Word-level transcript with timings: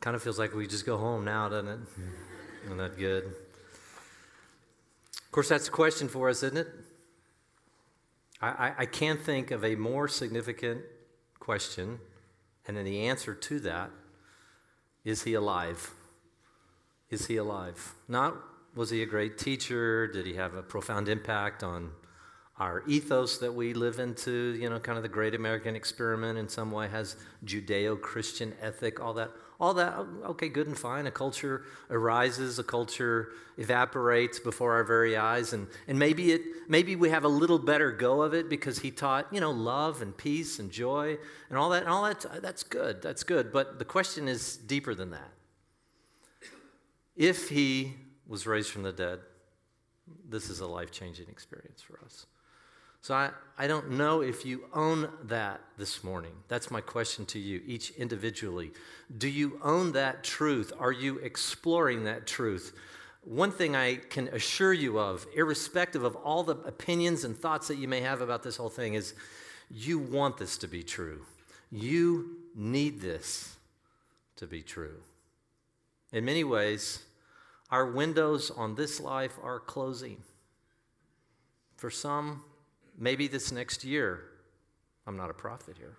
Kind 0.00 0.16
of 0.16 0.22
feels 0.22 0.38
like 0.38 0.54
we 0.54 0.66
just 0.66 0.86
go 0.86 0.96
home 0.96 1.24
now, 1.24 1.48
doesn't 1.48 1.68
it? 1.68 1.78
Isn't 2.64 2.78
that 2.78 2.98
good? 2.98 3.24
Of 3.24 5.30
course, 5.30 5.48
that's 5.48 5.68
a 5.68 5.70
question 5.70 6.08
for 6.08 6.28
us, 6.28 6.42
isn't 6.42 6.58
it? 6.58 6.68
I, 8.40 8.48
I, 8.48 8.74
I 8.78 8.86
can't 8.86 9.20
think 9.20 9.50
of 9.50 9.64
a 9.64 9.74
more 9.74 10.08
significant 10.08 10.82
question, 11.38 11.98
and 12.66 12.76
then 12.76 12.84
the 12.84 13.08
answer 13.08 13.34
to 13.34 13.60
that 13.60 13.90
is 15.04 15.22
he 15.22 15.34
alive? 15.34 15.92
Is 17.10 17.26
he 17.26 17.36
alive? 17.36 17.94
Not 18.08 18.36
was 18.74 18.90
he 18.90 19.02
a 19.02 19.06
great 19.06 19.36
teacher? 19.36 20.06
Did 20.06 20.26
he 20.26 20.34
have 20.34 20.54
a 20.54 20.62
profound 20.62 21.08
impact 21.08 21.62
on 21.62 21.90
our 22.58 22.84
ethos 22.86 23.38
that 23.38 23.52
we 23.52 23.74
live 23.74 23.98
into? 23.98 24.56
You 24.60 24.70
know, 24.70 24.78
kind 24.78 24.96
of 24.96 25.02
the 25.02 25.08
great 25.08 25.34
American 25.34 25.74
experiment 25.74 26.38
in 26.38 26.48
some 26.48 26.70
way 26.70 26.88
has 26.88 27.16
Judeo 27.44 28.00
Christian 28.00 28.54
ethic, 28.60 29.00
all 29.00 29.12
that. 29.14 29.30
All 29.60 29.74
that, 29.74 29.94
okay, 30.24 30.48
good 30.48 30.68
and 30.68 30.78
fine. 30.78 31.06
A 31.06 31.10
culture 31.10 31.64
arises, 31.90 32.58
a 32.58 32.64
culture 32.64 33.28
evaporates 33.58 34.40
before 34.40 34.72
our 34.72 34.84
very 34.84 35.18
eyes, 35.18 35.52
and, 35.52 35.66
and 35.86 35.98
maybe, 35.98 36.32
it, 36.32 36.40
maybe 36.66 36.96
we 36.96 37.10
have 37.10 37.24
a 37.24 37.28
little 37.28 37.58
better 37.58 37.92
go 37.92 38.22
of 38.22 38.32
it 38.32 38.48
because 38.48 38.78
he 38.78 38.90
taught, 38.90 39.26
you 39.30 39.38
know, 39.38 39.50
love 39.50 40.00
and 40.00 40.16
peace 40.16 40.58
and 40.58 40.70
joy 40.70 41.18
and 41.50 41.58
all 41.58 41.68
that. 41.68 41.82
And 41.82 41.90
all 41.90 42.04
that, 42.04 42.24
that's 42.40 42.62
good, 42.62 43.02
that's 43.02 43.22
good. 43.22 43.52
But 43.52 43.78
the 43.78 43.84
question 43.84 44.28
is 44.28 44.56
deeper 44.56 44.94
than 44.94 45.10
that. 45.10 45.30
If 47.14 47.50
he 47.50 47.96
was 48.26 48.46
raised 48.46 48.70
from 48.70 48.82
the 48.82 48.92
dead, 48.92 49.18
this 50.26 50.48
is 50.48 50.60
a 50.60 50.66
life 50.66 50.90
changing 50.90 51.28
experience 51.28 51.82
for 51.82 52.00
us. 52.02 52.24
So 53.02 53.14
I, 53.14 53.30
I 53.56 53.66
don't 53.66 53.92
know 53.92 54.20
if 54.20 54.44
you 54.44 54.64
own 54.74 55.08
that 55.24 55.60
this 55.78 56.04
morning. 56.04 56.32
That's 56.48 56.70
my 56.70 56.80
question 56.80 57.24
to 57.26 57.38
you, 57.38 57.62
each 57.66 57.90
individually. 57.92 58.72
Do 59.16 59.28
you 59.28 59.58
own 59.62 59.92
that 59.92 60.22
truth? 60.22 60.72
Are 60.78 60.92
you 60.92 61.18
exploring 61.18 62.04
that 62.04 62.26
truth? 62.26 62.76
One 63.22 63.52
thing 63.52 63.74
I 63.74 63.96
can 63.96 64.28
assure 64.28 64.72
you 64.72 64.98
of, 64.98 65.26
irrespective 65.34 66.04
of 66.04 66.16
all 66.16 66.42
the 66.42 66.56
opinions 66.56 67.24
and 67.24 67.36
thoughts 67.36 67.68
that 67.68 67.76
you 67.76 67.88
may 67.88 68.00
have 68.00 68.20
about 68.20 68.42
this 68.42 68.56
whole 68.56 68.70
thing, 68.70 68.94
is 68.94 69.14
you 69.70 69.98
want 69.98 70.36
this 70.36 70.58
to 70.58 70.68
be 70.68 70.82
true. 70.82 71.22
You 71.70 72.36
need 72.54 73.00
this 73.00 73.56
to 74.36 74.46
be 74.46 74.62
true. 74.62 74.96
In 76.12 76.24
many 76.24 76.44
ways, 76.44 77.04
our 77.70 77.86
windows 77.86 78.50
on 78.50 78.74
this 78.74 79.00
life 79.00 79.38
are 79.42 79.60
closing. 79.60 80.18
For 81.76 81.90
some, 81.90 82.42
Maybe 83.00 83.26
this 83.26 83.50
next 83.50 83.82
year. 83.82 84.20
I'm 85.06 85.16
not 85.16 85.30
a 85.30 85.34
prophet 85.34 85.76
here. 85.78 85.96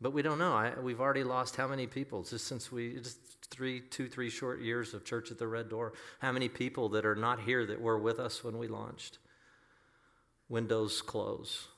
But 0.00 0.12
we 0.12 0.22
don't 0.22 0.38
know. 0.38 0.54
I, 0.54 0.72
we've 0.80 1.00
already 1.00 1.22
lost 1.22 1.56
how 1.56 1.68
many 1.68 1.86
people 1.86 2.24
just 2.24 2.46
since 2.46 2.72
we, 2.72 2.94
just 2.94 3.18
three, 3.50 3.80
two, 3.80 4.08
three 4.08 4.30
short 4.30 4.60
years 4.60 4.94
of 4.94 5.04
Church 5.04 5.30
at 5.30 5.38
the 5.38 5.46
Red 5.46 5.68
Door. 5.68 5.92
How 6.18 6.32
many 6.32 6.48
people 6.48 6.88
that 6.90 7.04
are 7.04 7.14
not 7.14 7.40
here 7.40 7.64
that 7.66 7.80
were 7.80 7.98
with 7.98 8.18
us 8.18 8.42
when 8.42 8.58
we 8.58 8.66
launched? 8.66 9.18
Windows 10.48 11.02
close. 11.02 11.68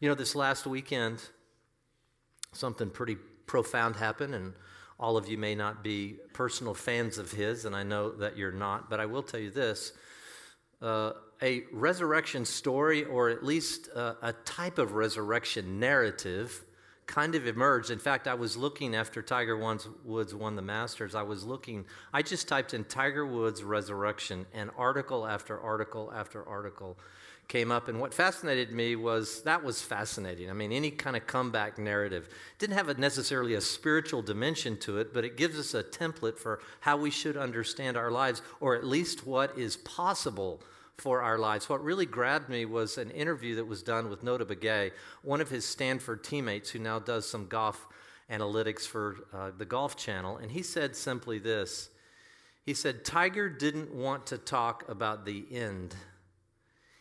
You 0.00 0.08
know, 0.08 0.14
this 0.14 0.34
last 0.34 0.66
weekend, 0.66 1.22
something 2.52 2.90
pretty 2.90 3.16
profound 3.46 3.96
happened, 3.96 4.34
and 4.34 4.54
all 4.98 5.16
of 5.16 5.28
you 5.28 5.38
may 5.38 5.54
not 5.54 5.84
be 5.84 6.16
personal 6.32 6.74
fans 6.74 7.18
of 7.18 7.32
his, 7.32 7.64
and 7.64 7.76
I 7.76 7.82
know 7.82 8.10
that 8.10 8.36
you're 8.36 8.52
not, 8.52 8.90
but 8.90 9.00
I 9.00 9.06
will 9.06 9.22
tell 9.22 9.40
you 9.40 9.50
this. 9.50 9.92
Uh, 10.82 11.12
a 11.42 11.64
resurrection 11.72 12.44
story, 12.44 13.04
or 13.04 13.30
at 13.30 13.44
least 13.44 13.88
a, 13.88 14.16
a 14.22 14.32
type 14.44 14.78
of 14.78 14.92
resurrection 14.92 15.80
narrative, 15.80 16.64
kind 17.06 17.34
of 17.34 17.46
emerged. 17.46 17.90
In 17.90 17.98
fact, 17.98 18.28
I 18.28 18.34
was 18.34 18.56
looking 18.56 18.94
after 18.94 19.20
Tiger 19.20 19.56
Woods 20.04 20.34
won 20.34 20.54
the 20.54 20.62
Masters. 20.62 21.14
I 21.14 21.22
was 21.22 21.44
looking, 21.44 21.84
I 22.12 22.22
just 22.22 22.46
typed 22.46 22.72
in 22.72 22.84
Tiger 22.84 23.26
Woods 23.26 23.64
resurrection, 23.64 24.46
and 24.54 24.70
article 24.78 25.26
after 25.26 25.58
article 25.58 26.12
after 26.14 26.46
article 26.46 26.96
came 27.48 27.72
up. 27.72 27.88
And 27.88 27.98
what 27.98 28.14
fascinated 28.14 28.70
me 28.70 28.94
was 28.94 29.42
that 29.42 29.64
was 29.64 29.82
fascinating. 29.82 30.50
I 30.50 30.52
mean, 30.52 30.70
any 30.70 30.92
kind 30.92 31.16
of 31.16 31.26
comeback 31.26 31.78
narrative 31.78 32.28
didn't 32.60 32.76
have 32.76 32.88
a 32.88 32.94
necessarily 32.94 33.54
a 33.54 33.60
spiritual 33.60 34.22
dimension 34.22 34.76
to 34.78 34.98
it, 34.98 35.12
but 35.12 35.24
it 35.24 35.36
gives 35.36 35.58
us 35.58 35.74
a 35.74 35.82
template 35.82 36.38
for 36.38 36.60
how 36.78 36.96
we 36.96 37.10
should 37.10 37.36
understand 37.36 37.96
our 37.96 38.12
lives, 38.12 38.40
or 38.60 38.76
at 38.76 38.84
least 38.84 39.26
what 39.26 39.58
is 39.58 39.78
possible 39.78 40.62
for 41.00 41.22
our 41.22 41.38
lives. 41.38 41.68
What 41.68 41.82
really 41.82 42.06
grabbed 42.06 42.48
me 42.48 42.66
was 42.66 42.98
an 42.98 43.10
interview 43.10 43.56
that 43.56 43.64
was 43.64 43.82
done 43.82 44.10
with 44.10 44.22
Notah 44.22 44.44
Begay, 44.44 44.92
one 45.22 45.40
of 45.40 45.48
his 45.48 45.64
Stanford 45.64 46.22
teammates 46.22 46.70
who 46.70 46.78
now 46.78 46.98
does 46.98 47.28
some 47.28 47.46
golf 47.46 47.88
analytics 48.30 48.86
for 48.86 49.16
uh, 49.32 49.50
the 49.56 49.64
Golf 49.64 49.96
Channel. 49.96 50.36
And 50.36 50.50
he 50.50 50.62
said 50.62 50.94
simply 50.94 51.38
this 51.38 51.90
He 52.64 52.74
said, 52.74 53.04
Tiger 53.04 53.48
didn't 53.48 53.94
want 53.94 54.26
to 54.26 54.38
talk 54.38 54.88
about 54.88 55.24
the 55.24 55.44
end. 55.50 55.96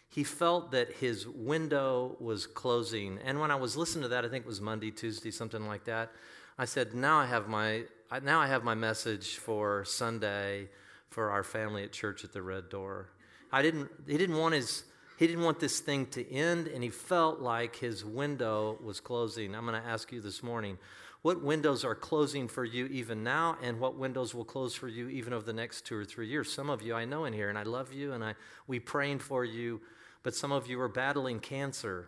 He 0.08 0.24
felt 0.24 0.72
that 0.72 0.94
his 0.94 1.28
window 1.28 2.16
was 2.20 2.48
closing. 2.48 3.20
And 3.24 3.40
when 3.40 3.52
I 3.52 3.56
was 3.56 3.78
listening 3.78 4.04
to 4.04 4.10
that, 4.10 4.26
I 4.26 4.30
think 4.30 4.46
it 4.46 4.48
was 4.48 4.62
Monday, 4.62 4.90
Tuesday, 4.90 5.30
something 5.30 5.68
like 5.68 5.84
that, 5.84 6.12
I 6.58 6.66
said, 6.66 6.96
Now 6.96 7.20
I 7.20 7.26
have 7.26 7.48
my, 7.48 7.84
now 8.24 8.40
I 8.40 8.48
have 8.48 8.64
my 8.64 8.76
message 8.76 9.36
for 9.36 9.84
Sunday 9.86 10.70
for 11.10 11.32
our 11.32 11.44
family 11.44 11.84
at 11.84 11.92
church 11.92 12.24
at 12.24 12.32
the 12.32 12.42
Red 12.42 12.70
Door. 12.70 13.10
I 13.52 13.62
didn't, 13.62 13.90
he 14.08 14.18
didn't 14.18 14.38
want 14.38 14.54
his, 14.56 14.84
he 15.18 15.28
didn't 15.28 15.44
want 15.44 15.60
this 15.60 15.80
thing 15.80 16.06
to 16.08 16.32
end, 16.32 16.68
and 16.68 16.84
he 16.84 16.90
felt 16.90 17.40
like 17.40 17.76
his 17.76 18.06
window 18.06 18.78
was 18.84 19.00
closing. 19.00 19.56
I'm 19.56 19.66
going 19.66 19.82
to 19.82 19.88
ask 19.88 20.12
you 20.12 20.22
this 20.22 20.44
morning 20.44 20.78
what 21.22 21.44
windows 21.44 21.84
are 21.84 21.96
closing 21.96 22.48
for 22.48 22.64
you 22.64 22.86
even 22.86 23.24
now, 23.24 23.58
and 23.62 23.80
what 23.80 23.98
windows 23.98 24.34
will 24.34 24.46
close 24.46 24.74
for 24.74 24.88
you 24.88 25.10
even 25.10 25.34
over 25.34 25.46
the 25.46 25.54
next 25.54 25.86
two 25.86 25.98
or 25.98 26.06
three 26.06 26.28
years? 26.28 26.52
Some 26.52 26.70
of 26.70 26.82
you 26.82 26.96
I 26.96 27.04
know 27.04 27.26
in 27.26 27.34
here, 27.34 27.50
and 27.50 27.58
I 27.58 27.64
love 27.64 27.92
you, 27.92 28.14
and 28.14 28.24
I, 28.24 28.36
we 28.68 28.80
praying 28.80 29.20
for 29.20 29.44
you, 29.44 29.82
but 30.24 30.34
some 30.34 30.54
of 30.54 30.68
you 30.68 30.80
are 30.80 30.88
battling 30.88 31.40
cancer. 31.40 32.08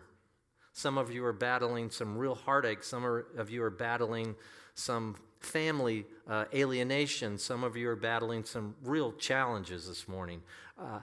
Some 0.72 0.96
of 0.96 1.12
you 1.12 1.24
are 1.26 1.32
battling 1.34 1.90
some 1.90 2.16
real 2.16 2.34
heartache. 2.34 2.82
Some 2.82 3.04
of 3.36 3.50
you 3.50 3.62
are 3.62 3.70
battling 3.70 4.34
some 4.74 5.16
family 5.40 6.06
uh, 6.26 6.46
alienation. 6.54 7.36
Some 7.36 7.64
of 7.64 7.76
you 7.76 7.90
are 7.90 7.96
battling 7.96 8.44
some 8.44 8.74
real 8.82 9.12
challenges 9.12 9.86
this 9.86 10.08
morning. 10.08 10.40
Uh, 10.80 11.00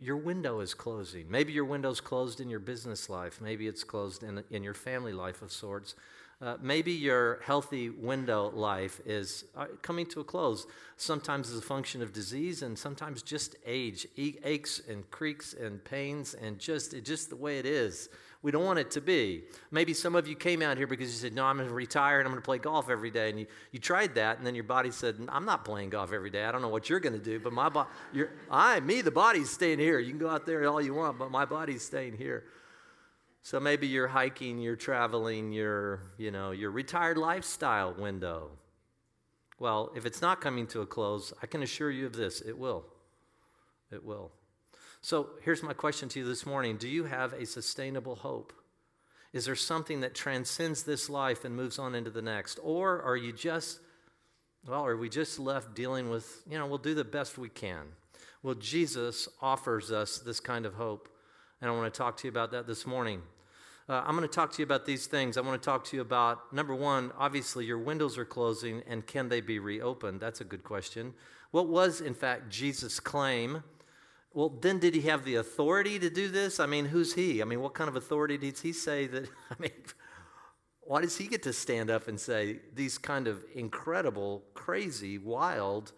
your 0.00 0.16
window 0.16 0.60
is 0.60 0.72
closing. 0.72 1.30
Maybe 1.30 1.52
your 1.52 1.66
window's 1.66 2.00
closed 2.00 2.40
in 2.40 2.48
your 2.48 2.60
business 2.60 3.10
life. 3.10 3.40
Maybe 3.40 3.68
it's 3.68 3.84
closed 3.84 4.22
in, 4.22 4.42
in 4.50 4.62
your 4.62 4.74
family 4.74 5.12
life 5.12 5.42
of 5.42 5.52
sorts. 5.52 5.94
Uh, 6.42 6.56
maybe 6.62 6.90
your 6.90 7.38
healthy 7.44 7.90
window 7.90 8.50
life 8.54 8.98
is 9.04 9.44
uh, 9.54 9.66
coming 9.82 10.06
to 10.06 10.20
a 10.20 10.24
close, 10.24 10.66
sometimes 10.96 11.50
as 11.50 11.58
a 11.58 11.62
function 11.62 12.00
of 12.00 12.14
disease 12.14 12.62
and 12.62 12.78
sometimes 12.78 13.20
just 13.20 13.56
age, 13.66 14.06
aches 14.16 14.80
and 14.88 15.10
creaks 15.10 15.52
and 15.52 15.84
pains, 15.84 16.32
and 16.32 16.58
just, 16.58 16.94
just 17.04 17.28
the 17.28 17.36
way 17.36 17.58
it 17.58 17.66
is. 17.66 18.08
We 18.42 18.50
don't 18.50 18.64
want 18.64 18.78
it 18.78 18.90
to 18.92 19.02
be. 19.02 19.44
Maybe 19.70 19.92
some 19.92 20.14
of 20.14 20.26
you 20.26 20.34
came 20.34 20.62
out 20.62 20.78
here 20.78 20.86
because 20.86 21.10
you 21.10 21.16
said, 21.16 21.34
No, 21.34 21.44
I'm 21.44 21.56
going 21.56 21.68
to 21.68 21.74
retire 21.74 22.20
and 22.20 22.26
I'm 22.26 22.32
going 22.32 22.40
to 22.40 22.44
play 22.44 22.58
golf 22.58 22.88
every 22.88 23.10
day. 23.10 23.28
And 23.28 23.40
you, 23.40 23.46
you 23.70 23.78
tried 23.78 24.14
that, 24.14 24.38
and 24.38 24.46
then 24.46 24.54
your 24.54 24.64
body 24.64 24.90
said, 24.90 25.16
I'm 25.28 25.44
not 25.44 25.64
playing 25.64 25.90
golf 25.90 26.12
every 26.12 26.30
day. 26.30 26.44
I 26.44 26.52
don't 26.52 26.62
know 26.62 26.68
what 26.68 26.88
you're 26.88 27.00
going 27.00 27.12
to 27.12 27.24
do, 27.24 27.38
but 27.38 27.52
my 27.52 27.68
body, 27.68 27.90
I, 28.50 28.80
me, 28.80 29.02
the 29.02 29.10
body's 29.10 29.50
staying 29.50 29.78
here. 29.78 29.98
You 29.98 30.10
can 30.10 30.18
go 30.18 30.30
out 30.30 30.46
there 30.46 30.66
all 30.66 30.80
you 30.80 30.94
want, 30.94 31.18
but 31.18 31.30
my 31.30 31.44
body's 31.44 31.82
staying 31.82 32.16
here. 32.16 32.44
So 33.42 33.60
maybe 33.60 33.86
you're 33.86 34.08
hiking, 34.08 34.58
you're 34.58 34.76
traveling, 34.76 35.52
you're, 35.52 36.12
you 36.18 36.30
know, 36.30 36.50
your 36.50 36.70
retired 36.70 37.18
lifestyle 37.18 37.94
window. 37.94 38.50
Well, 39.58 39.92
if 39.94 40.06
it's 40.06 40.22
not 40.22 40.40
coming 40.40 40.66
to 40.68 40.80
a 40.80 40.86
close, 40.86 41.32
I 41.42 41.46
can 41.46 41.62
assure 41.62 41.90
you 41.90 42.06
of 42.06 42.14
this 42.14 42.40
it 42.40 42.58
will. 42.58 42.84
It 43.90 44.04
will. 44.04 44.30
So 45.02 45.30
here's 45.42 45.62
my 45.62 45.72
question 45.72 46.08
to 46.10 46.20
you 46.20 46.26
this 46.26 46.44
morning 46.44 46.76
Do 46.76 46.88
you 46.88 47.04
have 47.04 47.32
a 47.32 47.46
sustainable 47.46 48.16
hope? 48.16 48.52
Is 49.32 49.44
there 49.44 49.56
something 49.56 50.00
that 50.00 50.14
transcends 50.14 50.82
this 50.82 51.08
life 51.08 51.44
and 51.44 51.54
moves 51.54 51.78
on 51.78 51.94
into 51.94 52.10
the 52.10 52.22
next? 52.22 52.58
Or 52.62 53.00
are 53.02 53.16
you 53.16 53.32
just, 53.32 53.80
well, 54.66 54.84
are 54.84 54.96
we 54.96 55.08
just 55.08 55.38
left 55.38 55.74
dealing 55.74 56.10
with, 56.10 56.42
you 56.50 56.58
know, 56.58 56.66
we'll 56.66 56.78
do 56.78 56.94
the 56.94 57.04
best 57.04 57.38
we 57.38 57.48
can? 57.48 57.86
Well, 58.42 58.56
Jesus 58.56 59.28
offers 59.40 59.92
us 59.92 60.18
this 60.18 60.40
kind 60.40 60.66
of 60.66 60.74
hope. 60.74 61.08
And 61.60 61.70
I 61.70 61.74
want 61.74 61.92
to 61.92 61.96
talk 61.96 62.16
to 62.18 62.26
you 62.26 62.30
about 62.30 62.50
that 62.50 62.66
this 62.66 62.86
morning. 62.86 63.22
Uh, 63.88 64.02
I'm 64.04 64.16
going 64.16 64.28
to 64.28 64.34
talk 64.34 64.52
to 64.52 64.58
you 64.58 64.64
about 64.64 64.84
these 64.84 65.06
things. 65.06 65.36
I 65.36 65.42
want 65.42 65.60
to 65.60 65.64
talk 65.64 65.84
to 65.86 65.96
you 65.96 66.02
about 66.02 66.52
number 66.52 66.74
one, 66.74 67.12
obviously, 67.16 67.66
your 67.66 67.78
windows 67.78 68.18
are 68.18 68.24
closing, 68.24 68.82
and 68.86 69.06
can 69.06 69.28
they 69.28 69.40
be 69.40 69.58
reopened? 69.58 70.20
That's 70.20 70.40
a 70.40 70.44
good 70.44 70.64
question. 70.64 71.14
What 71.50 71.68
was, 71.68 72.00
in 72.00 72.14
fact, 72.14 72.50
Jesus' 72.50 72.98
claim? 72.98 73.62
Well, 74.32 74.48
then 74.48 74.78
did 74.78 74.94
he 74.94 75.02
have 75.02 75.24
the 75.24 75.36
authority 75.36 75.98
to 75.98 76.08
do 76.08 76.28
this? 76.28 76.60
I 76.60 76.66
mean, 76.66 76.86
who's 76.86 77.14
he? 77.14 77.42
I 77.42 77.44
mean, 77.44 77.60
what 77.60 77.74
kind 77.74 77.88
of 77.88 77.96
authority 77.96 78.38
does 78.38 78.60
he 78.60 78.72
say 78.72 79.06
that? 79.08 79.24
I 79.50 79.54
mean, 79.58 79.72
why 80.82 81.00
does 81.00 81.16
he 81.16 81.26
get 81.26 81.42
to 81.44 81.52
stand 81.52 81.90
up 81.90 82.08
and 82.08 82.18
say 82.18 82.60
these 82.74 82.98
kind 82.98 83.26
of 83.26 83.42
incredible, 83.54 84.44
crazy, 84.54 85.18
wild, 85.18 85.92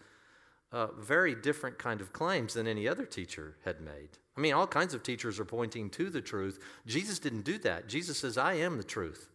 uh, 0.71 0.89
very 0.99 1.35
different 1.35 1.79
kind 1.79 2.01
of 2.01 2.13
claims 2.13 2.55
than 2.55 2.67
any 2.67 2.89
other 2.89 3.05
teacher 3.05 3.57
had 3.65 3.81
made? 3.81 4.19
I 4.37 4.41
mean, 4.41 4.55
all 4.55 4.67
kinds 4.67 4.95
of 4.95 5.03
teachers 5.03 5.39
are 5.39 5.45
pointing 5.45 5.91
to 5.91 6.09
the 6.09 6.23
truth. 6.23 6.59
Jesus 6.87 7.19
didn't 7.19 7.43
do 7.43 7.59
that. 7.59 7.87
Jesus 7.87 8.19
says, 8.19 8.39
I 8.39 8.55
am 8.55 8.79
the 8.79 8.83
truth. 8.83 9.29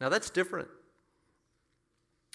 Now, 0.00 0.08
that's 0.08 0.30
different. 0.30 0.68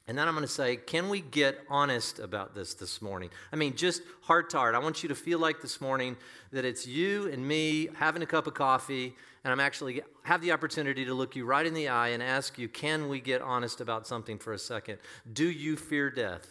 And 0.07 0.17
then 0.17 0.27
I'm 0.27 0.33
going 0.33 0.45
to 0.45 0.51
say, 0.51 0.75
can 0.75 1.07
we 1.07 1.21
get 1.21 1.59
honest 1.69 2.19
about 2.19 2.53
this 2.53 2.73
this 2.73 3.01
morning? 3.01 3.29
I 3.53 3.55
mean, 3.55 3.75
just 3.75 4.01
heart 4.21 4.49
to 4.49 4.57
heart. 4.57 4.75
I 4.75 4.79
want 4.79 5.01
you 5.01 5.09
to 5.09 5.15
feel 5.15 5.39
like 5.39 5.61
this 5.61 5.79
morning 5.79 6.17
that 6.51 6.65
it's 6.65 6.85
you 6.85 7.31
and 7.31 7.47
me 7.47 7.87
having 7.95 8.21
a 8.21 8.25
cup 8.25 8.45
of 8.45 8.53
coffee, 8.53 9.15
and 9.45 9.51
I'm 9.53 9.61
actually 9.61 10.01
have 10.23 10.41
the 10.41 10.51
opportunity 10.51 11.05
to 11.05 11.13
look 11.13 11.37
you 11.37 11.45
right 11.45 11.65
in 11.65 11.73
the 11.73 11.87
eye 11.87 12.09
and 12.09 12.21
ask 12.21 12.57
you, 12.57 12.67
can 12.67 13.07
we 13.07 13.21
get 13.21 13.41
honest 13.41 13.79
about 13.79 14.05
something 14.05 14.37
for 14.37 14.51
a 14.51 14.59
second? 14.59 14.97
Do 15.31 15.49
you 15.49 15.77
fear 15.77 16.09
death? 16.09 16.47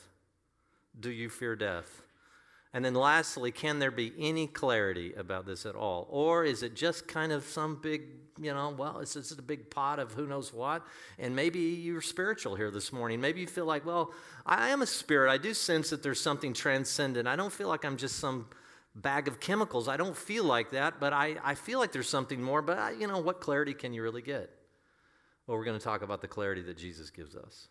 Do 0.98 1.10
you 1.10 1.28
fear 1.28 1.54
death? 1.54 2.02
And 2.74 2.84
then 2.84 2.94
lastly, 2.94 3.52
can 3.52 3.78
there 3.78 3.90
be 3.90 4.12
any 4.18 4.46
clarity 4.46 5.12
about 5.14 5.44
this 5.44 5.66
at 5.66 5.74
all? 5.74 6.06
Or 6.10 6.44
is 6.44 6.62
it 6.62 6.74
just 6.74 7.06
kind 7.06 7.30
of 7.30 7.44
some 7.44 7.78
big, 7.82 8.02
you 8.40 8.54
know, 8.54 8.74
well, 8.76 9.00
it's 9.00 9.12
just 9.12 9.38
a 9.38 9.42
big 9.42 9.70
pot 9.70 9.98
of 9.98 10.12
who 10.12 10.26
knows 10.26 10.54
what? 10.54 10.82
And 11.18 11.36
maybe 11.36 11.60
you're 11.60 12.00
spiritual 12.00 12.54
here 12.54 12.70
this 12.70 12.90
morning. 12.90 13.20
Maybe 13.20 13.42
you 13.42 13.46
feel 13.46 13.66
like, 13.66 13.84
well, 13.84 14.12
I 14.46 14.70
am 14.70 14.80
a 14.80 14.86
spirit. 14.86 15.30
I 15.30 15.36
do 15.36 15.52
sense 15.52 15.90
that 15.90 16.02
there's 16.02 16.20
something 16.20 16.54
transcendent. 16.54 17.28
I 17.28 17.36
don't 17.36 17.52
feel 17.52 17.68
like 17.68 17.84
I'm 17.84 17.98
just 17.98 18.16
some 18.16 18.46
bag 18.94 19.28
of 19.28 19.38
chemicals. 19.38 19.86
I 19.86 19.98
don't 19.98 20.16
feel 20.16 20.44
like 20.44 20.70
that, 20.70 20.98
but 20.98 21.12
I, 21.12 21.36
I 21.44 21.54
feel 21.54 21.78
like 21.78 21.92
there's 21.92 22.08
something 22.08 22.40
more. 22.40 22.62
But, 22.62 22.78
I, 22.78 22.90
you 22.92 23.06
know, 23.06 23.18
what 23.18 23.40
clarity 23.42 23.74
can 23.74 23.92
you 23.92 24.02
really 24.02 24.22
get? 24.22 24.50
Well, 25.46 25.58
we're 25.58 25.64
going 25.64 25.78
to 25.78 25.84
talk 25.84 26.00
about 26.00 26.22
the 26.22 26.28
clarity 26.28 26.62
that 26.62 26.78
Jesus 26.78 27.10
gives 27.10 27.36
us. 27.36 27.68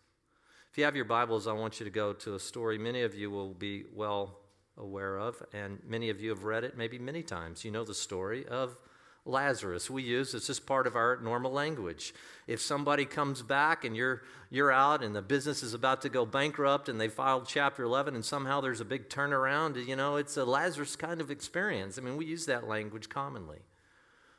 If 0.70 0.78
you 0.78 0.84
have 0.84 0.94
your 0.94 1.04
Bibles, 1.06 1.48
I 1.48 1.52
want 1.52 1.80
you 1.80 1.84
to 1.84 1.90
go 1.90 2.12
to 2.12 2.34
a 2.36 2.38
story 2.38 2.78
many 2.78 3.02
of 3.02 3.16
you 3.16 3.30
will 3.30 3.52
be 3.52 3.84
well 3.94 4.41
aware 4.76 5.18
of, 5.18 5.42
and 5.52 5.78
many 5.86 6.10
of 6.10 6.20
you 6.20 6.30
have 6.30 6.44
read 6.44 6.64
it 6.64 6.76
maybe 6.76 6.98
many 6.98 7.22
times. 7.22 7.64
You 7.64 7.70
know 7.70 7.84
the 7.84 7.94
story 7.94 8.46
of 8.46 8.76
Lazarus. 9.24 9.88
We 9.88 10.02
use 10.02 10.34
it's 10.34 10.48
just 10.48 10.66
part 10.66 10.86
of 10.86 10.96
our 10.96 11.18
normal 11.22 11.52
language. 11.52 12.12
If 12.48 12.60
somebody 12.60 13.04
comes 13.04 13.42
back 13.42 13.84
and 13.84 13.96
you're 13.96 14.22
you're 14.50 14.72
out 14.72 15.02
and 15.02 15.14
the 15.14 15.22
business 15.22 15.62
is 15.62 15.74
about 15.74 16.02
to 16.02 16.08
go 16.08 16.26
bankrupt 16.26 16.88
and 16.88 17.00
they 17.00 17.08
filed 17.08 17.46
chapter 17.46 17.84
11 17.84 18.14
and 18.14 18.24
somehow 18.24 18.60
there's 18.60 18.80
a 18.80 18.84
big 18.84 19.08
turnaround, 19.08 19.86
you 19.86 19.94
know, 19.94 20.16
it's 20.16 20.36
a 20.36 20.44
Lazarus 20.44 20.96
kind 20.96 21.20
of 21.20 21.30
experience. 21.30 21.98
I 21.98 22.02
mean, 22.02 22.16
we 22.16 22.26
use 22.26 22.46
that 22.46 22.66
language 22.66 23.08
commonly. 23.08 23.60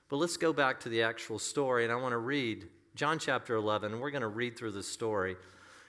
But 0.10 0.18
let's 0.18 0.38
go 0.38 0.52
back 0.52 0.82
to 0.82 0.90
the 0.90 1.04
actual 1.04 1.40
story 1.40 1.86
and 1.86 1.94
I 1.94 1.96
want 1.96 2.12
to 2.12 2.18
read 2.18 2.68
John 2.94 3.20
chapter 3.20 3.56
11. 3.56 4.00
We're 4.00 4.12
going 4.12 4.22
to 4.22 4.28
read 4.28 4.58
through 4.58 4.74
the 4.74 4.84
story. 4.84 5.38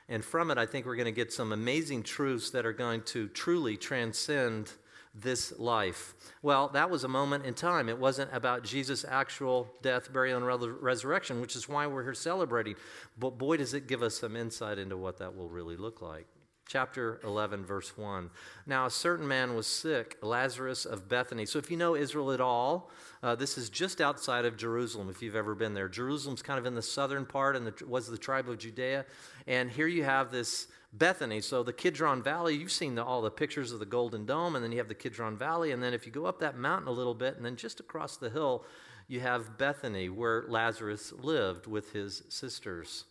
And 0.08 0.24
from 0.24 0.50
it, 0.50 0.58
I 0.58 0.66
think 0.66 0.86
we're 0.86 0.96
going 0.96 1.06
to 1.06 1.12
get 1.12 1.32
some 1.32 1.52
amazing 1.52 2.02
truths 2.02 2.50
that 2.50 2.66
are 2.66 2.72
going 2.72 3.02
to 3.02 3.28
truly 3.28 3.76
transcend 3.76 4.70
this 5.14 5.58
life. 5.58 6.14
Well, 6.42 6.68
that 6.68 6.90
was 6.90 7.04
a 7.04 7.08
moment 7.08 7.46
in 7.46 7.54
time. 7.54 7.88
It 7.88 7.98
wasn't 7.98 8.30
about 8.34 8.64
Jesus' 8.64 9.04
actual 9.08 9.68
death, 9.80 10.12
burial, 10.12 10.38
and 10.38 10.82
resurrection, 10.82 11.40
which 11.40 11.54
is 11.56 11.68
why 11.68 11.86
we're 11.86 12.02
here 12.02 12.14
celebrating. 12.14 12.74
But 13.18 13.38
boy, 13.38 13.58
does 13.58 13.74
it 13.74 13.86
give 13.86 14.02
us 14.02 14.18
some 14.18 14.36
insight 14.36 14.78
into 14.78 14.96
what 14.96 15.18
that 15.18 15.36
will 15.36 15.48
really 15.48 15.76
look 15.76 16.02
like 16.02 16.26
chapter 16.66 17.20
11, 17.24 17.64
verse 17.64 17.96
1. 17.96 18.30
Now, 18.66 18.86
a 18.86 18.90
certain 18.90 19.26
man 19.28 19.54
was 19.54 19.66
sick, 19.66 20.16
Lazarus 20.22 20.84
of 20.84 21.08
Bethany. 21.08 21.46
So, 21.46 21.58
if 21.58 21.70
you 21.70 21.76
know 21.76 21.94
Israel 21.94 22.32
at 22.32 22.40
all, 22.40 22.90
uh, 23.22 23.34
this 23.34 23.58
is 23.58 23.68
just 23.70 24.00
outside 24.00 24.44
of 24.44 24.56
Jerusalem, 24.56 25.08
if 25.08 25.22
you've 25.22 25.36
ever 25.36 25.54
been 25.54 25.74
there. 25.74 25.88
Jerusalem's 25.88 26.42
kind 26.42 26.58
of 26.58 26.66
in 26.66 26.74
the 26.74 26.82
southern 26.82 27.26
part 27.26 27.56
and 27.56 27.72
was 27.82 28.06
the 28.06 28.18
tribe 28.18 28.48
of 28.48 28.58
Judea. 28.58 29.04
And 29.46 29.70
here 29.70 29.86
you 29.86 30.04
have 30.04 30.30
this 30.30 30.68
Bethany. 30.92 31.40
So, 31.40 31.62
the 31.62 31.72
Kidron 31.72 32.22
Valley, 32.22 32.56
you've 32.56 32.72
seen 32.72 32.94
the, 32.94 33.04
all 33.04 33.22
the 33.22 33.30
pictures 33.30 33.72
of 33.72 33.78
the 33.78 33.86
Golden 33.86 34.24
Dome, 34.24 34.54
and 34.56 34.64
then 34.64 34.72
you 34.72 34.78
have 34.78 34.88
the 34.88 34.94
Kidron 34.94 35.36
Valley. 35.36 35.72
And 35.72 35.82
then, 35.82 35.92
if 35.92 36.06
you 36.06 36.12
go 36.12 36.26
up 36.26 36.40
that 36.40 36.56
mountain 36.56 36.88
a 36.88 36.92
little 36.92 37.14
bit, 37.14 37.36
and 37.36 37.44
then 37.44 37.56
just 37.56 37.80
across 37.80 38.16
the 38.16 38.30
hill, 38.30 38.64
you 39.06 39.20
have 39.20 39.58
Bethany, 39.58 40.08
where 40.08 40.44
Lazarus 40.48 41.12
lived 41.12 41.66
with 41.66 41.92
his 41.92 42.22
sisters 42.30 43.04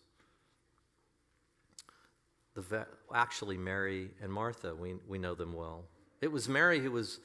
the 2.54 2.86
actually 3.14 3.56
Mary 3.56 4.10
and 4.22 4.32
Martha. 4.32 4.74
We, 4.74 4.94
we 5.08 5.18
know 5.18 5.34
them 5.34 5.52
well. 5.52 5.84
It 6.20 6.32
was 6.32 6.48
Mary 6.48 6.80
who 6.80 6.90
was 6.90 7.20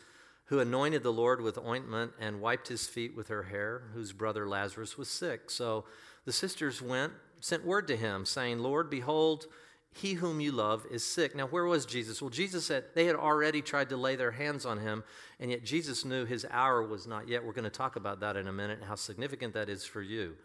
who 0.49 0.59
anointed 0.59 1.03
the 1.03 1.13
Lord 1.13 1.41
with 1.41 1.59
ointment 1.59 2.11
and 2.19 2.41
wiped 2.41 2.67
his 2.69 2.87
feet 2.87 3.15
with 3.15 3.27
her 3.27 3.43
hair, 3.43 3.83
whose 3.93 4.11
brother 4.11 4.47
Lazarus 4.49 4.97
was 4.97 5.07
sick. 5.07 5.51
So 5.51 5.85
the 6.25 6.31
sisters 6.31 6.81
went, 6.81 7.13
sent 7.39 7.63
word 7.63 7.87
to 7.89 7.95
him, 7.95 8.25
saying, 8.25 8.57
Lord, 8.57 8.89
behold, 8.89 9.45
he 9.93 10.13
whom 10.13 10.39
you 10.39 10.51
love 10.51 10.87
is 10.89 11.03
sick. 11.03 11.35
Now, 11.35 11.45
where 11.45 11.65
was 11.65 11.85
Jesus? 11.85 12.19
Well, 12.19 12.31
Jesus 12.31 12.65
said 12.65 12.85
they 12.95 13.05
had 13.05 13.15
already 13.15 13.61
tried 13.61 13.89
to 13.89 13.97
lay 13.97 14.15
their 14.15 14.31
hands 14.31 14.65
on 14.65 14.79
him, 14.79 15.03
and 15.39 15.51
yet 15.51 15.63
Jesus 15.63 16.03
knew 16.03 16.25
his 16.25 16.47
hour 16.49 16.81
was 16.81 17.05
not 17.05 17.27
yet. 17.27 17.45
We're 17.45 17.53
going 17.53 17.63
to 17.65 17.69
talk 17.69 17.95
about 17.95 18.19
that 18.21 18.35
in 18.35 18.47
a 18.47 18.51
minute 18.51 18.79
and 18.79 18.87
how 18.87 18.95
significant 18.95 19.53
that 19.53 19.69
is 19.69 19.85
for 19.85 20.01
you. 20.01 20.35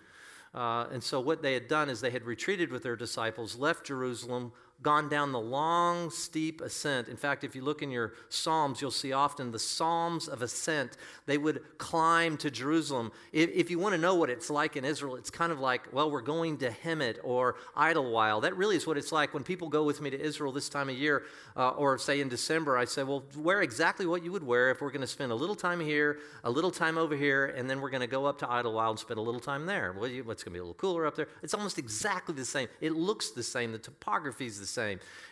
Uh, 0.54 0.87
and 0.92 1.02
so, 1.02 1.19
what 1.19 1.42
they 1.42 1.54
had 1.54 1.66
done 1.66 1.88
is 1.88 2.00
they 2.00 2.10
had 2.10 2.25
retreated 2.25 2.70
with 2.70 2.82
their 2.82 2.94
disciples, 2.94 3.56
left 3.56 3.87
Jerusalem, 3.87 4.52
gone 4.82 5.09
down 5.09 5.32
the 5.32 5.41
long, 5.41 6.11
steep 6.11 6.61
ascent. 6.61 7.09
In 7.09 7.17
fact, 7.17 7.43
if 7.43 7.56
you 7.56 7.62
look 7.62 7.81
in 7.81 7.91
your 7.91 8.12
Psalms, 8.29 8.82
you'll 8.82 8.91
see 8.91 9.12
often 9.12 9.50
the 9.50 9.59
Psalms 9.59 10.29
of 10.29 10.43
ascent. 10.43 10.99
They 11.25 11.38
would 11.38 11.62
climb 11.79 12.37
to 12.38 12.50
Jerusalem. 12.50 13.11
If, 13.32 13.50
if 13.50 13.71
you 13.71 13.79
want 13.79 13.94
to 13.94 14.00
know 14.00 14.15
what 14.15 14.29
it's 14.29 14.50
like 14.50 14.76
in 14.76 14.85
Israel, 14.85 15.17
it's 15.17 15.31
kind 15.31 15.53
of 15.53 15.59
like, 15.59 15.91
well, 15.93 16.11
we're 16.11 16.21
going 16.21 16.59
to 16.59 16.71
Hemet 16.71 17.17
or 17.25 17.56
Idyllwild. 17.75 18.43
That 18.43 18.56
really 18.56 18.76
is 18.76 18.87
what 18.87 18.99
it's 18.99 19.11
like 19.11 19.32
when 19.32 19.43
people 19.43 19.71
go 19.71 19.85
with 19.85 20.03
me 20.03 20.11
to 20.11 20.21
Israel 20.21 20.53
this 20.53 20.69
time 20.69 20.91
of 20.91 20.97
year, 20.97 21.23
uh, 21.56 21.71
or 21.71 21.97
say 21.97 22.21
in 22.21 22.29
December. 22.29 22.76
I 22.76 22.85
say, 22.85 23.05
well, 23.05 23.25
wear 23.38 23.62
exactly 23.62 24.05
what 24.05 24.23
you 24.23 24.32
would 24.32 24.44
wear 24.44 24.71
if 24.71 24.82
we're 24.82 24.91
going 24.91 25.00
to 25.00 25.06
spend 25.06 25.32
a 25.32 25.35
little 25.35 25.56
time 25.56 25.81
here, 25.81 26.19
a 26.43 26.50
little 26.50 26.71
time 26.71 26.99
over 26.99 27.17
here, 27.17 27.47
and 27.47 27.71
then 27.71 27.81
we're 27.81 27.91
going 27.91 28.03
to 28.03 28.06
go 28.06 28.26
up 28.26 28.38
to 28.41 28.47
Idyllwild 28.47 28.91
and 28.91 28.99
spend 28.99 29.19
a 29.19 29.23
little 29.23 29.41
time 29.41 29.65
there. 29.65 29.94
Well, 29.94 30.05
it's 30.05 30.23
going 30.23 30.37
to 30.37 30.50
be 30.50 30.59
a 30.59 30.62
little 30.62 30.75
cooler 30.75 31.06
up 31.06 31.17
there. 31.17 31.29
It's 31.43 31.55
almost 31.55 31.79
exactly 31.79 32.35
the 32.35 32.44
same. 32.44 32.69
It 32.82 32.93
looks 32.93 33.31
the 33.31 33.43
same. 33.43 33.73
The 33.73 33.79
topography 33.79 34.44
is 34.44 34.61
the 34.61 34.67
same. 34.67 34.74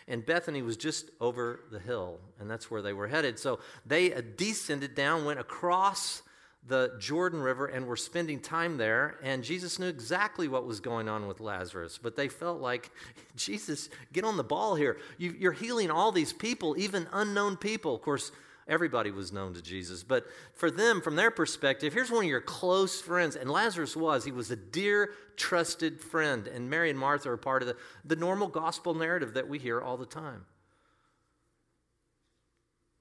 And 0.07 0.25
Bethany 0.25 0.61
was 0.61 0.77
just 0.77 1.09
over 1.19 1.61
the 1.71 1.79
hill, 1.79 2.19
and 2.39 2.49
that's 2.49 2.69
where 2.69 2.81
they 2.81 2.93
were 2.93 3.07
headed. 3.07 3.39
So 3.39 3.59
they 3.85 4.13
uh, 4.13 4.21
descended 4.37 4.95
down, 4.95 5.25
went 5.25 5.39
across 5.39 6.21
the 6.65 6.93
Jordan 6.97 7.41
River, 7.41 7.65
and 7.65 7.85
were 7.85 7.97
spending 7.97 8.39
time 8.39 8.77
there. 8.77 9.17
And 9.21 9.43
Jesus 9.43 9.79
knew 9.79 9.87
exactly 9.87 10.47
what 10.47 10.65
was 10.65 10.79
going 10.79 11.09
on 11.09 11.27
with 11.27 11.41
Lazarus, 11.41 11.99
but 12.01 12.15
they 12.15 12.29
felt 12.29 12.61
like, 12.61 12.89
Jesus, 13.35 13.89
get 14.13 14.23
on 14.23 14.37
the 14.37 14.43
ball 14.43 14.75
here. 14.75 14.97
You're 15.17 15.51
healing 15.51 15.91
all 15.91 16.11
these 16.11 16.33
people, 16.33 16.77
even 16.77 17.07
unknown 17.11 17.57
people. 17.57 17.95
Of 17.95 18.01
course, 18.01 18.31
Everybody 18.67 19.11
was 19.11 19.33
known 19.33 19.53
to 19.55 19.61
Jesus. 19.61 20.03
But 20.03 20.25
for 20.53 20.71
them, 20.71 21.01
from 21.01 21.15
their 21.15 21.31
perspective, 21.31 21.93
here's 21.93 22.09
one 22.09 22.23
of 22.23 22.29
your 22.29 22.41
close 22.41 23.01
friends. 23.01 23.35
And 23.35 23.49
Lazarus 23.49 23.95
was. 23.95 24.23
He 24.23 24.31
was 24.31 24.51
a 24.51 24.55
dear, 24.55 25.11
trusted 25.35 25.99
friend. 25.99 26.47
And 26.47 26.69
Mary 26.69 26.89
and 26.89 26.97
Martha 26.97 27.29
are 27.29 27.37
part 27.37 27.61
of 27.61 27.67
the, 27.67 27.75
the 28.05 28.15
normal 28.15 28.47
gospel 28.47 28.93
narrative 28.93 29.33
that 29.33 29.49
we 29.49 29.59
hear 29.59 29.81
all 29.81 29.97
the 29.97 30.05
time. 30.05 30.45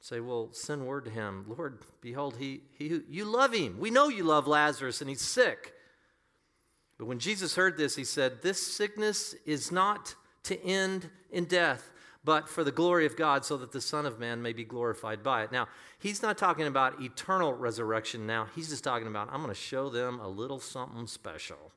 Say, 0.01 0.19
well, 0.19 0.49
send 0.51 0.85
word 0.85 1.05
to 1.05 1.13
him. 1.13 1.45
Lord, 1.47 1.85
behold, 2.01 2.37
he, 2.37 2.63
he, 2.77 3.03
you 3.09 3.25
love 3.25 3.55
him. 3.55 3.79
We 3.79 3.91
know 3.91 4.09
you 4.09 4.25
love 4.25 4.49
Lazarus, 4.49 5.01
and 5.01 5.09
he's 5.09 5.21
sick. 5.21 5.75
But 6.99 7.07
when 7.07 7.21
Jesus 7.21 7.55
heard 7.55 7.77
this, 7.77 7.95
he 7.95 8.03
said, 8.03 8.43
This 8.43 8.61
sickness 8.61 9.37
is 9.47 9.71
not 9.71 10.17
to 10.43 10.61
end 10.65 11.09
in 11.31 11.45
death 11.45 11.93
but 12.25 12.49
for 12.49 12.62
the 12.62 12.73
glory 12.73 13.07
of 13.07 13.17
God, 13.17 13.45
so 13.45 13.57
that 13.57 13.73
the 13.73 13.81
Son 13.81 14.07
of 14.07 14.19
Man 14.19 14.43
may 14.43 14.52
be 14.52 14.64
glorified 14.64 15.23
by 15.23 15.43
it. 15.43 15.52
Now, 15.52 15.69
he's 15.99 16.23
not 16.23 16.38
talking 16.38 16.67
about 16.67 17.00
eternal 17.02 17.52
resurrection 17.52 18.26
now. 18.26 18.47
He's 18.55 18.69
just 18.69 18.85
talking 18.85 19.09
about, 19.09 19.29
I'm 19.33 19.43
going 19.43 19.49
to 19.49 19.61
show 19.61 19.88
them 19.88 20.21
a 20.21 20.29
little 20.29 20.61
something 20.61 21.07
special. 21.07 21.73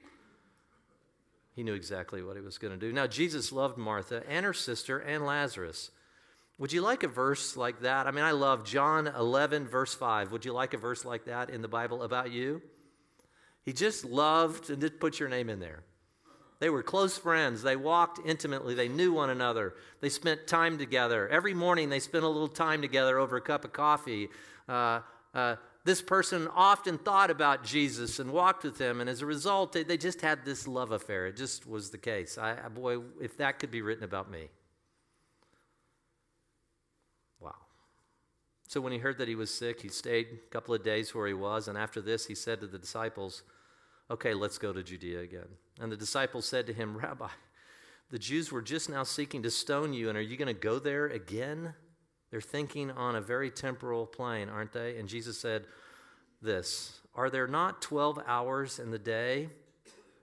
He 1.56 1.64
knew 1.64 1.74
exactly 1.74 2.22
what 2.22 2.36
he 2.36 2.42
was 2.42 2.58
going 2.58 2.74
to 2.74 2.80
do. 2.80 2.92
Now, 2.92 3.08
Jesus 3.08 3.52
loved 3.52 3.78
Martha 3.78 4.24
and 4.30 4.46
her 4.46 4.54
sister 4.54 5.00
and 5.00 5.26
Lazarus. 5.26 5.90
Would 6.58 6.72
you 6.72 6.82
like 6.82 7.04
a 7.04 7.08
verse 7.08 7.58
like 7.58 7.82
that? 7.82 8.08
I 8.08 8.12
mean, 8.12 8.24
I 8.24 8.32
love 8.32 8.66
John 8.66 9.08
11, 9.08 9.68
verse 9.68 9.94
5. 9.94 10.32
Would 10.32 10.46
you 10.46 10.54
like 10.54 10.74
a 10.74 10.78
verse 10.78 11.06
like 11.06 11.26
that 11.26 11.50
in 11.50 11.62
the 11.62 11.68
Bible 11.68 12.04
about 12.04 12.32
you? 12.32 12.62
He 13.64 13.74
just 13.74 14.06
loved, 14.06 14.70
and 14.70 14.80
just 14.80 15.00
put 15.00 15.20
your 15.20 15.28
name 15.28 15.50
in 15.50 15.60
there. 15.60 15.84
They 16.60 16.70
were 16.70 16.84
close 16.84 17.18
friends. 17.18 17.62
They 17.62 17.76
walked 17.76 18.20
intimately. 18.26 18.76
They 18.76 18.88
knew 18.88 19.14
one 19.14 19.30
another. 19.30 19.74
They 20.00 20.10
spent 20.10 20.48
time 20.48 20.78
together. 20.78 21.28
Every 21.28 21.54
morning, 21.54 21.90
they 21.90 22.00
spent 22.00 22.24
a 22.24 22.30
little 22.30 22.48
time 22.48 22.82
together 22.82 23.20
over 23.20 23.38
a 23.38 23.42
cup 23.42 23.66
of 23.66 23.74
coffee. 23.74 24.30
Uh, 24.70 25.02
uh, 25.34 25.58
this 25.84 26.02
person 26.02 26.48
often 26.56 26.98
thought 26.98 27.30
about 27.30 27.64
Jesus 27.64 28.20
and 28.20 28.32
walked 28.32 28.64
with 28.64 28.80
him, 28.80 29.02
and 29.02 29.10
as 29.10 29.22
a 29.22 29.26
result, 29.26 29.74
they, 29.74 29.84
they 29.84 29.98
just 29.98 30.22
had 30.22 30.44
this 30.44 30.68
love 30.68 30.92
affair. 30.92 31.28
It 31.28 31.38
just 31.38 31.68
was 31.68 31.92
the 31.92 31.98
case. 31.98 32.38
I, 32.38 32.56
boy, 32.70 33.00
if 33.22 33.38
that 33.38 33.60
could 33.60 33.70
be 33.70 33.84
written 33.84 34.04
about 34.04 34.32
me. 34.32 34.50
Wow. 37.40 37.54
So 38.68 38.82
when 38.82 38.94
he 38.94 38.98
heard 38.98 39.20
that 39.20 39.28
he 39.28 39.36
was 39.36 39.54
sick, 39.54 39.82
he 39.82 39.90
stayed 39.90 40.28
a 40.48 40.50
couple 40.50 40.74
of 40.74 40.84
days 40.84 41.14
where 41.14 41.28
he 41.28 41.34
was, 41.34 41.68
and 41.68 41.78
after 41.78 42.02
this, 42.02 42.26
he 42.26 42.34
said 42.34 42.62
to 42.62 42.68
the 42.68 42.80
disciples, 42.80 43.44
Okay, 44.10 44.34
let's 44.34 44.58
go 44.58 44.72
to 44.72 44.82
Judea 44.82 45.20
again. 45.20 45.50
And 45.80 45.92
the 45.92 45.98
disciples 45.98 46.46
said 46.46 46.68
to 46.68 46.74
him, 46.74 46.98
Rabbi, 46.98 47.28
the 48.10 48.20
Jews 48.20 48.52
were 48.52 48.62
just 48.62 48.90
now 48.90 49.04
seeking 49.04 49.44
to 49.44 49.52
stone 49.52 49.94
you, 49.94 50.10
and 50.10 50.18
are 50.18 50.22
you 50.22 50.38
going 50.38 50.54
to 50.54 50.60
go 50.60 50.80
there 50.80 51.08
again? 51.08 51.74
They're 52.32 52.42
thinking 52.42 52.92
on 52.92 53.16
a 53.16 53.22
very 53.22 53.50
temporal 53.50 54.06
plane, 54.06 54.50
aren't 54.50 54.72
they? 54.72 54.98
And 54.98 55.10
Jesus 55.10 55.40
said 55.40 55.66
this 56.42 57.00
Are 57.16 57.30
there 57.30 57.48
not 57.48 57.82
12 57.82 58.22
hours 58.28 58.80
in 58.80 58.92
the 58.92 59.00
day? 59.00 59.50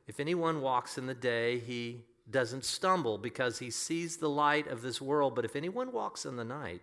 If 0.06 0.20
anyone 0.20 0.60
walks 0.60 0.98
in 0.98 1.06
the 1.06 1.14
day, 1.14 1.58
he 1.58 2.04
doesn't 2.30 2.64
stumble 2.64 3.18
because 3.18 3.58
he 3.58 3.70
sees 3.70 4.16
the 4.16 4.28
light 4.28 4.66
of 4.66 4.82
this 4.82 5.00
world. 5.00 5.34
But 5.34 5.44
if 5.44 5.56
anyone 5.56 5.92
walks 5.92 6.24
in 6.24 6.36
the 6.36 6.44
night, 6.44 6.82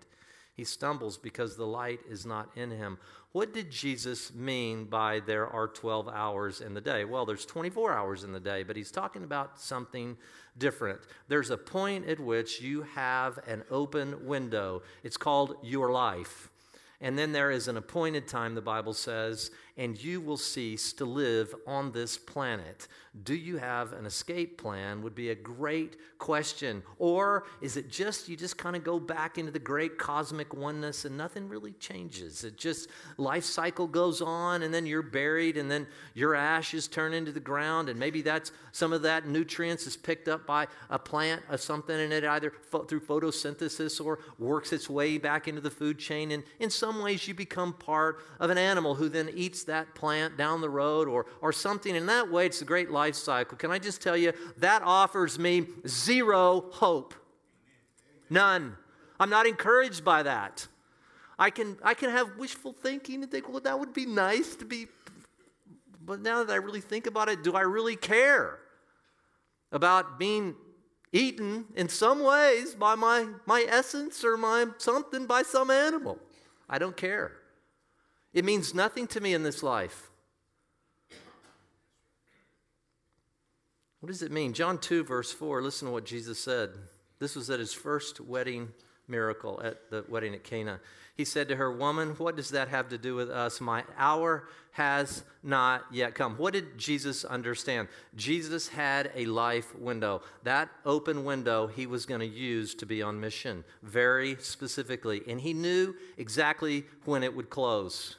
he 0.60 0.66
stumbles 0.66 1.18
because 1.18 1.56
the 1.56 1.66
light 1.66 2.02
is 2.10 2.26
not 2.26 2.50
in 2.54 2.70
him. 2.70 2.98
What 3.32 3.54
did 3.54 3.72
Jesus 3.72 4.34
mean 4.34 4.86
by 4.86 5.22
there 5.22 5.48
are 5.48 5.70
12 5.70 6.10
hours 6.10 6.60
in 6.60 6.74
the 6.74 6.82
day? 6.82 7.06
Well, 7.06 7.26
there's 7.26 7.46
24 7.46 7.94
hours 7.94 8.26
in 8.26 8.34
the 8.34 8.42
day, 8.42 8.64
but 8.64 8.76
he's 8.76 8.92
talking 8.92 9.24
about 9.24 9.58
something 9.58 10.18
different. 10.58 11.00
There's 11.30 11.50
a 11.50 11.56
point 11.56 12.10
at 12.10 12.20
which 12.20 12.60
you 12.60 12.82
have 12.82 13.40
an 13.48 13.64
open 13.72 14.28
window. 14.28 14.82
It's 15.02 15.16
called 15.16 15.56
your 15.64 15.94
life. 15.94 16.50
And 17.00 17.18
then 17.18 17.32
there 17.32 17.52
is 17.52 17.70
an 17.70 17.78
appointed 17.78 18.28
time, 18.28 18.54
the 18.54 18.62
Bible 18.62 18.94
says, 18.94 19.52
and 19.80 20.04
you 20.04 20.20
will 20.20 20.38
cease 20.38 20.92
to 20.92 21.06
live 21.06 21.56
on 21.66 21.94
this 21.94 22.18
planet. 22.18 22.90
Do 23.24 23.34
you 23.34 23.58
have 23.58 23.94
an 23.94 24.06
escape 24.06 24.62
plan? 24.62 25.02
Would 25.02 25.16
be 25.16 25.30
a 25.30 25.36
great 25.36 25.96
question. 26.20 26.84
Or 27.00 27.46
is 27.62 27.78
it 27.78 27.90
just 27.90 28.28
you 28.28 28.36
just 28.36 28.58
kind 28.58 28.76
of 28.76 28.84
go 28.84 29.00
back 29.00 29.38
into 29.38 29.52
the 29.52 29.60
great 29.60 29.98
cosmic 29.98 30.54
oneness 30.54 31.06
and 31.06 31.18
nothing 31.18 31.48
really 31.48 31.72
changes? 31.74 32.44
It 32.44 32.58
just 32.58 32.90
life 33.18 33.46
cycle 33.46 33.88
goes 33.88 34.22
on 34.22 34.64
and 34.64 34.74
then 34.74 34.86
you're 34.86 35.02
buried 35.02 35.56
and 35.56 35.72
then 35.72 35.88
your 36.14 36.36
ashes 36.36 36.88
turn 36.90 37.14
into 37.14 37.32
the 37.32 37.40
ground 37.40 37.88
and 37.88 37.98
maybe 37.98 38.22
that's 38.22 38.52
some 38.74 38.92
of 38.92 39.02
that 39.04 39.28
nutrients 39.28 39.88
is 39.88 39.96
picked 39.96 40.28
up 40.28 40.46
by 40.46 40.68
a 40.90 41.00
plant 41.00 41.42
or 41.50 41.58
something 41.58 41.98
and 41.98 42.12
it 42.12 42.26
either 42.26 42.52
fo- 42.52 42.84
through 42.84 43.00
photosynthesis 43.00 44.04
or 44.04 44.20
works 44.38 44.74
its 44.74 44.90
way 44.90 45.18
back 45.18 45.48
into 45.48 45.62
the 45.62 45.72
food 45.72 45.98
chain 45.98 46.32
and 46.32 46.44
in 46.60 46.70
some 46.70 47.02
ways 47.02 47.28
you 47.28 47.34
become 47.34 47.74
part 47.74 48.22
of 48.42 48.50
an 48.50 48.58
animal 48.58 48.96
who 48.96 49.08
then 49.08 49.30
eats 49.34 49.64
that 49.70 49.96
plant 49.96 50.38
down 50.38 50.62
the 50.62 50.70
road 50.70 51.08
or, 51.08 51.26
or 51.42 51.54
something. 51.54 51.96
In 51.96 52.08
that 52.08 52.30
way, 52.30 52.46
it's 52.46 52.62
a 52.62 52.66
great 52.66 52.92
life 52.92 53.16
cycle. 53.16 53.58
Can 53.58 53.72
I 53.72 53.80
just 53.80 54.02
tell 54.02 54.18
you, 54.18 54.34
that 54.58 54.82
offers 54.84 55.40
me 55.40 55.66
zero 55.88 56.66
hope. 56.72 57.14
None. 58.30 58.76
I'm 59.20 59.30
not 59.30 59.48
encouraged 59.48 60.04
by 60.04 60.24
that. 60.24 60.68
I 61.38 61.50
can, 61.50 61.78
I 61.84 61.94
can 61.94 62.10
have 62.10 62.38
wishful 62.38 62.74
thinking 62.74 63.24
and 63.24 63.32
think, 63.32 63.50
well, 63.50 63.62
that 63.62 63.80
would 63.80 63.94
be 63.94 64.06
nice 64.06 64.56
to 64.58 64.66
be. 64.66 64.88
But 66.06 66.22
now 66.22 66.44
that 66.44 66.52
I 66.52 66.58
really 66.58 66.82
think 66.82 67.08
about 67.08 67.30
it, 67.30 67.44
do 67.44 67.54
I 67.54 67.62
really 67.62 67.96
care 67.96 68.60
about 69.72 70.20
being 70.20 70.56
eaten 71.12 71.66
in 71.76 71.88
some 71.90 72.22
ways 72.22 72.76
by 72.76 72.96
my, 72.96 73.28
my 73.46 73.66
essence 73.68 74.24
or 74.24 74.36
my 74.36 74.66
something 74.78 75.26
by 75.26 75.44
some 75.44 75.70
animal? 75.70 76.20
I 76.70 76.78
don't 76.78 76.98
care. 76.98 77.39
It 78.34 78.46
means 78.46 78.74
nothing 78.74 79.08
to 79.08 79.22
me 79.22 79.34
in 79.34 79.44
this 79.44 79.64
life. 79.64 80.10
What 84.00 84.08
does 84.08 84.22
it 84.22 84.32
mean? 84.32 84.54
John 84.54 84.78
2, 84.78 85.04
verse 85.04 85.32
4, 85.32 85.62
listen 85.62 85.88
to 85.88 85.92
what 85.92 86.06
Jesus 86.06 86.40
said. 86.40 86.70
This 87.20 87.36
was 87.36 87.50
at 87.50 87.60
his 87.60 87.74
first 87.74 88.22
wedding 88.22 88.70
miracle 89.08 89.60
at 89.64 89.90
the 89.90 90.06
wedding 90.08 90.34
at 90.34 90.44
Cana. 90.44 90.80
He 91.20 91.26
said 91.26 91.50
to 91.50 91.58
her, 91.58 91.70
Woman, 91.70 92.12
what 92.12 92.38
does 92.38 92.52
that 92.52 92.70
have 92.70 92.88
to 92.88 92.98
do 92.98 93.14
with 93.14 93.30
us? 93.30 93.60
My 93.60 93.84
hour 93.98 94.48
has 94.72 95.26
not 95.44 95.84
yet 95.92 96.16
come. 96.16 96.38
What 96.38 96.54
did 96.54 96.78
Jesus 96.78 97.26
understand? 97.26 97.90
Jesus 98.16 98.70
had 98.70 99.12
a 99.14 99.26
life 99.26 99.78
window. 99.78 100.22
That 100.44 100.70
open 100.86 101.26
window 101.26 101.68
he 101.68 101.88
was 101.88 102.06
going 102.06 102.22
to 102.22 102.26
use 102.26 102.74
to 102.76 102.86
be 102.86 103.02
on 103.02 103.20
mission, 103.20 103.66
very 103.84 104.38
specifically. 104.40 105.22
And 105.28 105.42
he 105.42 105.54
knew 105.54 105.94
exactly 106.18 106.86
when 107.04 107.22
it 107.22 107.36
would 107.36 107.50
close. 107.50 108.16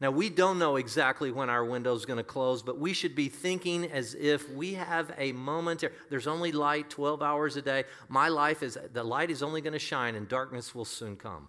Now, 0.00 0.12
we 0.12 0.30
don't 0.30 0.60
know 0.60 0.76
exactly 0.76 1.32
when 1.32 1.50
our 1.50 1.64
window 1.64 1.92
is 1.92 2.06
going 2.06 2.18
to 2.18 2.24
close, 2.24 2.62
but 2.62 2.78
we 2.78 2.92
should 2.92 3.16
be 3.16 3.28
thinking 3.28 3.90
as 3.90 4.14
if 4.14 4.48
we 4.50 4.74
have 4.74 5.12
a 5.18 5.32
moment. 5.32 5.82
There's 6.08 6.28
only 6.28 6.52
light 6.52 6.88
12 6.88 7.20
hours 7.20 7.56
a 7.56 7.62
day. 7.62 7.84
My 8.08 8.28
life 8.28 8.62
is, 8.62 8.78
the 8.92 9.02
light 9.02 9.30
is 9.30 9.42
only 9.42 9.60
going 9.60 9.72
to 9.72 9.78
shine 9.80 10.14
and 10.14 10.28
darkness 10.28 10.72
will 10.72 10.84
soon 10.84 11.16
come. 11.16 11.48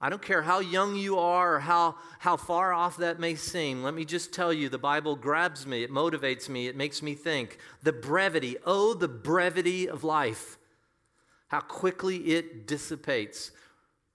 I 0.00 0.10
don't 0.10 0.22
care 0.22 0.42
how 0.42 0.60
young 0.60 0.96
you 0.96 1.18
are 1.18 1.56
or 1.56 1.60
how, 1.60 1.96
how 2.18 2.36
far 2.36 2.72
off 2.72 2.96
that 2.98 3.20
may 3.20 3.34
seem. 3.34 3.82
Let 3.82 3.94
me 3.94 4.04
just 4.04 4.32
tell 4.32 4.52
you 4.52 4.68
the 4.68 4.78
Bible 4.78 5.14
grabs 5.16 5.66
me, 5.66 5.82
it 5.82 5.90
motivates 5.90 6.48
me, 6.48 6.66
it 6.66 6.76
makes 6.76 7.02
me 7.02 7.14
think. 7.14 7.58
The 7.82 7.92
brevity, 7.92 8.56
oh, 8.66 8.94
the 8.94 9.08
brevity 9.08 9.88
of 9.88 10.02
life, 10.02 10.58
how 11.48 11.60
quickly 11.60 12.16
it 12.34 12.66
dissipates. 12.66 13.50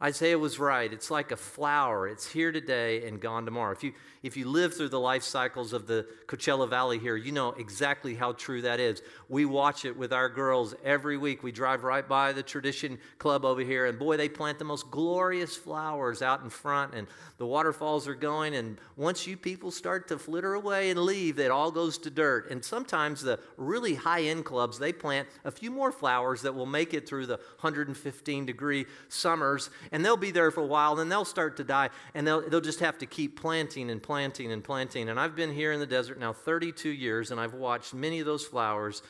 Isaiah 0.02 0.40
was 0.40 0.60
right. 0.60 0.94
It's 0.94 1.12
like 1.12 1.32
a 1.32 1.36
flower. 1.36 2.08
It's 2.08 2.26
here 2.26 2.54
today 2.54 3.06
and 3.06 3.20
gone 3.20 3.44
tomorrow. 3.44 3.74
If 3.74 3.84
you, 3.84 3.92
if 4.24 4.38
you 4.38 4.48
live 4.48 4.74
through 4.74 4.90
the 4.90 5.00
life 5.00 5.24
cycles 5.24 5.74
of 5.74 5.88
the 5.88 6.06
Coachella 6.26 6.70
Valley 6.70 7.00
here, 7.00 7.18
you 7.18 7.34
know 7.34 7.50
exactly 7.52 8.16
how 8.16 8.32
true 8.32 8.62
that 8.62 8.80
is. 8.80 9.02
We 9.28 9.44
watch 9.44 9.84
it 9.84 9.98
with 9.98 10.14
our 10.14 10.30
girls 10.30 10.74
every 10.86 11.18
week. 11.18 11.44
We 11.44 11.52
drive 11.52 11.84
right 11.84 12.08
by 12.08 12.32
the 12.32 12.42
Tradition 12.42 12.98
Club 13.18 13.44
over 13.44 13.60
here, 13.60 13.88
and 13.88 14.00
boy, 14.00 14.16
they 14.16 14.30
plant 14.30 14.58
the 14.58 14.64
most 14.64 14.90
glorious 14.90 15.58
flowers 15.58 16.22
out 16.22 16.44
in 16.44 16.50
front, 16.50 16.94
and 16.94 17.06
the 17.38 17.46
waterfalls 17.46 18.08
are 18.08 18.16
going. 18.16 18.56
And 18.56 18.78
once 18.96 19.28
you 19.28 19.36
people 19.36 19.70
start 19.70 20.08
to 20.08 20.18
flitter 20.18 20.54
away 20.54 20.92
and 20.92 21.02
leave, 21.02 21.40
it 21.40 21.52
all 21.52 21.72
goes 21.72 21.98
to 22.00 22.10
dirt. 22.10 22.50
And 22.50 22.64
sometimes 22.64 23.22
the 23.22 23.38
really 23.58 23.96
high 23.96 24.24
end 24.24 24.46
clubs, 24.46 24.80
they 24.80 24.94
plant 24.94 25.28
a 25.44 25.52
few 25.52 25.72
more 25.72 25.92
flowers 25.92 26.42
that 26.44 26.56
will 26.56 26.66
make 26.66 26.94
it 26.94 27.06
through 27.06 27.26
the 27.26 27.38
115 27.60 28.46
degree 28.46 28.86
summers 29.10 29.70
and 29.92 30.04
they'll 30.04 30.18
be 30.18 30.32
there 30.32 30.52
for 30.52 30.62
a 30.62 30.66
while, 30.66 30.96
then 30.96 31.10
they'll 31.10 31.26
start 31.26 31.58
to 31.58 31.64
die, 31.64 31.90
and 32.14 32.26
they'll, 32.26 32.48
they'll 32.48 32.62
just 32.62 32.80
have 32.80 32.98
to 33.00 33.06
keep 33.06 33.40
planting 33.40 33.90
and 33.90 34.02
planting 34.02 34.52
and 34.52 34.64
planting. 34.64 35.10
And 35.10 35.20
I've 35.20 35.36
been 35.36 35.54
here 35.54 35.72
in 35.72 35.80
the 35.80 35.88
desert 35.88 36.20
now 36.20 36.34
32 36.34 36.90
years, 36.90 37.32
and 37.32 37.40
I've 37.40 37.54
watched 37.54 37.94
many 37.94 38.20
of 38.20 38.26
those 38.26 38.46
flowers 38.46 39.02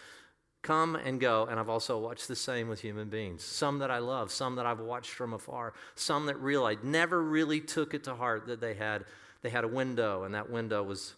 come 0.61 0.95
and 0.95 1.19
go, 1.19 1.45
and 1.49 1.59
I've 1.59 1.69
also 1.69 1.97
watched 1.97 2.27
the 2.27 2.35
same 2.35 2.67
with 2.67 2.81
human 2.81 3.09
beings. 3.09 3.43
Some 3.43 3.79
that 3.79 3.91
I 3.91 3.99
love, 3.99 4.31
some 4.31 4.55
that 4.55 4.65
I've 4.65 4.79
watched 4.79 5.11
from 5.11 5.33
afar, 5.33 5.73
some 5.95 6.25
that 6.25 6.37
really 6.39 6.77
never 6.83 7.21
really 7.21 7.61
took 7.61 7.93
it 7.93 8.03
to 8.05 8.15
heart 8.15 8.47
that 8.47 8.59
they 8.59 8.73
had 8.73 9.05
they 9.41 9.49
had 9.49 9.63
a 9.63 9.69
window, 9.69 10.23
and 10.23 10.35
that 10.35 10.49
window 10.49 10.83
was 10.83 11.15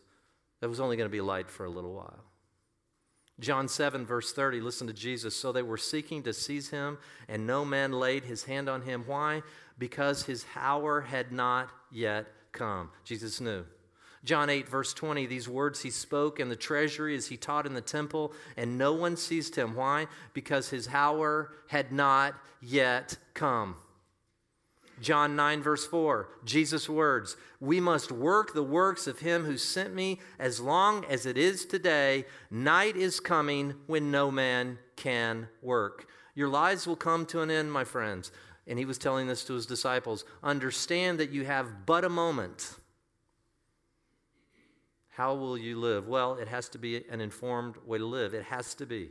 that 0.60 0.70
was 0.70 0.80
only 0.80 0.96
going 0.96 1.10
to 1.10 1.12
be 1.12 1.22
light 1.22 1.50
for 1.50 1.66
a 1.66 1.70
little 1.70 1.94
while. 1.94 2.24
John 3.42 3.68
7, 3.68 4.06
verse 4.06 4.32
30, 4.32 4.62
listen 4.62 4.88
to 4.88 4.94
Jesus. 4.94 5.36
So 5.36 5.52
they 5.52 5.64
were 5.64 5.78
seeking 5.78 6.24
to 6.24 6.32
seize 6.34 6.70
him, 6.70 7.00
and 7.28 7.46
no 7.48 7.66
man 7.66 7.92
laid 7.92 8.24
his 8.24 8.44
hand 8.44 8.70
on 8.70 8.84
him. 8.84 9.04
Why? 9.08 9.42
Because 9.80 10.24
his 10.24 10.46
hour 10.56 11.02
had 11.02 11.32
not 11.32 11.70
yet 11.92 12.28
come. 12.52 12.92
Jesus 13.04 13.42
knew. 13.42 13.66
John 14.24 14.52
8, 14.52 14.70
verse 14.70 14.94
20, 14.94 15.26
these 15.26 15.50
words 15.50 15.82
he 15.82 15.90
spoke 15.90 16.40
in 16.40 16.50
the 16.50 16.56
treasury 16.56 17.16
as 17.16 17.28
he 17.28 17.38
taught 17.38 17.66
in 17.66 17.74
the 17.74 17.82
temple, 17.82 18.34
and 18.56 18.78
no 18.78 18.94
one 18.94 19.18
seized 19.18 19.56
him. 19.56 19.76
Why? 19.76 20.06
Because 20.34 20.70
his 20.70 20.88
hour 20.90 21.52
had 21.68 21.92
not 21.92 22.36
yet 22.62 23.18
come. 23.34 23.76
John 25.02 25.36
9, 25.36 25.64
verse 25.64 25.86
4, 25.86 26.30
Jesus' 26.46 26.88
words 26.88 27.36
We 27.60 27.80
must 27.80 28.12
work 28.12 28.54
the 28.54 28.64
works 28.64 29.08
of 29.08 29.20
him 29.20 29.44
who 29.46 29.58
sent 29.58 29.94
me 29.94 30.20
as 30.40 30.60
long 30.60 31.04
as 31.06 31.26
it 31.26 31.38
is 31.38 31.66
today. 31.66 32.26
Night 32.50 32.96
is 32.96 33.20
coming 33.20 33.74
when 33.88 34.12
no 34.12 34.30
man 34.32 34.78
can 34.96 35.48
work. 35.62 36.08
Your 36.36 36.50
lives 36.50 36.86
will 36.88 36.96
come 36.96 37.26
to 37.28 37.42
an 37.42 37.52
end, 37.52 37.72
my 37.72 37.84
friends. 37.84 38.32
And 38.68 38.78
he 38.78 38.86
was 38.86 39.00
telling 39.00 39.28
this 39.28 39.44
to 39.46 39.54
his 39.54 39.66
disciples 39.66 40.24
Understand 40.44 41.20
that 41.20 41.32
you 41.32 41.46
have 41.46 41.86
but 41.86 42.06
a 42.06 42.10
moment. 42.10 42.76
How 45.10 45.34
will 45.34 45.58
you 45.58 45.78
live? 45.78 46.08
Well, 46.08 46.36
it 46.36 46.48
has 46.48 46.70
to 46.70 46.78
be 46.78 47.04
an 47.10 47.20
informed 47.20 47.76
way 47.86 47.98
to 47.98 48.06
live. 48.06 48.34
It 48.34 48.44
has 48.44 48.76
to 48.76 48.86
be. 48.86 49.10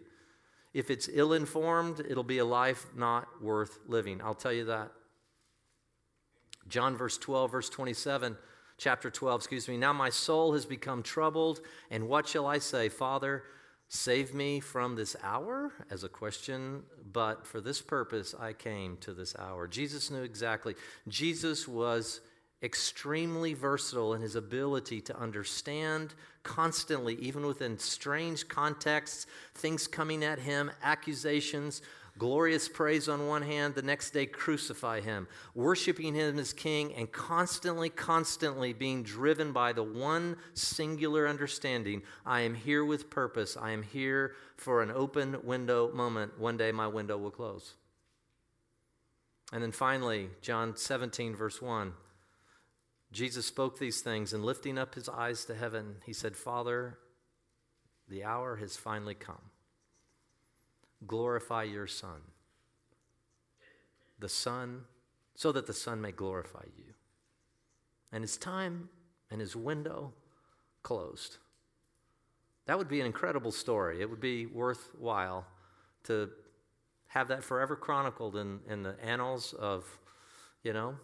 If 0.73 0.89
it's 0.91 1.09
ill 1.13 1.33
informed, 1.33 2.01
it'll 2.09 2.23
be 2.23 2.39
a 2.39 2.45
life 2.45 2.87
not 2.97 3.27
worth 3.43 3.81
living. 3.87 4.21
I'll 4.23 4.35
tell 4.35 4.53
you 4.53 4.65
that. 4.67 4.93
John 6.71 6.97
verse 6.97 7.19
12, 7.19 7.51
verse 7.51 7.69
27, 7.69 8.37
chapter 8.79 9.11
12, 9.11 9.41
excuse 9.41 9.69
me. 9.69 9.77
Now 9.77 9.93
my 9.93 10.09
soul 10.09 10.55
has 10.55 10.65
become 10.65 11.03
troubled, 11.03 11.61
and 11.91 12.09
what 12.09 12.29
shall 12.29 12.47
I 12.47 12.59
say? 12.59 12.89
Father, 12.89 13.43
save 13.89 14.33
me 14.33 14.61
from 14.61 14.95
this 14.95 15.17
hour? 15.23 15.73
As 15.91 16.05
a 16.05 16.09
question, 16.09 16.85
but 17.13 17.45
for 17.45 17.61
this 17.61 17.83
purpose 17.83 18.35
I 18.39 18.53
came 18.53 18.97
to 18.99 19.13
this 19.13 19.35
hour. 19.37 19.67
Jesus 19.67 20.11
knew 20.11 20.23
exactly. 20.23 20.77
Jesus 21.09 21.67
was 21.67 22.21
extremely 22.63 23.55
versatile 23.55 24.15
in 24.15 24.21
his 24.21 24.37
ability 24.37 25.01
to 25.01 25.19
understand 25.19 26.15
constantly, 26.43 27.15
even 27.17 27.47
within 27.47 27.79
strange 27.79 28.49
contexts, 28.49 29.27
things 29.55 29.87
coming 29.87 30.23
at 30.23 30.39
him, 30.39 30.71
accusations, 30.83 31.83
glorious 32.21 32.69
praise 32.69 33.09
on 33.09 33.27
one 33.27 33.41
hand, 33.41 33.75
the 33.75 33.81
next 33.81 34.11
day 34.11 34.27
crucify 34.27 35.01
him, 35.01 35.27
worshiping 35.55 36.15
him 36.15 36.39
as 36.39 36.53
king, 36.53 36.93
and 36.95 37.11
constantly, 37.11 37.89
constantly 37.89 38.75
being 38.75 39.03
driven 39.03 39.53
by 39.53 39.73
the 39.73 39.83
one 39.83 40.37
singular 40.53 41.27
understanding 41.27 42.03
I 42.27 42.43
am 42.43 42.55
here 42.55 42.85
with 42.85 43.09
purpose. 43.09 43.57
I 43.57 43.71
am 43.71 43.83
here 43.83 44.35
for 44.57 44.83
an 44.83 44.91
open 44.91 45.39
window 45.45 45.91
moment. 45.95 46.39
One 46.39 46.59
day 46.59 46.71
my 46.73 46.87
window 46.87 47.17
will 47.17 47.31
close. 47.31 47.73
And 49.51 49.63
then 49.63 49.73
finally, 49.73 50.29
John 50.43 50.77
17, 50.77 51.35
verse 51.35 51.63
1. 51.63 51.95
Jesus 53.13 53.47
spoke 53.47 53.79
these 53.79 54.03
things, 54.03 54.35
and 54.35 54.45
lifting 54.45 54.77
up 54.77 54.95
his 54.95 55.09
eyes 55.09 55.47
to 55.47 55.55
heaven, 55.55 55.97
he 56.05 56.13
said, 56.13 56.37
Father, 56.37 56.99
the 58.09 58.25
hour 58.25 58.57
has 58.57 58.77
finally 58.77 59.15
come. 59.15 59.50
Glorify 61.07 61.65
your 61.65 61.87
Son. 61.87 62.21
The 64.19 64.29
Son, 64.29 64.83
so 65.35 65.53
that 65.53 65.67
the 65.67 65.73
Son 65.73 66.01
may 66.01 66.13
glorify 66.13 66.65
you. 66.77 66.93
And 68.13 68.23
his 68.23 68.37
time 68.37 68.89
and 69.31 69.41
his 69.41 69.57
window 69.57 70.13
closed. 70.83 71.39
That 72.67 72.79
would 72.79 72.89
be 72.89 73.01
an 73.01 73.07
incredible 73.07 73.53
story. 73.53 74.01
It 74.01 74.11
would 74.11 74.21
be 74.21 74.47
worthwhile 74.47 75.47
to 76.05 76.31
have 77.09 77.29
that 77.29 77.43
forever 77.43 77.75
chronicled 77.77 78.37
in, 78.37 78.61
in 78.69 78.83
the 78.83 78.95
annals 79.03 79.53
of, 79.55 79.85
you 80.63 80.73
know, 80.73 80.95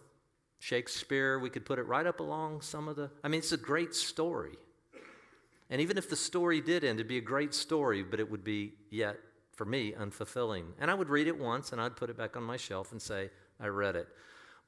Shakespeare. 0.59 1.39
We 1.39 1.49
could 1.49 1.65
put 1.65 1.79
it 1.79 1.83
right 1.83 2.05
up 2.05 2.19
along 2.19 2.61
some 2.61 2.87
of 2.87 2.95
the. 2.95 3.09
I 3.23 3.27
mean, 3.27 3.39
it's 3.39 3.51
a 3.51 3.57
great 3.57 3.93
story. 3.93 4.55
And 5.69 5.81
even 5.81 5.97
if 5.97 6.09
the 6.09 6.15
story 6.15 6.61
did 6.61 6.83
end, 6.83 6.99
it'd 6.99 7.09
be 7.09 7.17
a 7.17 7.21
great 7.21 7.53
story, 7.53 8.03
but 8.03 8.19
it 8.19 8.31
would 8.31 8.43
be 8.43 8.73
yet, 8.89 9.17
for 9.57 9.65
me, 9.65 9.93
unfulfilling. 9.99 10.67
And 10.79 10.89
I 10.89 10.93
would 10.93 11.09
read 11.09 11.27
it 11.27 11.37
once 11.37 11.71
and 11.71 11.81
I'd 11.81 11.95
put 11.97 12.11
it 12.11 12.17
back 12.17 12.37
on 12.37 12.43
my 12.43 12.57
shelf 12.57 12.91
and 12.91 13.01
say, 13.01 13.31
I 13.59 13.67
read 13.67 13.95
it. 13.95 14.07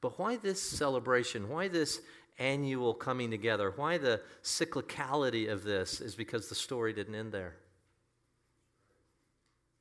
But 0.00 0.18
why 0.18 0.36
this 0.36 0.60
celebration? 0.60 1.48
Why 1.48 1.68
this 1.68 2.00
annual 2.38 2.92
coming 2.92 3.30
together? 3.30 3.72
Why 3.76 3.98
the 3.98 4.20
cyclicality 4.42 5.50
of 5.50 5.62
this 5.62 6.00
is 6.00 6.16
because 6.16 6.48
the 6.48 6.54
story 6.56 6.92
didn't 6.92 7.14
end 7.14 7.30
there. 7.30 7.54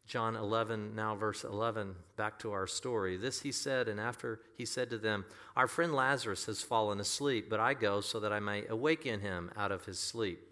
John 0.06 0.36
11, 0.36 0.96
now 0.96 1.16
verse 1.16 1.44
11, 1.44 1.96
back 2.16 2.40
to 2.40 2.52
our 2.52 2.66
story. 2.66 3.16
This 3.18 3.42
he 3.42 3.52
said, 3.52 3.88
and 3.88 4.00
after 4.00 4.42
he 4.58 4.66
said 4.66 4.90
to 4.90 4.98
them, 4.98 5.24
Our 5.56 5.68
friend 5.68 5.94
Lazarus 5.94 6.46
has 6.46 6.64
fallen 6.64 7.00
asleep, 7.00 7.48
but 7.48 7.60
I 7.60 7.76
go 7.76 8.02
so 8.02 8.20
that 8.20 8.34
I 8.34 8.40
may 8.40 8.66
awaken 8.68 9.20
him 9.20 9.52
out 9.56 9.72
of 9.72 9.86
his 9.86 10.00
sleep. 10.00 10.49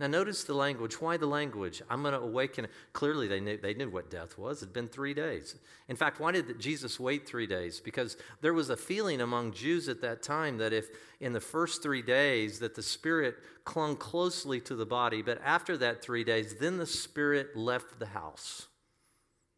Now, 0.00 0.06
notice 0.06 0.44
the 0.44 0.54
language. 0.54 1.00
Why 1.00 1.16
the 1.16 1.26
language? 1.26 1.82
I'm 1.90 2.02
going 2.02 2.14
to 2.14 2.20
awaken. 2.20 2.68
Clearly, 2.92 3.26
they 3.26 3.40
knew, 3.40 3.56
they 3.56 3.74
knew 3.74 3.90
what 3.90 4.10
death 4.10 4.38
was. 4.38 4.62
It 4.62 4.66
had 4.66 4.72
been 4.72 4.88
three 4.88 5.12
days. 5.12 5.56
In 5.88 5.96
fact, 5.96 6.20
why 6.20 6.30
did 6.30 6.60
Jesus 6.60 7.00
wait 7.00 7.26
three 7.26 7.48
days? 7.48 7.80
Because 7.80 8.16
there 8.40 8.54
was 8.54 8.70
a 8.70 8.76
feeling 8.76 9.20
among 9.20 9.52
Jews 9.52 9.88
at 9.88 10.00
that 10.02 10.22
time 10.22 10.58
that 10.58 10.72
if 10.72 10.88
in 11.18 11.32
the 11.32 11.40
first 11.40 11.82
three 11.82 12.02
days 12.02 12.60
that 12.60 12.76
the 12.76 12.82
spirit 12.82 13.38
clung 13.64 13.96
closely 13.96 14.60
to 14.60 14.76
the 14.76 14.86
body, 14.86 15.20
but 15.20 15.40
after 15.44 15.76
that 15.78 16.00
three 16.00 16.22
days, 16.22 16.54
then 16.60 16.76
the 16.76 16.86
spirit 16.86 17.56
left 17.56 17.98
the 17.98 18.06
house 18.06 18.68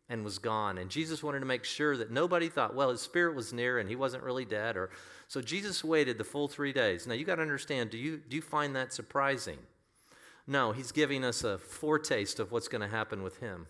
and 0.09 0.25
was 0.25 0.39
gone. 0.39 0.79
And 0.79 0.91
Jesus 0.91 1.23
wanted 1.23 1.41
to 1.41 1.47
make 1.47 1.65
sure 1.65 1.99
that 1.99 2.11
nobody 2.11 2.49
thought, 2.49 2.75
well, 2.75 2.91
his 2.91 3.03
spirit 3.03 3.37
was 3.37 3.53
near 3.53 3.79
and 3.79 3.91
he 3.91 3.95
wasn't 3.95 4.25
really 4.25 4.47
dead. 4.47 4.77
Or 4.77 4.89
so 5.29 5.43
Jesus 5.43 5.85
waited 5.85 6.17
the 6.17 6.25
full 6.25 6.49
three 6.49 6.73
days. 6.73 7.07
Now 7.07 7.15
you 7.15 7.27
got 7.27 7.37
to 7.37 7.43
understand. 7.43 7.91
Do 7.91 7.99
you 7.99 8.17
do 8.17 8.37
you 8.37 8.43
find 8.43 8.75
that 8.75 8.93
surprising? 8.93 9.59
No, 10.47 10.73
he's 10.73 10.93
giving 10.93 11.25
us 11.25 11.45
a 11.45 11.59
foretaste 11.59 12.41
of 12.41 12.53
what's 12.53 12.69
going 12.69 12.81
to 12.81 12.89
happen 12.89 13.23
with 13.23 13.39
him. 13.39 13.67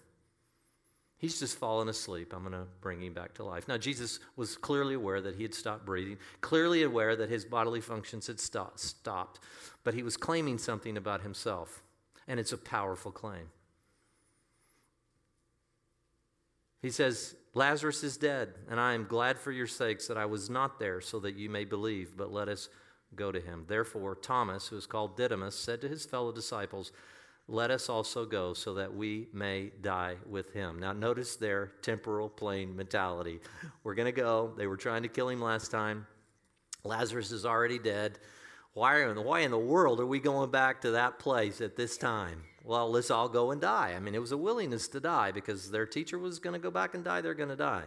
He's 1.19 1.39
just 1.39 1.59
fallen 1.59 1.91
asleep. 1.91 2.33
I'm 2.33 2.41
going 2.41 2.53
to 2.53 2.67
bring 2.81 3.03
him 3.03 3.13
back 3.13 3.35
to 3.35 3.45
life. 3.45 3.69
Now, 3.69 3.77
Jesus 3.77 4.21
was 4.37 4.57
clearly 4.57 4.95
aware 4.95 5.21
that 5.21 5.35
he 5.35 5.43
had 5.43 5.55
stopped 5.55 5.85
breathing, 5.85 6.17
clearly 6.41 6.83
aware 6.83 7.15
that 7.15 7.29
his 7.29 7.45
bodily 7.45 7.83
functions 7.83 8.27
had 8.27 8.41
stopped, 8.41 9.39
but 9.85 9.93
he 9.93 10.03
was 10.03 10.17
claiming 10.17 10.57
something 10.57 10.97
about 10.97 11.21
himself, 11.21 11.83
and 12.27 12.41
it's 12.41 12.53
a 12.53 12.59
powerful 12.59 13.13
claim. 13.13 13.51
He 16.81 16.91
says, 16.91 17.37
Lazarus 17.53 18.03
is 18.03 18.17
dead, 18.17 18.55
and 18.71 18.81
I 18.81 18.95
am 18.95 19.05
glad 19.05 19.39
for 19.39 19.53
your 19.53 19.67
sakes 19.67 20.07
that 20.07 20.17
I 20.17 20.25
was 20.25 20.49
not 20.49 20.79
there 20.79 21.03
so 21.03 21.21
that 21.21 21.35
you 21.35 21.51
may 21.51 21.67
believe, 21.67 22.17
but 22.17 22.33
let 22.33 22.49
us 22.49 22.71
go 23.15 23.33
to 23.33 23.41
him. 23.41 23.65
Therefore, 23.69 24.15
Thomas, 24.15 24.69
who 24.69 24.77
is 24.77 24.87
called 24.87 25.17
Didymus, 25.17 25.55
said 25.55 25.81
to 25.81 25.89
his 25.89 26.05
fellow 26.05 26.33
disciples, 26.33 26.93
Let 27.49 27.71
us 27.71 27.89
also 27.89 28.25
go 28.25 28.55
so 28.55 28.75
that 28.75 28.95
we 28.95 29.29
may 29.33 29.71
die 29.81 30.17
with 30.29 30.53
him. 30.53 30.79
Now, 30.79 30.93
notice 30.93 31.37
their 31.37 31.73
temporal 31.83 32.29
plane 32.29 32.77
mentality. 32.77 33.41
We're 33.85 33.95
going 33.95 34.13
to 34.13 34.21
go. 34.21 34.53
They 34.57 34.67
were 34.67 34.77
trying 34.77 35.03
to 35.03 35.09
kill 35.09 35.29
him 35.29 35.41
last 35.41 35.71
time. 35.71 36.07
Lazarus 36.85 37.31
is 37.31 37.45
already 37.45 37.79
dead. 37.79 38.19
Why, 38.73 39.05
why 39.05 39.41
in 39.41 39.51
the 39.51 39.59
world 39.59 40.01
are 40.01 40.07
we 40.07 40.21
going 40.21 40.51
back 40.51 40.81
to 40.83 40.93
that 40.93 41.19
place 41.19 41.61
at 41.61 41.77
this 41.77 41.97
time? 41.97 42.45
Well, 42.65 42.91
let's 42.91 43.11
all 43.11 43.29
go 43.29 43.51
and 43.51 43.61
die. 43.61 43.95
I 43.97 44.01
mean, 44.01 44.15
it 44.15 44.21
was 44.21 44.33
a 44.33 44.37
willingness 44.37 44.87
to 44.89 45.01
die 45.01 45.33
because 45.33 45.71
their 45.71 45.87
teacher 45.87 46.19
was 46.19 46.39
going 46.39 46.53
to 46.53 46.61
go 46.61 46.71
back 46.71 46.95
and 46.95 47.03
die. 47.03 47.21
They're 47.21 47.35
going 47.35 47.49
to 47.49 47.57
die. 47.57 47.85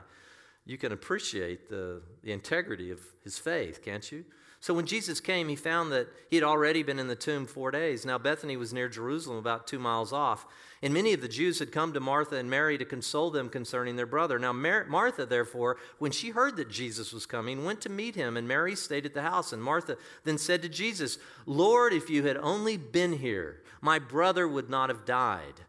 You 0.66 0.78
can 0.78 0.92
appreciate 0.92 1.70
the, 1.70 2.02
the 2.22 2.32
integrity 2.32 2.92
of 2.92 3.00
his 3.24 3.38
faith, 3.38 3.82
can't 3.84 4.10
you? 4.12 4.26
So 4.64 4.74
when 4.74 4.86
Jesus 4.86 5.20
came, 5.20 5.50
he 5.50 5.58
found 5.58 5.92
that 5.92 6.08
he 6.30 6.38
had 6.38 6.46
already 6.46 6.84
been 6.84 6.98
in 6.98 7.10
the 7.10 7.18
tomb 7.18 7.48
four 7.48 7.70
days. 7.70 8.06
Now, 8.06 8.18
Bethany 8.18 8.56
was 8.56 8.72
near 8.72 8.88
Jerusalem, 8.88 9.38
about 9.38 9.68
two 9.68 9.78
miles 9.78 10.14
off. 10.14 10.46
And 10.82 10.94
many 10.94 11.12
of 11.12 11.20
the 11.20 11.28
Jews 11.28 11.60
had 11.60 11.74
come 11.74 11.92
to 11.92 12.00
Martha 12.00 12.38
and 12.38 12.50
Mary 12.50 12.78
to 12.78 12.86
console 12.86 13.30
them 13.30 13.50
concerning 13.50 13.98
their 13.98 14.06
brother. 14.06 14.40
Now, 14.40 14.54
Mar- 14.54 14.86
Martha, 14.86 15.26
therefore, 15.26 15.76
when 16.00 16.14
she 16.14 16.30
heard 16.30 16.56
that 16.56 16.70
Jesus 16.70 17.12
was 17.12 17.26
coming, 17.26 17.66
went 17.66 17.82
to 17.82 17.90
meet 17.90 18.16
him, 18.16 18.38
and 18.38 18.48
Mary 18.48 18.74
stayed 18.74 19.06
at 19.06 19.14
the 19.14 19.24
house. 19.24 19.52
And 19.52 19.62
Martha 19.62 19.98
then 20.24 20.38
said 20.38 20.62
to 20.62 20.70
Jesus, 20.70 21.18
Lord, 21.46 21.92
if 21.92 22.10
you 22.10 22.24
had 22.24 22.38
only 22.38 22.78
been 22.78 23.12
here, 23.12 23.64
my 23.82 24.00
brother 24.00 24.48
would 24.48 24.70
not 24.70 24.88
have 24.88 25.04
died. 25.04 25.60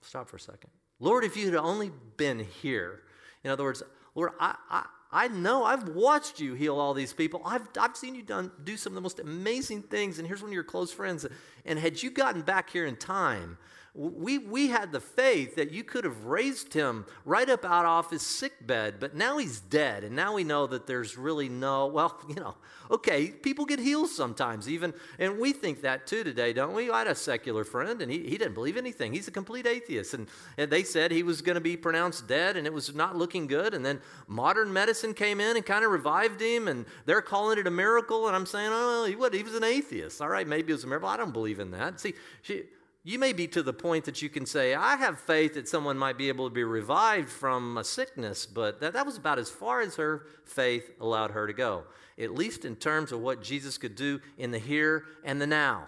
Stop 0.00 0.30
for 0.30 0.36
a 0.36 0.40
second. 0.40 0.70
Lord, 0.98 1.24
if 1.24 1.36
you 1.36 1.44
had 1.44 1.56
only 1.56 1.90
been 2.16 2.38
here. 2.38 3.02
In 3.44 3.50
other 3.50 3.64
words, 3.64 3.82
Lord, 4.14 4.30
I, 4.40 4.56
I 4.70 4.86
I 5.10 5.28
know 5.28 5.64
I've 5.64 5.88
watched 5.88 6.38
you 6.38 6.54
heal 6.54 6.78
all 6.78 6.92
these 6.92 7.12
people. 7.14 7.40
I've, 7.44 7.66
I've 7.80 7.96
seen 7.96 8.14
you 8.14 8.22
done, 8.22 8.50
do 8.64 8.76
some 8.76 8.92
of 8.92 8.94
the 8.94 9.00
most 9.00 9.20
amazing 9.20 9.82
things. 9.82 10.18
And 10.18 10.28
here's 10.28 10.42
one 10.42 10.50
of 10.50 10.54
your 10.54 10.64
close 10.64 10.92
friends. 10.92 11.26
And 11.64 11.78
had 11.78 12.02
you 12.02 12.10
gotten 12.10 12.42
back 12.42 12.68
here 12.68 12.84
in 12.84 12.96
time, 12.96 13.56
we, 13.98 14.38
we 14.38 14.68
had 14.68 14.92
the 14.92 15.00
faith 15.00 15.56
that 15.56 15.72
you 15.72 15.82
could 15.82 16.04
have 16.04 16.24
raised 16.24 16.72
him 16.72 17.04
right 17.24 17.50
up 17.50 17.64
out 17.64 17.84
off 17.84 18.12
his 18.12 18.22
sick 18.22 18.64
bed, 18.64 19.00
but 19.00 19.16
now 19.16 19.38
he's 19.38 19.58
dead. 19.58 20.04
And 20.04 20.14
now 20.14 20.34
we 20.34 20.44
know 20.44 20.68
that 20.68 20.86
there's 20.86 21.18
really 21.18 21.48
no, 21.48 21.88
well, 21.88 22.16
you 22.28 22.36
know, 22.36 22.54
okay, 22.92 23.26
people 23.26 23.64
get 23.64 23.80
healed 23.80 24.08
sometimes, 24.08 24.68
even, 24.68 24.94
and 25.18 25.40
we 25.40 25.52
think 25.52 25.82
that 25.82 26.06
too 26.06 26.22
today, 26.22 26.52
don't 26.52 26.74
we? 26.74 26.92
I 26.92 26.98
had 26.98 27.08
a 27.08 27.14
secular 27.16 27.64
friend, 27.64 28.00
and 28.00 28.10
he, 28.10 28.20
he 28.20 28.38
didn't 28.38 28.54
believe 28.54 28.76
anything. 28.76 29.12
He's 29.12 29.26
a 29.26 29.32
complete 29.32 29.66
atheist. 29.66 30.14
And, 30.14 30.28
and 30.56 30.70
they 30.70 30.84
said 30.84 31.10
he 31.10 31.24
was 31.24 31.42
going 31.42 31.56
to 31.56 31.60
be 31.60 31.76
pronounced 31.76 32.28
dead, 32.28 32.56
and 32.56 32.68
it 32.68 32.72
was 32.72 32.94
not 32.94 33.16
looking 33.16 33.48
good. 33.48 33.74
And 33.74 33.84
then 33.84 34.00
modern 34.28 34.72
medicine 34.72 35.12
came 35.12 35.40
in 35.40 35.56
and 35.56 35.66
kind 35.66 35.84
of 35.84 35.90
revived 35.90 36.40
him, 36.40 36.68
and 36.68 36.86
they're 37.04 37.20
calling 37.20 37.58
it 37.58 37.66
a 37.66 37.70
miracle. 37.72 38.28
And 38.28 38.36
I'm 38.36 38.46
saying, 38.46 38.70
oh, 38.70 39.06
he, 39.08 39.16
what, 39.16 39.34
he 39.34 39.42
was 39.42 39.56
an 39.56 39.64
atheist. 39.64 40.22
All 40.22 40.28
right, 40.28 40.46
maybe 40.46 40.70
it 40.70 40.76
was 40.76 40.84
a 40.84 40.86
miracle. 40.86 41.08
I 41.08 41.16
don't 41.16 41.32
believe 41.32 41.58
in 41.58 41.72
that. 41.72 41.98
See, 41.98 42.14
she, 42.42 42.62
you 43.04 43.18
may 43.18 43.32
be 43.32 43.46
to 43.48 43.62
the 43.62 43.72
point 43.72 44.04
that 44.04 44.20
you 44.20 44.28
can 44.28 44.44
say, 44.44 44.74
I 44.74 44.96
have 44.96 45.18
faith 45.18 45.54
that 45.54 45.68
someone 45.68 45.96
might 45.96 46.18
be 46.18 46.28
able 46.28 46.48
to 46.48 46.54
be 46.54 46.64
revived 46.64 47.28
from 47.28 47.78
a 47.78 47.84
sickness, 47.84 48.44
but 48.44 48.80
that, 48.80 48.92
that 48.92 49.06
was 49.06 49.16
about 49.16 49.38
as 49.38 49.48
far 49.48 49.80
as 49.80 49.96
her 49.96 50.26
faith 50.44 50.90
allowed 51.00 51.30
her 51.30 51.46
to 51.46 51.52
go 51.52 51.84
at 52.18 52.34
least 52.34 52.64
in 52.64 52.76
terms 52.76 53.12
of 53.12 53.20
what 53.20 53.42
Jesus 53.42 53.78
could 53.78 53.94
do 53.94 54.20
in 54.36 54.50
the 54.50 54.58
here 54.58 55.04
and 55.24 55.40
the 55.40 55.46
now. 55.46 55.86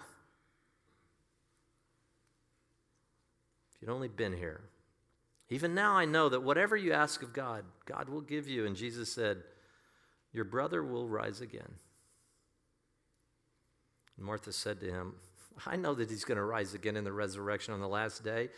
If 3.75 3.81
you'd 3.81 3.91
only 3.91 4.07
been 4.07 4.33
here. 4.33 4.61
Even 5.49 5.75
now, 5.75 5.93
I 5.93 6.05
know 6.05 6.29
that 6.29 6.43
whatever 6.43 6.77
you 6.77 6.93
ask 6.93 7.21
of 7.21 7.33
God, 7.33 7.65
God 7.85 8.07
will 8.07 8.21
give 8.21 8.47
you. 8.47 8.65
And 8.65 8.75
Jesus 8.75 9.11
said, 9.11 9.43
Your 10.31 10.45
brother 10.45 10.81
will 10.81 11.09
rise 11.09 11.41
again. 11.41 11.73
And 14.15 14.25
Martha 14.25 14.53
said 14.53 14.79
to 14.79 14.85
him, 14.89 15.15
I 15.65 15.75
know 15.75 15.93
that 15.93 16.09
he's 16.09 16.23
going 16.23 16.37
to 16.37 16.43
rise 16.43 16.73
again 16.73 16.95
in 16.95 17.03
the 17.03 17.11
resurrection 17.11 17.73
on 17.73 17.79
the 17.79 17.87
last 17.87 18.23
day. 18.23 18.49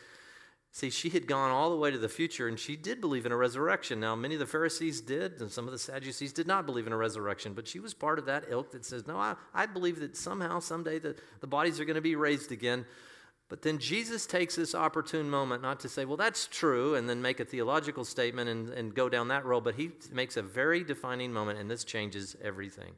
See, 0.75 0.89
she 0.89 1.09
had 1.09 1.27
gone 1.27 1.51
all 1.51 1.69
the 1.69 1.75
way 1.75 1.91
to 1.91 1.99
the 1.99 2.09
future 2.09 2.47
and 2.47 2.59
she 2.59 2.75
did 2.75 2.99
believe 2.99 3.27
in 3.27 3.31
a 3.31 3.37
resurrection. 3.37 3.99
Now, 3.99 4.15
many 4.15 4.33
of 4.33 4.39
the 4.39 4.47
Pharisees 4.47 5.01
did, 5.01 5.39
and 5.39 5.51
some 5.51 5.67
of 5.67 5.71
the 5.71 5.77
Sadducees 5.77 6.33
did 6.33 6.47
not 6.47 6.65
believe 6.65 6.87
in 6.87 6.93
a 6.93 6.97
resurrection, 6.97 7.53
but 7.53 7.67
she 7.67 7.79
was 7.79 7.93
part 7.93 8.17
of 8.17 8.25
that 8.25 8.45
ilk 8.49 8.71
that 8.71 8.83
says, 8.83 9.05
No, 9.05 9.17
I, 9.17 9.35
I 9.53 9.67
believe 9.67 9.99
that 9.99 10.17
somehow, 10.17 10.59
someday, 10.59 10.97
the, 10.97 11.15
the 11.41 11.47
bodies 11.47 11.79
are 11.79 11.85
going 11.85 11.93
to 11.95 12.01
be 12.01 12.15
raised 12.15 12.51
again. 12.51 12.85
But 13.49 13.61
then 13.61 13.77
Jesus 13.77 14.25
takes 14.25 14.55
this 14.55 14.73
opportune 14.73 15.29
moment 15.29 15.61
not 15.61 15.79
to 15.81 15.89
say, 15.89 16.05
Well, 16.05 16.17
that's 16.17 16.47
true, 16.47 16.95
and 16.95 17.07
then 17.07 17.21
make 17.21 17.39
a 17.39 17.45
theological 17.45 18.03
statement 18.03 18.49
and, 18.49 18.69
and 18.69 18.95
go 18.95 19.09
down 19.09 19.27
that 19.27 19.45
road, 19.45 19.63
but 19.63 19.75
he 19.75 19.91
makes 20.11 20.37
a 20.37 20.41
very 20.41 20.83
defining 20.83 21.31
moment, 21.31 21.59
and 21.59 21.69
this 21.69 21.83
changes 21.83 22.35
everything. 22.41 22.93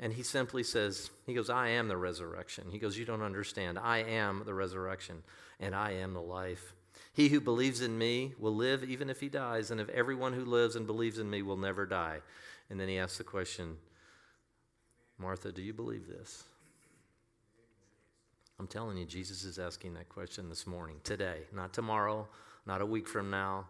And 0.00 0.12
he 0.12 0.22
simply 0.22 0.62
says, 0.62 1.10
He 1.26 1.34
goes, 1.34 1.50
I 1.50 1.68
am 1.68 1.88
the 1.88 1.96
resurrection. 1.96 2.66
He 2.70 2.78
goes, 2.78 2.96
You 2.96 3.04
don't 3.04 3.22
understand. 3.22 3.78
I 3.78 3.98
am 3.98 4.42
the 4.46 4.54
resurrection, 4.54 5.22
and 5.58 5.74
I 5.74 5.92
am 5.92 6.14
the 6.14 6.20
life. 6.20 6.74
He 7.12 7.28
who 7.28 7.40
believes 7.40 7.80
in 7.80 7.98
me 7.98 8.34
will 8.38 8.54
live 8.54 8.84
even 8.84 9.10
if 9.10 9.20
he 9.20 9.28
dies, 9.28 9.70
and 9.70 9.80
if 9.80 9.88
everyone 9.88 10.32
who 10.32 10.44
lives 10.44 10.76
and 10.76 10.86
believes 10.86 11.18
in 11.18 11.28
me 11.28 11.42
will 11.42 11.56
never 11.56 11.84
die. 11.84 12.20
And 12.70 12.78
then 12.78 12.88
he 12.88 12.98
asks 12.98 13.18
the 13.18 13.24
question 13.24 13.76
Martha, 15.18 15.50
do 15.50 15.62
you 15.62 15.72
believe 15.72 16.06
this? 16.06 16.44
I'm 18.60 18.66
telling 18.66 18.96
you, 18.96 19.04
Jesus 19.04 19.44
is 19.44 19.58
asking 19.58 19.94
that 19.94 20.08
question 20.08 20.48
this 20.48 20.66
morning, 20.66 20.96
today, 21.04 21.42
not 21.52 21.72
tomorrow, 21.72 22.28
not 22.66 22.80
a 22.80 22.86
week 22.86 23.06
from 23.06 23.30
now, 23.30 23.66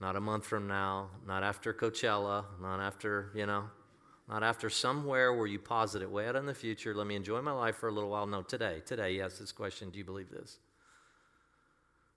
not 0.00 0.16
a 0.16 0.20
month 0.20 0.44
from 0.44 0.66
now, 0.66 1.08
not 1.26 1.44
after 1.44 1.72
Coachella, 1.72 2.44
not 2.60 2.80
after, 2.80 3.30
you 3.34 3.46
know, 3.46 3.64
not 4.28 4.42
after 4.42 4.70
somewhere 4.70 5.34
where 5.34 5.46
you 5.46 5.58
posit 5.58 6.02
it 6.02 6.10
way 6.10 6.26
out 6.26 6.36
in 6.36 6.46
the 6.46 6.54
future. 6.54 6.94
Let 6.94 7.06
me 7.06 7.16
enjoy 7.16 7.42
my 7.42 7.52
life 7.52 7.76
for 7.76 7.88
a 7.88 7.92
little 7.92 8.10
while. 8.10 8.26
No, 8.26 8.42
today, 8.42 8.82
today, 8.86 9.12
he 9.12 9.18
this 9.38 9.52
question 9.52 9.90
Do 9.90 9.98
you 9.98 10.04
believe 10.04 10.30
this? 10.30 10.58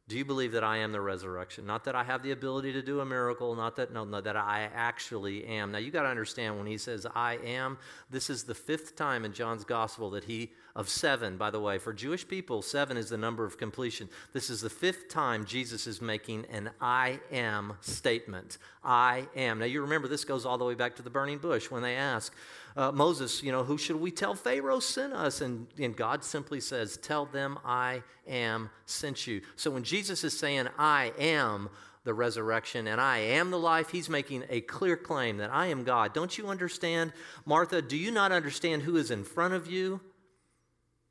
Do 0.10 0.18
you 0.18 0.24
believe 0.24 0.54
that 0.54 0.64
I 0.64 0.78
am 0.78 0.94
the 0.94 1.02
resurrection? 1.02 1.66
Not 1.66 1.84
that 1.84 1.94
I 1.94 2.02
have 2.06 2.24
the 2.24 2.32
ability 2.32 2.72
to 2.74 2.82
do 2.82 3.02
a 3.02 3.06
miracle, 3.06 3.54
not 3.56 3.76
that, 3.76 3.92
no, 3.92 4.06
no, 4.06 4.22
that 4.22 4.38
I 4.38 4.70
actually 4.74 5.46
am. 5.46 5.74
Now, 5.74 5.80
you 5.80 5.92
got 5.92 6.04
to 6.04 6.08
understand 6.08 6.58
when 6.58 6.66
he 6.66 6.78
says 6.78 7.06
I 7.14 7.38
am, 7.44 7.78
this 8.10 8.30
is 8.30 8.44
the 8.44 8.56
fifth 8.56 8.96
time 8.96 9.26
in 9.26 9.34
John's 9.34 9.66
gospel 9.66 10.10
that 10.12 10.24
he, 10.24 10.52
of 10.78 10.88
seven, 10.88 11.36
by 11.36 11.50
the 11.50 11.60
way, 11.60 11.78
for 11.78 11.92
Jewish 11.92 12.26
people, 12.26 12.62
seven 12.62 12.96
is 12.96 13.10
the 13.10 13.18
number 13.18 13.44
of 13.44 13.58
completion. 13.58 14.08
This 14.32 14.50
is 14.50 14.62
the 14.62 14.70
fifth 14.70 15.10
time 15.10 15.46
Jesus 15.46 15.88
is 15.88 16.02
making 16.02 16.46
an 16.54 16.70
I 16.80 17.20
am 17.30 17.74
statement. 17.82 18.60
I 18.86 19.28
am. 19.36 19.60
Now, 19.60 19.66
you 19.66 19.82
remember 19.82 20.08
this 20.08 20.24
goes 20.24 20.46
all 20.46 20.58
the 20.58 20.64
way 20.64 20.76
back 20.76 20.96
to 20.96 21.02
the 21.02 21.10
burning 21.10 21.40
bush 21.40 21.70
when 21.70 21.84
they 21.84 21.96
ask, 21.96 22.34
uh, 22.78 22.92
Moses, 22.92 23.42
you 23.42 23.52
know, 23.52 23.64
who 23.64 23.78
should 23.78 23.96
we 23.96 24.12
tell 24.12 24.36
Pharaoh 24.36 24.80
sent 24.80 25.12
us? 25.12 25.42
And, 25.42 25.66
and 25.80 25.96
God 25.96 26.24
simply 26.24 26.62
says, 26.62 26.96
Tell 26.98 27.26
them 27.26 27.58
I 27.66 28.04
am 28.28 28.70
sent 28.86 29.26
you. 29.26 29.42
So 29.56 29.72
when 29.72 29.84
Jesus 29.84 30.24
is 30.24 30.38
saying, 30.38 30.68
I 30.78 31.12
am, 31.18 31.70
the 32.04 32.14
resurrection 32.14 32.88
and 32.88 33.02
I 33.02 33.18
am 33.18 33.52
the 33.52 33.60
life, 33.60 33.90
he's 33.90 34.10
making 34.10 34.46
a 34.50 34.62
clear 34.62 34.96
claim 34.96 35.38
that 35.38 35.52
I 35.52 35.68
am 35.68 35.84
God. 35.84 36.14
Don't 36.14 36.38
you 36.38 36.48
understand, 36.48 37.12
Martha? 37.46 37.82
Do 37.82 37.98
you 37.98 38.12
not 38.12 38.32
understand 38.32 38.84
who 38.84 38.96
is 38.96 39.12
in 39.12 39.26
front 39.26 39.54
of 39.54 39.70
you? 39.70 40.00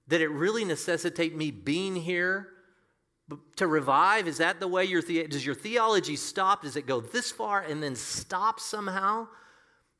That 0.08 0.22
it 0.22 0.28
really 0.28 0.64
necessitates 0.64 1.36
me 1.36 1.50
being 1.50 1.96
here 1.96 2.48
to 3.56 3.66
revive? 3.66 4.26
Is 4.26 4.38
that 4.38 4.58
the 4.58 4.68
way 4.68 4.84
your 4.84 5.02
the- 5.02 5.26
does 5.26 5.44
your 5.44 5.54
theology 5.54 6.16
stop? 6.16 6.62
Does 6.62 6.76
it 6.76 6.86
go 6.86 7.00
this 7.00 7.30
far 7.30 7.60
and 7.60 7.82
then 7.82 7.94
stop 7.94 8.58
somehow? 8.58 9.26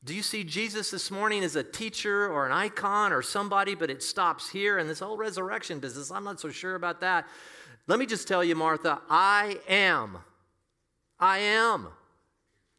Do 0.03 0.13
you 0.13 0.21
see 0.21 0.43
Jesus 0.43 0.91
this 0.91 1.11
morning 1.11 1.43
as 1.43 1.55
a 1.55 1.63
teacher 1.63 2.29
or 2.29 2.45
an 2.45 2.51
icon 2.51 3.11
or 3.11 3.21
somebody, 3.21 3.75
but 3.75 3.89
it 3.89 4.03
stops 4.03 4.49
here? 4.49 4.77
And 4.77 4.89
this 4.89 4.99
whole 4.99 5.17
resurrection 5.17 5.79
business, 5.79 6.11
I'm 6.11 6.23
not 6.23 6.39
so 6.39 6.49
sure 6.49 6.75
about 6.75 7.01
that. 7.01 7.27
Let 7.87 7.99
me 7.99 8.05
just 8.05 8.27
tell 8.27 8.43
you, 8.43 8.55
Martha, 8.55 9.01
I 9.09 9.59
am. 9.67 10.17
I 11.19 11.39
am. 11.39 11.87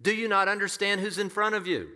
Do 0.00 0.14
you 0.14 0.28
not 0.28 0.48
understand 0.48 1.00
who's 1.00 1.18
in 1.18 1.28
front 1.28 1.54
of 1.54 1.66
you? 1.66 1.88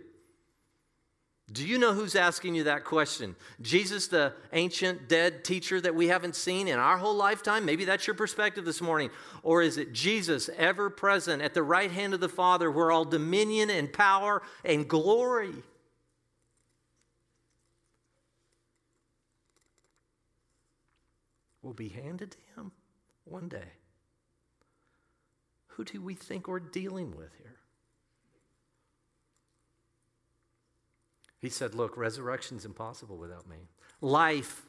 Do 1.53 1.67
you 1.67 1.77
know 1.77 1.93
who's 1.93 2.15
asking 2.15 2.55
you 2.55 2.63
that 2.63 2.83
question? 2.83 3.35
Jesus, 3.61 4.07
the 4.07 4.33
ancient 4.53 5.07
dead 5.07 5.43
teacher 5.43 5.79
that 5.79 5.93
we 5.93 6.07
haven't 6.07 6.35
seen 6.35 6.67
in 6.67 6.79
our 6.79 6.97
whole 6.97 7.13
lifetime? 7.13 7.63
Maybe 7.63 7.85
that's 7.85 8.07
your 8.07 8.15
perspective 8.15 8.65
this 8.65 8.81
morning. 8.81 9.11
Or 9.43 9.61
is 9.61 9.77
it 9.77 9.93
Jesus, 9.93 10.49
ever 10.57 10.89
present 10.89 11.43
at 11.43 11.53
the 11.53 11.61
right 11.61 11.91
hand 11.91 12.15
of 12.15 12.21
the 12.21 12.29
Father, 12.29 12.71
where 12.71 12.91
all 12.91 13.05
dominion 13.05 13.69
and 13.69 13.93
power 13.93 14.41
and 14.65 14.87
glory? 14.87 15.53
Will 21.61 21.73
be 21.73 21.89
handed 21.89 22.31
to 22.31 22.37
him 22.55 22.71
one 23.25 23.47
day. 23.47 23.73
Who 25.67 25.83
do 25.83 26.01
we 26.01 26.15
think 26.15 26.47
we're 26.47 26.59
dealing 26.59 27.15
with 27.15 27.29
here? 27.37 27.52
He 31.43 31.49
said, 31.49 31.75
Look, 31.75 31.97
resurrection's 31.97 32.63
impossible 32.63 33.17
without 33.17 33.49
me. 33.49 33.57
Life 33.99 34.65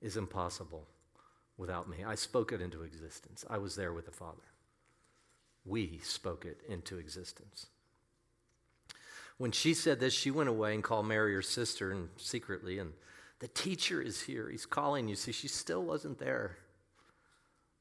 is 0.00 0.16
impossible 0.16 0.88
without 1.58 1.86
me. 1.86 1.98
I 2.02 2.14
spoke 2.14 2.50
it 2.50 2.62
into 2.62 2.82
existence. 2.82 3.44
I 3.50 3.58
was 3.58 3.76
there 3.76 3.92
with 3.92 4.06
the 4.06 4.10
Father. 4.10 4.40
We 5.66 6.00
spoke 6.02 6.46
it 6.46 6.62
into 6.66 6.96
existence. 6.96 7.66
When 9.36 9.52
she 9.52 9.74
said 9.74 10.00
this, 10.00 10.14
she 10.14 10.30
went 10.30 10.48
away 10.48 10.72
and 10.72 10.82
called 10.82 11.06
Mary, 11.06 11.34
her 11.34 11.42
sister, 11.42 11.92
and 11.92 12.08
secretly, 12.16 12.78
and 12.78 12.94
the 13.40 13.48
teacher 13.48 14.00
is 14.00 14.22
here. 14.22 14.48
He's 14.48 14.64
calling 14.64 15.08
you. 15.08 15.14
See, 15.14 15.32
she 15.32 15.48
still 15.48 15.82
wasn't 15.82 16.18
there. 16.18 16.56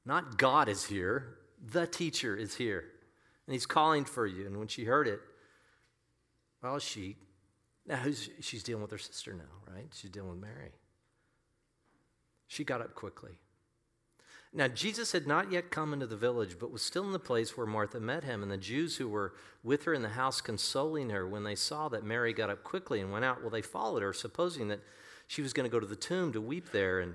Not 0.06 0.38
God 0.38 0.67
is 0.67 0.84
here, 0.84 1.38
the 1.65 1.88
teacher 1.88 2.36
is 2.36 2.56
here. 2.56 2.84
And 3.47 3.54
he's 3.54 3.65
calling 3.65 4.04
for 4.04 4.28
you. 4.28 4.47
And 4.47 4.60
when 4.60 4.67
she 4.67 4.84
heard 4.84 5.08
it, 5.08 5.21
well, 6.62 6.78
she 6.78 7.15
now, 7.88 7.98
who's, 7.98 8.30
she's 8.39 8.63
dealing 8.63 8.82
with 8.82 8.91
her 8.91 8.98
sister 8.98 9.34
now, 9.34 9.74
right? 9.74 9.88
She's 9.94 10.12
dealing 10.12 10.30
with 10.30 10.39
Mary. 10.39 10.72
She 12.48 12.63
got 12.63 12.82
up 12.82 12.96
quickly. 12.96 13.39
Now, 14.54 14.67
Jesus 14.67 15.13
had 15.13 15.28
not 15.28 15.52
yet 15.52 15.72
come 15.72 15.94
into 15.94 16.06
the 16.06 16.17
village, 16.17 16.58
but 16.60 16.72
was 16.72 16.82
still 16.82 17.06
in 17.06 17.13
the 17.13 17.20
place 17.20 17.56
where 17.56 17.65
Martha 17.65 18.02
met 18.02 18.26
him. 18.26 18.44
And 18.44 18.52
the 18.52 18.58
Jews 18.58 18.98
who 18.98 19.08
were 19.08 19.34
with 19.63 19.86
her 19.86 19.94
in 19.94 20.02
the 20.02 20.10
house 20.10 20.41
consoling 20.41 21.10
her, 21.10 21.26
when 21.26 21.44
they 21.44 21.56
saw 21.56 21.88
that 21.89 22.04
Mary 22.04 22.34
got 22.34 22.50
up 22.50 22.63
quickly 22.63 23.00
and 23.00 23.12
went 23.12 23.24
out, 23.24 23.41
well, 23.41 23.50
they 23.50 23.62
followed 23.62 24.04
her, 24.04 24.12
supposing 24.12 24.67
that 24.67 24.82
she 25.28 25.41
was 25.41 25.54
going 25.54 25.70
to 25.70 25.72
go 25.72 25.80
to 25.80 25.88
the 25.88 25.96
tomb 25.96 26.34
to 26.34 26.41
weep 26.41 26.72
there. 26.74 27.00
And 27.00 27.13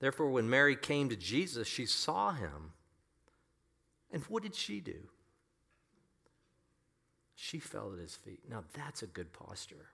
therefore, 0.00 0.30
when 0.30 0.50
Mary 0.50 0.76
came 0.76 1.08
to 1.08 1.16
Jesus, 1.16 1.66
she 1.66 1.86
saw 1.86 2.32
him. 2.32 2.72
And 4.12 4.22
what 4.24 4.42
did 4.42 4.54
she 4.54 4.80
do? 4.80 5.08
She 7.34 7.58
fell 7.58 7.92
at 7.94 7.98
his 7.98 8.14
feet. 8.14 8.40
Now, 8.48 8.64
that's 8.74 9.02
a 9.02 9.06
good 9.06 9.32
posture. 9.32 9.88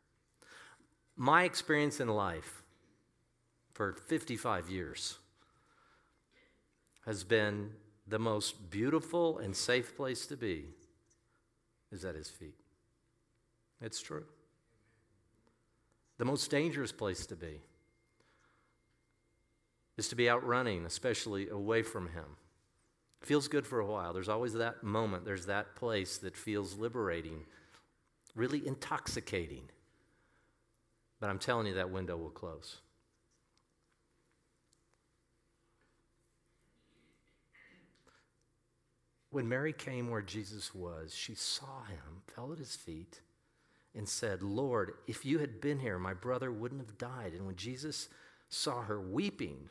My 1.17 1.45
experience 1.45 2.01
in 2.01 2.09
life 2.09 2.63
for 3.75 3.93
55 3.93 4.71
years 4.71 5.19
has 7.07 7.25
been 7.25 7.71
the 8.07 8.19
most 8.19 8.71
beautiful 8.71 9.39
and 9.39 9.55
safe 9.55 9.97
place 9.97 10.27
to 10.27 10.37
be 10.37 10.67
is 11.91 12.05
at 12.05 12.15
his 12.15 12.29
feet. 12.29 12.59
It's 13.81 14.01
true. 14.01 14.25
The 16.19 16.25
most 16.25 16.51
dangerous 16.51 16.93
place 16.93 17.27
to 17.27 17.37
be 17.37 17.61
is 19.97 20.09
to 20.09 20.17
be 20.17 20.29
out 20.29 20.47
running, 20.47 20.87
especially 20.87 21.49
away 21.49 21.83
from 21.83 22.09
him. 22.09 22.37
Feels 23.21 23.49
good 23.49 23.67
for 23.67 23.81
a 23.81 23.87
while. 23.87 24.13
There's 24.13 24.29
always 24.29 24.55
that 24.55 24.83
moment, 24.83 25.25
there's 25.25 25.47
that 25.47 25.77
place 25.77 26.19
that 26.19 26.37
feels 26.37 26.77
liberating, 26.77 27.45
really 28.35 28.67
intoxicating. 28.67 29.69
But 31.23 31.31
I'm 31.31 31.39
telling 31.39 31.69
you, 31.69 31.75
that 31.75 31.93
window 31.93 32.17
will 32.17 32.31
close. 32.31 32.79
When 39.31 39.49
Mary 39.49 39.73
came 39.73 40.11
where 40.11 40.21
Jesus 40.21 40.75
was, 40.75 41.15
she 41.15 41.37
saw 41.37 41.85
him, 41.85 42.23
fell 42.27 42.53
at 42.53 42.59
his 42.59 42.75
feet, 42.75 43.21
and 43.95 44.09
said, 44.09 44.43
Lord, 44.43 44.95
if 45.07 45.25
you 45.25 45.39
had 45.39 45.61
been 45.61 45.79
here, 45.79 45.97
my 45.97 46.13
brother 46.13 46.51
wouldn't 46.51 46.81
have 46.81 46.99
died. 46.99 47.35
And 47.35 47.47
when 47.47 47.55
Jesus 47.55 48.09
saw 48.49 48.83
her 48.83 49.01
weeping, 49.01 49.69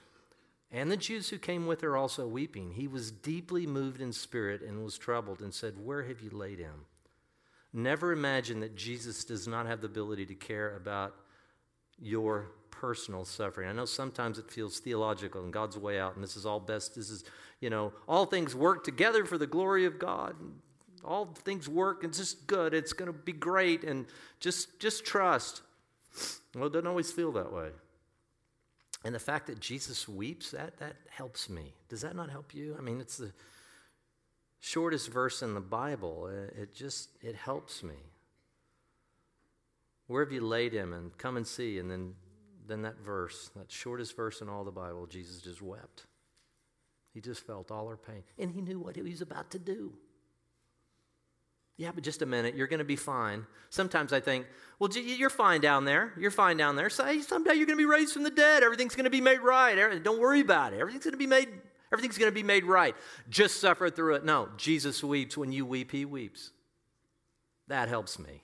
and 0.72 0.90
the 0.90 0.96
Jews 0.96 1.28
who 1.32 1.38
came 1.38 1.68
with 1.68 1.82
her 1.82 1.98
also 1.98 2.28
weeping, 2.28 2.72
he 2.72 2.88
was 2.88 3.12
deeply 3.12 3.68
moved 3.68 4.00
in 4.00 4.14
spirit 4.14 4.62
and 4.62 4.86
was 4.86 4.98
troubled 4.98 5.42
and 5.42 5.54
said, 5.54 5.84
Where 5.84 6.04
have 6.04 6.22
you 6.22 6.30
laid 6.30 6.60
him? 6.60 6.86
Never 7.74 8.14
imagine 8.14 8.62
that 8.62 8.78
Jesus 8.78 9.26
does 9.26 9.50
not 9.50 9.66
have 9.66 9.82
the 9.82 9.88
ability 9.88 10.26
to 10.28 10.36
care 10.36 10.78
about 10.78 11.14
your 12.02 12.48
personal 12.72 13.24
suffering. 13.24 13.70
I 13.70 13.74
know 13.74 13.86
sometimes 13.86 14.40
it 14.40 14.50
feels 14.50 14.80
theological 14.80 15.44
and 15.44 15.54
God's 15.54 15.78
way 15.78 16.00
out, 16.00 16.16
and 16.16 16.24
this 16.24 16.36
is 16.36 16.46
all 16.46 16.60
best. 16.60 16.96
This 16.96 17.10
is, 17.10 17.24
you 17.60 17.70
know, 17.70 17.94
all 18.08 18.26
things 18.26 18.56
work 18.56 18.84
together 18.84 19.24
for 19.26 19.38
the 19.38 19.48
glory 19.48 19.86
of 19.86 20.00
God. 20.00 20.36
All 21.06 21.28
things 21.46 21.70
work, 21.70 22.04
and 22.04 22.12
it's 22.12 22.18
just 22.18 22.48
good. 22.48 22.74
It's 22.74 22.94
going 22.94 23.12
to 23.12 23.18
be 23.18 23.34
great, 23.34 23.84
and 23.84 24.06
just 24.40 24.80
just 24.80 25.06
trust. 25.06 25.62
Well, 26.54 26.66
it 26.66 26.74
doesn't 26.74 26.88
always 26.88 27.12
feel 27.12 27.32
that 27.34 27.52
way. 27.52 27.70
And 29.04 29.16
the 29.16 29.20
fact 29.20 29.48
that 29.48 29.60
Jesus 29.60 30.08
weeps, 30.08 30.52
that 30.52 30.78
that 30.78 30.96
helps 31.10 31.50
me. 31.50 31.74
Does 31.90 32.02
that 32.02 32.16
not 32.16 32.30
help 32.30 32.54
you? 32.54 32.76
I 32.78 32.82
mean, 32.82 33.02
it's 33.02 33.18
the 33.18 33.32
shortest 34.60 35.12
verse 35.12 35.42
in 35.42 35.56
the 35.56 35.62
Bible. 35.62 36.28
It 36.56 36.76
just 36.76 37.10
it 37.22 37.36
helps 37.36 37.82
me. 37.82 37.96
Where 40.12 40.24
have 40.24 40.34
you 40.34 40.42
laid 40.42 40.74
him? 40.74 40.92
And 40.94 41.18
come 41.18 41.38
and 41.38 41.48
see. 41.48 41.80
And 41.80 41.90
then, 41.90 42.16
then 42.68 42.82
that 42.82 43.00
verse, 43.00 43.50
that 43.56 43.72
shortest 43.72 44.16
verse 44.16 44.42
in 44.42 44.50
all 44.50 44.66
the 44.66 44.72
Bible, 44.72 45.08
Jesus 45.08 45.42
just 45.42 45.62
wept. 45.62 46.06
He 47.14 47.22
just 47.22 47.46
felt 47.46 47.72
all 47.72 47.88
our 47.88 47.98
pain. 47.98 48.24
And 48.38 48.52
he 48.52 48.62
knew 48.62 48.80
what 48.80 48.96
he 48.96 49.02
was 49.02 49.22
about 49.22 49.52
to 49.52 49.60
do. 49.60 49.94
Yeah, 51.78 51.92
but 51.96 52.04
just 52.04 52.22
a 52.22 52.26
minute, 52.26 52.56
you're 52.56 52.68
going 52.68 52.80
to 52.80 52.86
be 52.86 52.98
fine. 52.98 53.48
Sometimes 53.70 54.14
I 54.14 54.20
think, 54.20 54.46
well, 54.80 54.92
you're 54.92 55.30
fine 55.30 55.62
down 55.62 55.86
there. 55.86 56.14
You're 56.18 56.30
fine 56.30 56.58
down 56.58 56.76
there. 56.76 56.90
Say, 56.90 57.22
someday 57.22 57.56
you're 57.56 57.66
going 57.66 57.78
to 57.78 57.84
be 57.84 57.90
raised 57.90 58.14
from 58.14 58.24
the 58.24 58.30
dead. 58.30 58.64
Everything's 58.64 58.96
going 58.96 59.06
to 59.06 59.10
be 59.10 59.22
made 59.22 59.40
right. 59.40 60.04
Don't 60.04 60.20
worry 60.20 60.42
about 60.42 60.74
it. 60.74 60.80
Everything's 60.80 61.06
going 61.06 61.14
to 61.14 61.18
be 61.18 61.26
made. 61.26 61.50
Everything's 61.92 62.18
going 62.18 62.30
to 62.30 62.36
be 62.36 62.44
made 62.44 62.66
right. 62.66 62.96
Just 63.30 63.62
suffer 63.62 63.90
through 63.90 64.16
it. 64.16 64.26
No, 64.26 64.50
Jesus 64.58 65.04
weeps. 65.04 65.38
When 65.38 65.52
you 65.52 65.66
weep, 65.66 65.92
he 65.92 66.06
weeps. 66.06 66.52
That 67.68 67.90
helps 67.90 68.20
me. 68.20 68.44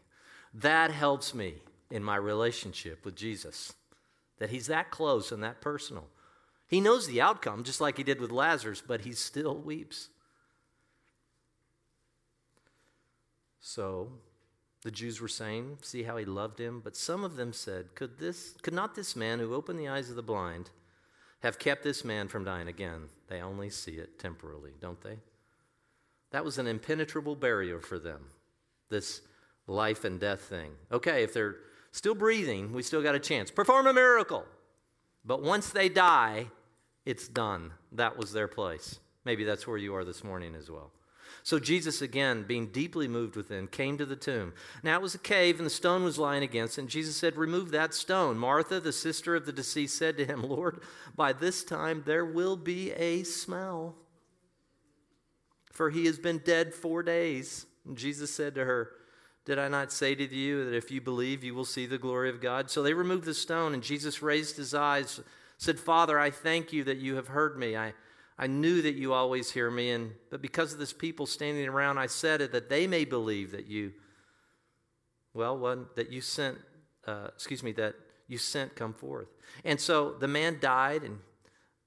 That 0.58 0.91
helps 0.91 1.36
me 1.36 1.56
in 1.91 2.04
my 2.04 2.15
relationship 2.15 3.06
with 3.06 3.15
Jesus, 3.15 3.74
that 4.39 4.50
he's 4.50 4.67
that 4.67 4.89
close 4.89 5.32
and 5.32 5.43
that 5.43 5.62
personal. 5.62 6.08
He 6.67 6.82
knows 6.82 7.08
the 7.08 7.22
outcome, 7.22 7.63
just 7.63 7.80
like 7.80 7.98
he 7.98 8.04
did 8.04 8.20
with 8.20 8.32
Lazarus, 8.32 8.84
but 8.86 9.02
he 9.02 9.13
still 9.13 9.56
weeps. 9.56 10.10
So 13.60 14.10
the 14.82 14.91
Jews 14.91 15.22
were 15.22 15.28
saying, 15.28 15.78
see 15.82 16.04
how 16.04 16.17
he 16.17 16.26
loved 16.26 16.60
him? 16.60 16.82
But 16.84 16.96
some 16.96 17.24
of 17.24 17.36
them 17.36 17.54
said, 17.54 17.93
could, 17.93 18.17
this, 18.17 18.56
could 18.63 18.74
not 18.74 18.96
this 18.96 19.15
man 19.15 19.39
who 19.39 19.54
opened 19.54 19.80
the 19.80 19.88
eyes 19.88 20.10
of 20.10 20.15
the 20.15 20.24
blind 20.24 20.72
have 21.41 21.60
kept 21.60 21.84
this 21.84 22.04
man 22.04 22.28
from 22.28 22.43
dying. 22.43 22.67
Again, 22.67 23.10
they 23.28 23.41
only 23.41 23.70
see 23.70 23.93
it 23.93 24.17
temporarily, 24.17 24.72
don't 24.82 25.02
they? 25.02 25.17
That 26.32 26.43
was 26.43 26.58
an 26.58 26.67
impenetrable 26.67 27.36
barrier 27.36 27.80
for 27.80 28.00
them, 28.00 28.22
this 28.89 29.22
life 29.67 30.03
and 30.06 30.19
death 30.19 30.41
thing. 30.41 30.71
Okay, 30.91 31.23
if 31.23 31.34
they're 31.34 31.58
still 31.91 32.15
breathing, 32.15 32.73
we 32.73 32.82
still 32.82 33.03
got 33.03 33.15
a 33.15 33.19
chance. 33.19 33.51
Perform 33.51 33.88
a 33.88 33.93
miracle. 33.93 34.45
But 35.25 35.43
once 35.43 35.69
they 35.69 35.89
die, 35.89 36.47
it's 37.06 37.27
done. 37.27 37.73
That 37.91 38.17
was 38.17 38.32
their 38.32 38.47
place. 38.47 38.99
Maybe 39.25 39.43
that's 39.43 39.67
where 39.67 39.77
you 39.77 39.93
are 39.95 40.06
this 40.06 40.23
morning 40.23 40.56
as 40.56 40.71
well. 40.71 40.91
So 41.43 41.60
Jesus, 41.60 42.01
again, 42.01 42.43
being 42.43 42.67
deeply 42.67 43.08
moved 43.08 43.36
within, 43.36 43.67
came 43.67 43.97
to 43.97 44.06
the 44.06 44.15
tomb. 44.15 44.53
Now 44.84 44.95
it 44.95 45.01
was 45.01 45.15
a 45.15 45.19
cave, 45.19 45.58
and 45.58 45.65
the 45.65 45.69
stone 45.69 46.03
was 46.03 46.17
lying 46.17 46.43
against 46.43 46.77
it. 46.77 46.82
And 46.82 46.89
Jesus 46.89 47.15
said, 47.15 47.38
Remove 47.38 47.71
that 47.71 47.93
stone. 47.93 48.38
Martha, 48.38 48.80
the 48.80 48.91
sister 48.91 49.36
of 49.36 49.45
the 49.45 49.53
deceased, 49.53 49.97
said 49.97 50.17
to 50.17 50.25
him, 50.25 50.43
Lord, 50.43 50.82
by 51.15 51.34
this 51.34 51.63
time 51.63 52.03
there 52.06 52.25
will 52.25 52.58
be 52.58 52.91
a 52.91 53.23
smell, 53.23 53.95
for 55.71 55.89
he 55.89 56.06
has 56.06 56.19
been 56.19 56.39
dead 56.39 56.73
four 56.73 57.03
days. 57.03 57.65
And 57.86 57.97
Jesus 57.97 58.34
said 58.34 58.56
to 58.56 58.65
her, 58.65 58.91
did 59.48 59.58
I 59.58 59.70
not 59.70 59.94
say 59.94 60.14
to 60.14 60.36
you 60.36 60.66
that 60.66 60.76
if 60.76 60.92
you 60.92 61.00
believe, 61.00 61.42
you 61.42 61.56
will 61.56 61.64
see 61.64 61.86
the 61.86 61.98
glory 61.98 62.30
of 62.30 62.42
God? 62.42 62.70
So 62.70 62.84
they 62.84 62.94
removed 62.94 63.24
the 63.24 63.34
stone, 63.34 63.74
and 63.74 63.82
Jesus 63.82 64.22
raised 64.22 64.58
his 64.58 64.74
eyes, 64.74 65.22
said, 65.58 65.80
Father, 65.80 66.20
I 66.20 66.32
thank 66.32 66.74
you 66.74 66.84
that 66.84 66.98
you 66.98 67.16
have 67.16 67.30
heard 67.30 67.58
me. 67.58 67.78
I, 67.78 67.94
I 68.38 68.48
knew 68.48 68.82
that 68.82 68.96
you 68.96 69.14
always 69.14 69.50
hear 69.50 69.72
me, 69.72 69.92
and 69.92 70.12
but 70.30 70.42
because 70.42 70.74
of 70.74 70.80
this 70.80 70.92
people 70.92 71.26
standing 71.26 71.66
around, 71.66 71.98
I 71.98 72.08
said 72.08 72.42
it 72.42 72.52
that 72.52 72.68
they 72.68 72.88
may 72.88 73.06
believe 73.06 73.52
that 73.52 73.68
you, 73.68 73.94
well, 75.34 75.58
one, 75.58 75.86
that 75.96 76.12
you 76.12 76.20
sent, 76.20 76.58
uh, 77.06 77.30
excuse 77.34 77.64
me, 77.64 77.72
that 77.72 77.96
you 78.28 78.38
sent 78.38 78.76
come 78.76 78.94
forth. 78.94 79.30
And 79.64 79.80
so 79.80 80.12
the 80.20 80.28
man 80.28 80.58
died, 80.60 81.04
and 81.04 81.20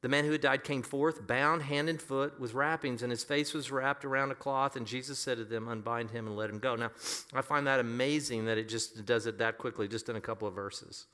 the 0.03 0.09
man 0.09 0.25
who 0.25 0.33
had 0.33 0.41
died 0.41 0.65
came 0.65 0.83
forth, 0.83 1.27
bound 1.27 1.63
hand 1.63 1.91
and 1.91 2.01
foot 2.01 2.41
with 2.41 2.55
wrappings, 2.55 3.03
and 3.03 3.11
his 3.11 3.23
face 3.23 3.53
was 3.53 3.71
wrapped 3.71 4.05
around 4.05 4.31
a 4.31 4.35
cloth. 4.35 4.77
And 4.77 4.87
Jesus 4.87 5.19
said 5.19 5.37
to 5.37 5.45
them, 5.45 5.69
Unbind 5.69 6.11
him 6.11 6.27
and 6.27 6.37
let 6.37 6.49
him 6.49 6.59
go. 6.59 6.75
Now, 6.75 6.91
I 7.35 7.43
find 7.43 7.67
that 7.67 7.81
amazing 7.81 8.47
that 8.47 8.57
it 8.57 8.69
just 8.69 9.05
does 9.05 9.27
it 9.27 9.37
that 9.39 9.59
quickly, 9.59 9.89
just 9.89 10.09
in 10.09 10.17
a 10.17 10.21
couple 10.21 10.49
of 10.49 10.55
verses. 10.55 11.07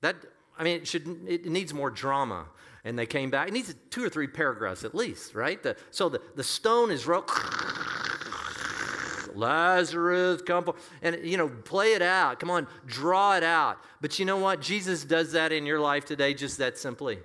That, 0.00 0.16
I 0.58 0.64
mean, 0.64 0.78
it, 0.78 0.88
should, 0.88 1.06
it 1.28 1.46
needs 1.46 1.72
more 1.72 1.90
drama. 1.90 2.46
And 2.84 2.98
they 2.98 3.06
came 3.06 3.30
back. 3.30 3.48
It 3.48 3.54
needs 3.54 3.72
two 3.90 4.04
or 4.04 4.08
three 4.08 4.26
paragraphs 4.26 4.82
at 4.82 4.94
least, 4.94 5.34
right? 5.34 5.62
The, 5.62 5.76
so 5.90 6.08
the, 6.08 6.20
the 6.34 6.44
stone 6.44 6.90
is 6.90 7.06
wrote. 7.06 7.30
Lazarus, 9.36 10.42
come. 10.42 10.72
And, 11.00 11.24
you 11.24 11.36
know, 11.36 11.48
play 11.48 11.92
it 11.92 12.02
out. 12.02 12.40
Come 12.40 12.50
on, 12.50 12.66
draw 12.86 13.36
it 13.36 13.44
out. 13.44 13.78
But 14.00 14.18
you 14.18 14.24
know 14.24 14.38
what? 14.38 14.60
Jesus 14.60 15.04
does 15.04 15.32
that 15.32 15.52
in 15.52 15.64
your 15.64 15.78
life 15.78 16.04
today 16.04 16.34
just 16.34 16.58
that 16.58 16.76
simply. 16.76 17.18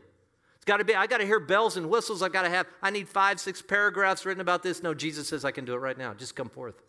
It's 0.64 0.70
got 0.70 0.78
to 0.78 0.86
be, 0.86 0.96
I 0.96 1.08
got 1.08 1.18
to 1.18 1.26
hear 1.26 1.42
bells 1.42 1.76
and 1.76 1.90
whistles. 1.90 2.24
I 2.24 2.30
got 2.30 2.44
to 2.44 2.50
have, 2.50 2.68
I 2.82 2.90
need 2.90 3.10
five, 3.10 3.42
six 3.42 3.62
paragraphs 3.62 4.26
written 4.26 4.40
about 4.40 4.64
this. 4.64 4.82
No, 4.82 4.94
Jesus 4.94 5.28
says 5.28 5.44
I 5.44 5.52
can 5.52 5.66
do 5.66 5.74
it 5.74 5.80
right 5.80 5.98
now. 5.98 6.14
Just 6.14 6.38
come 6.38 6.48
forth. 6.48 6.82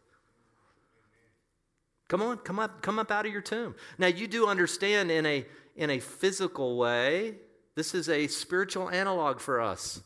Come 2.06 2.22
on, 2.22 2.36
come 2.36 2.60
up, 2.60 2.82
come 2.82 3.00
up 3.00 3.10
out 3.10 3.26
of 3.26 3.32
your 3.32 3.42
tomb. 3.42 3.74
Now 3.98 4.06
you 4.06 4.28
do 4.28 4.46
understand 4.46 5.10
in 5.10 5.26
a 5.26 5.44
in 5.74 5.90
a 5.90 5.98
physical 5.98 6.76
way, 6.76 7.34
this 7.74 7.96
is 7.96 8.08
a 8.08 8.28
spiritual 8.28 8.90
analog 8.90 9.40
for 9.40 9.60
us. 9.60 10.00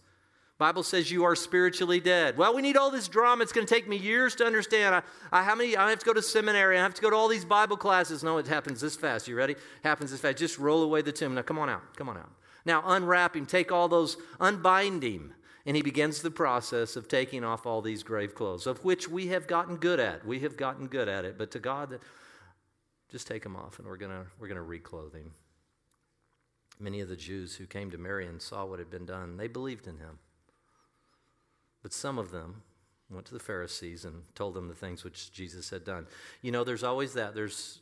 Bible 0.57 0.83
says 0.83 1.11
you 1.11 1.25
are 1.25 1.37
spiritually 1.37 2.01
dead. 2.01 2.39
Well, 2.39 2.55
we 2.55 2.63
need 2.63 2.79
all 2.79 2.91
this 2.91 3.07
drama. 3.07 3.43
It's 3.43 3.53
going 3.53 3.67
to 3.67 3.75
take 3.75 3.87
me 3.87 3.99
years 3.99 4.35
to 4.37 4.47
understand. 4.47 4.95
I, 4.95 5.03
I, 5.31 5.45
how 5.45 5.55
many? 5.55 5.77
I 5.77 5.91
have 5.91 5.99
to 5.99 6.07
go 6.07 6.15
to 6.15 6.23
seminary. 6.23 6.79
I 6.79 6.83
have 6.83 6.95
to 6.95 7.03
go 7.03 7.11
to 7.11 7.17
all 7.17 7.29
these 7.29 7.45
Bible 7.45 7.77
classes. 7.77 8.25
No, 8.25 8.39
it 8.39 8.47
happens 8.47 8.81
this 8.81 8.97
fast. 8.97 9.29
You 9.29 9.37
ready? 9.37 9.57
Happens 9.85 10.11
this 10.11 10.21
fast. 10.21 10.39
Just 10.39 10.59
roll 10.59 10.83
away 10.85 11.03
the 11.03 11.13
tomb. 11.13 11.35
Now, 11.35 11.43
come 11.43 11.59
on 11.59 11.69
out. 11.69 11.95
Come 11.95 12.09
on 12.09 12.17
out. 12.17 12.31
Now 12.69 12.83
unwrap 12.85 13.35
him, 13.35 13.47
take 13.47 13.73
all 13.73 13.89
those, 13.89 14.19
unbind 14.39 15.03
him. 15.03 15.33
And 15.65 15.75
he 15.75 15.83
begins 15.83 16.21
the 16.21 16.31
process 16.31 16.97
of 16.97 17.09
taking 17.09 17.43
off 17.43 17.67
all 17.67 17.81
these 17.81 18.03
grave 18.03 18.35
clothes, 18.35 18.67
of 18.67 18.85
which 18.85 19.09
we 19.09 19.29
have 19.29 19.47
gotten 19.47 19.77
good 19.77 19.99
at. 19.99 20.27
We 20.27 20.41
have 20.41 20.57
gotten 20.57 20.87
good 20.87 21.09
at 21.09 21.25
it. 21.25 21.39
But 21.39 21.51
to 21.53 21.59
God, 21.59 21.99
just 23.11 23.27
take 23.27 23.43
them 23.43 23.57
off 23.57 23.79
and 23.79 23.89
we're 23.89 23.97
going 23.97 24.27
we're 24.39 24.49
to 24.49 24.63
reclothe 24.63 25.15
him. 25.15 25.33
Many 26.79 27.01
of 27.01 27.09
the 27.09 27.17
Jews 27.17 27.57
who 27.57 27.67
came 27.67 27.91
to 27.91 27.99
Mary 27.99 28.27
and 28.27 28.41
saw 28.41 28.67
what 28.67 28.79
had 28.79 28.91
been 28.91 29.07
done, 29.07 29.39
they 29.39 29.49
believed 29.49 29.87
in 29.87 29.97
him. 29.97 30.19
But 31.83 31.95
some 31.95 32.19
of 32.19 32.31
them 32.31 32.63
went 33.11 33.25
to 33.27 33.35
the 33.35 33.41
Pharisees 33.41 34.05
and 34.05 34.23
told 34.35 34.53
them 34.53 34.69
the 34.69 34.75
things 34.75 35.05
which 35.05 35.33
Jesus 35.33 35.71
had 35.71 35.85
done. 35.85 36.07
You 36.43 36.53
know, 36.53 36.65
there's 36.65 36.85
always 36.85 37.15
that. 37.15 37.35
There's 37.35 37.81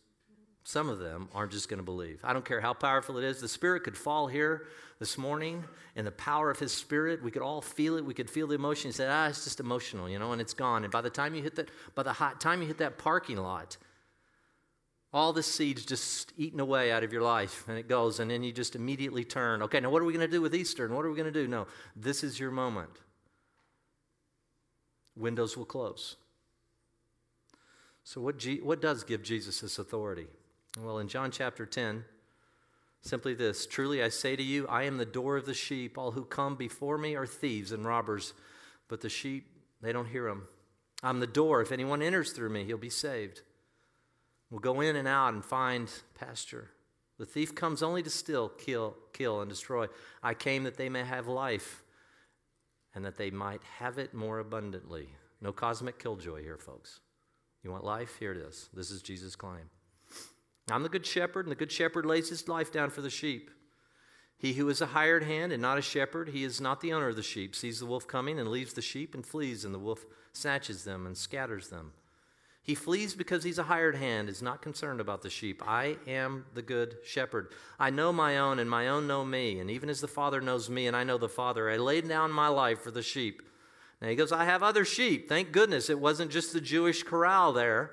some 0.67 0.89
of 0.89 0.99
them 0.99 1.29
aren't 1.33 1.53
just 1.53 1.69
going 1.69 1.79
to 1.79 1.85
believe. 1.85 2.19
I 2.25 2.33
don't 2.33 2.45
care 2.45 2.61
how 2.61 2.73
powerful 2.73 3.19
it 3.19 3.23
is. 3.25 3.41
The 3.41 3.47
Spirit 3.47 3.85
could 3.85 3.97
fall 3.97 4.27
here 4.27 4.67
this 4.99 5.17
morning, 5.17 5.63
and 5.95 6.05
the 6.05 6.11
power 6.11 6.51
of 6.51 6.59
His 6.59 6.73
Spirit, 6.73 7.23
we 7.23 7.31
could 7.31 7.41
all 7.41 7.61
feel 7.61 7.97
it. 7.97 8.05
We 8.05 8.15
could 8.15 8.29
feel 8.29 8.49
the 8.49 8.57
emotion. 8.57 8.89
You 8.89 8.93
say, 8.93 9.07
ah, 9.09 9.29
it's 9.29 9.45
just 9.45 9.61
emotional, 9.61 10.11
you 10.11 10.19
know, 10.19 10.33
and 10.33 10.41
it's 10.41 10.55
gone. 10.55 10.83
And 10.83 10.93
by 10.93 11.03
the 11.03 11.09
time 11.09 11.37
you 11.37 11.43
hit 11.43 11.55
that, 11.55 11.71
by 11.95 12.03
the 12.03 12.13
hot 12.13 12.41
time 12.41 12.63
you 12.63 12.67
hit 12.67 12.79
that 12.79 12.99
parking 12.99 13.37
lot, 13.37 13.77
all 15.13 15.33
the 15.33 15.41
seeds 15.41 15.87
just 15.87 16.33
eaten 16.37 16.59
away 16.59 16.91
out 16.91 17.05
of 17.05 17.13
your 17.13 17.23
life, 17.23 17.63
and 17.69 17.79
it 17.79 17.87
goes, 17.87 18.19
and 18.19 18.29
then 18.29 18.43
you 18.43 18.51
just 18.51 18.75
immediately 18.75 19.23
turn. 19.23 19.63
Okay, 19.63 19.79
now 19.79 19.91
what 19.91 20.03
are 20.03 20.05
we 20.05 20.13
going 20.13 20.29
to 20.29 20.33
do 20.37 20.43
with 20.43 20.53
Easter? 20.53 20.85
And 20.85 20.97
what 20.97 21.05
are 21.05 21.11
we 21.11 21.17
going 21.17 21.33
to 21.33 21.41
do? 21.43 21.47
No, 21.47 21.69
this 21.95 22.25
is 22.25 22.41
your 22.41 22.51
moment. 22.51 22.91
Windows 25.15 25.57
will 25.57 25.65
close. 25.65 26.17
So, 28.03 28.21
what, 28.21 28.37
G- 28.37 28.63
what 28.63 28.83
does 28.83 29.05
give 29.05 29.23
Jesus 29.23 29.61
this 29.61 29.79
authority? 29.79 30.27
Well, 30.79 30.99
in 30.99 31.09
John 31.09 31.31
chapter 31.31 31.65
10, 31.65 32.05
simply 33.01 33.33
this 33.33 33.67
Truly 33.67 34.03
I 34.03 34.11
say 34.11 34.37
to 34.37 34.43
you, 34.43 34.67
I 34.69 34.83
am 34.83 34.99
the 34.99 35.07
door 35.07 35.39
of 35.39 35.47
the 35.47 35.55
sheep. 35.55 35.97
All 35.97 36.11
who 36.11 36.25
come 36.25 36.55
before 36.55 36.99
me 36.99 37.17
are 37.17 37.27
thieves 37.27 37.73
and 37.73 37.87
robbers, 37.87 38.35
but 38.89 39.01
the 39.01 39.09
sheep, 39.09 39.47
they 39.81 39.93
don't 39.93 40.09
hear 40.09 40.25
them. 40.29 40.49
I'm 41.03 41.21
the 41.21 41.27
door. 41.27 41.63
If 41.63 41.73
anyone 41.73 42.03
enters 42.03 42.33
through 42.33 42.51
me, 42.51 42.65
he'll 42.65 42.77
be 42.77 42.91
saved. 42.91 43.41
We'll 44.51 44.61
go 44.61 44.81
in 44.81 44.97
and 44.97 45.09
out 45.09 45.33
and 45.33 45.45
find 45.45 45.91
pasture. 46.15 46.71
The 47.19 47.27
thief 47.27 47.55
comes 47.55 47.83
only 47.83 48.03
to 48.03 48.11
steal, 48.11 48.51
kill, 48.51 48.97
kill, 49.15 49.41
and 49.41 49.49
destroy. 49.49 49.87
I 50.23 50.35
came 50.35 50.65
that 50.65 50.77
they 50.77 50.91
may 50.91 51.05
have 51.05 51.27
life 51.27 51.83
and 52.95 53.05
that 53.05 53.17
they 53.17 53.31
might 53.31 53.63
have 53.79 53.99
it 53.99 54.13
more 54.13 54.39
abundantly. 54.39 55.09
No 55.41 55.53
cosmic 55.53 55.99
killjoy 55.99 56.43
here, 56.43 56.59
folks. 56.59 57.01
You 57.63 57.71
want 57.71 57.85
life? 57.85 58.17
Here 58.19 58.33
it 58.33 58.39
is. 58.39 58.69
This 58.75 58.91
is 58.91 59.01
Jesus' 59.01 59.37
claim. 59.37 59.71
I'm 60.71 60.83
the 60.83 60.89
good 60.89 61.07
shepherd, 61.07 61.47
and 61.47 61.53
the 61.53 61.57
good 61.57 61.71
shepherd 61.71 62.05
lays 62.05 62.29
his 62.29 62.49
life 62.49 62.73
down 62.73 62.91
for 62.91 63.01
the 63.01 63.11
sheep. 63.11 63.51
He 64.39 64.55
who 64.55 64.69
is 64.69 64.81
a 64.81 64.87
hired 64.87 65.23
hand 65.23 65.53
and 65.53 65.63
not 65.63 65.79
a 65.79 65.83
shepherd, 65.83 66.31
he 66.31 66.45
is 66.45 66.61
not 66.61 66.81
the 66.81 66.93
owner 66.93 67.09
of 67.09 67.17
the 67.17 67.23
sheep, 67.23 67.55
sees 67.55 67.79
the 67.79 67.87
wolf 67.87 68.07
coming 68.07 68.39
and 68.39 68.51
leaves 68.51 68.75
the 68.75 68.83
sheep 68.83 69.15
and 69.15 69.25
flees, 69.25 69.65
and 69.65 69.73
the 69.73 69.79
wolf 69.79 70.05
snatches 70.33 70.85
them 70.85 71.07
and 71.07 71.17
scatters 71.17 71.69
them. 71.69 71.93
He 72.63 72.75
flees 72.75 73.15
because 73.15 73.45
he's 73.45 73.61
a 73.61 73.63
hired 73.63 73.95
hand, 73.95 74.29
is 74.29 74.43
not 74.43 74.61
concerned 74.61 75.01
about 75.01 75.23
the 75.23 75.31
sheep. 75.31 75.63
I 75.65 75.99
am 76.09 76.47
the 76.53 76.63
good 76.63 76.97
shepherd. 77.05 77.53
I 77.79 77.91
know 77.91 78.13
my 78.13 78.39
own, 78.39 78.59
and 78.59 78.69
my 78.69 78.89
own 78.89 79.07
know 79.07 79.25
me. 79.25 79.61
And 79.61 79.71
even 79.71 79.89
as 79.89 80.01
the 80.01 80.09
Father 80.09 80.41
knows 80.41 80.69
me, 80.69 80.89
and 80.89 80.97
I 80.97 81.05
know 81.05 81.17
the 81.17 81.29
Father, 81.29 81.71
I 81.71 81.77
laid 81.77 82.09
down 82.09 82.33
my 82.33 82.49
life 82.49 82.81
for 82.81 82.91
the 82.91 83.05
sheep. 83.05 83.41
Now 84.03 84.09
he 84.09 84.17
goes, 84.17 84.33
I 84.33 84.45
have 84.47 84.65
other 84.65 84.85
sheep. 84.85 85.29
Thank 85.29 85.53
goodness 85.53 85.89
it 85.89 86.01
wasn't 86.01 86.33
just 86.33 86.53
the 86.53 86.61
Jewish 86.61 87.05
corral 87.05 87.53
there. 87.53 87.93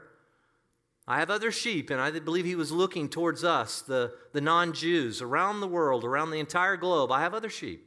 I 1.07 1.19
have 1.19 1.29
other 1.29 1.51
sheep, 1.51 1.89
and 1.89 1.99
I 1.99 2.11
believe 2.11 2.45
he 2.45 2.55
was 2.55 2.71
looking 2.71 3.09
towards 3.09 3.43
us, 3.43 3.81
the, 3.81 4.13
the 4.31 4.39
non 4.39 4.73
Jews, 4.73 5.21
around 5.21 5.59
the 5.59 5.67
world, 5.67 6.05
around 6.05 6.31
the 6.31 6.39
entire 6.39 6.77
globe. 6.77 7.11
I 7.11 7.21
have 7.21 7.33
other 7.33 7.49
sheep, 7.49 7.85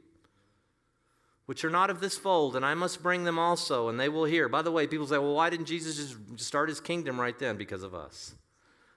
which 1.47 1.65
are 1.65 1.69
not 1.71 1.89
of 1.89 1.99
this 1.99 2.17
fold, 2.17 2.55
and 2.55 2.63
I 2.63 2.75
must 2.75 3.01
bring 3.01 3.23
them 3.23 3.39
also, 3.39 3.89
and 3.89 3.99
they 3.99 4.09
will 4.09 4.25
hear. 4.25 4.47
By 4.47 4.61
the 4.61 4.71
way, 4.71 4.85
people 4.85 5.07
say, 5.07 5.17
well, 5.17 5.33
why 5.33 5.49
didn't 5.49 5.65
Jesus 5.65 5.95
just 5.95 6.45
start 6.45 6.69
his 6.69 6.79
kingdom 6.79 7.19
right 7.19 7.37
then? 7.37 7.57
Because 7.57 7.81
of 7.81 7.95
us. 7.95 8.35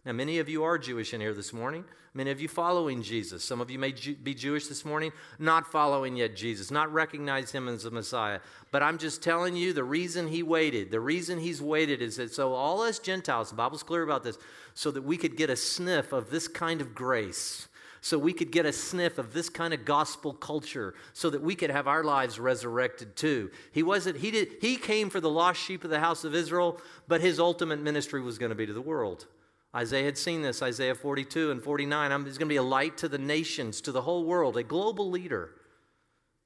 Now, 0.04 0.12
many 0.12 0.38
of 0.38 0.48
you 0.48 0.64
are 0.64 0.78
Jewish 0.78 1.12
in 1.12 1.20
here 1.20 1.34
this 1.34 1.52
morning. 1.52 1.84
Many 2.14 2.30
of 2.30 2.40
you 2.40 2.48
following 2.48 3.02
Jesus. 3.02 3.44
Some 3.44 3.60
of 3.60 3.70
you 3.70 3.78
may 3.78 3.92
be 3.92 4.32
Jewish 4.34 4.66
this 4.66 4.82
morning, 4.82 5.12
not 5.38 5.70
following 5.70 6.16
yet 6.16 6.34
Jesus, 6.34 6.70
not 6.70 6.90
recognize 6.90 7.52
him 7.52 7.68
as 7.68 7.82
the 7.82 7.90
Messiah. 7.90 8.40
But 8.70 8.82
I'm 8.82 8.96
just 8.96 9.22
telling 9.22 9.56
you 9.56 9.74
the 9.74 9.84
reason 9.84 10.26
he 10.26 10.42
waited, 10.42 10.90
the 10.90 11.00
reason 11.00 11.38
he's 11.38 11.60
waited 11.60 12.00
is 12.00 12.16
that 12.16 12.32
so 12.32 12.54
all 12.54 12.80
us 12.80 12.98
Gentiles, 12.98 13.50
the 13.50 13.56
Bible's 13.56 13.82
clear 13.82 14.02
about 14.02 14.24
this, 14.24 14.38
so 14.72 14.90
that 14.90 15.02
we 15.02 15.18
could 15.18 15.36
get 15.36 15.50
a 15.50 15.56
sniff 15.56 16.12
of 16.12 16.30
this 16.30 16.48
kind 16.48 16.80
of 16.80 16.94
grace. 16.94 17.68
So 18.00 18.18
we 18.18 18.32
could 18.32 18.50
get 18.50 18.64
a 18.64 18.72
sniff 18.72 19.18
of 19.18 19.34
this 19.34 19.50
kind 19.50 19.74
of 19.74 19.84
gospel 19.84 20.32
culture, 20.32 20.94
so 21.12 21.28
that 21.28 21.42
we 21.42 21.54
could 21.54 21.70
have 21.70 21.86
our 21.86 22.02
lives 22.02 22.40
resurrected 22.40 23.16
too. 23.16 23.50
He 23.70 23.82
wasn't, 23.82 24.16
he 24.16 24.30
did, 24.30 24.56
he 24.62 24.76
came 24.76 25.10
for 25.10 25.20
the 25.20 25.28
lost 25.28 25.60
sheep 25.60 25.84
of 25.84 25.90
the 25.90 26.00
house 26.00 26.24
of 26.24 26.34
Israel, 26.34 26.80
but 27.06 27.20
his 27.20 27.38
ultimate 27.38 27.82
ministry 27.82 28.22
was 28.22 28.38
going 28.38 28.48
to 28.48 28.56
be 28.56 28.64
to 28.64 28.72
the 28.72 28.80
world. 28.80 29.26
Isaiah 29.74 30.04
had 30.04 30.18
seen 30.18 30.42
this, 30.42 30.62
Isaiah 30.62 30.94
42 30.94 31.50
and 31.52 31.62
49. 31.62 32.10
I'm, 32.10 32.24
he's 32.24 32.38
going 32.38 32.48
to 32.48 32.52
be 32.52 32.56
a 32.56 32.62
light 32.62 32.98
to 32.98 33.08
the 33.08 33.18
nations, 33.18 33.80
to 33.82 33.92
the 33.92 34.02
whole 34.02 34.24
world, 34.24 34.56
a 34.56 34.62
global 34.62 35.08
leader, 35.10 35.50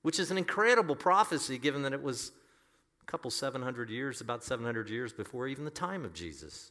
which 0.02 0.18
is 0.18 0.30
an 0.30 0.36
incredible 0.36 0.94
prophecy 0.94 1.56
given 1.56 1.82
that 1.82 1.94
it 1.94 2.02
was 2.02 2.32
a 3.02 3.06
couple 3.06 3.30
700 3.30 3.88
years, 3.88 4.20
about 4.20 4.44
700 4.44 4.90
years 4.90 5.12
before 5.12 5.48
even 5.48 5.64
the 5.64 5.70
time 5.70 6.04
of 6.04 6.12
Jesus. 6.12 6.70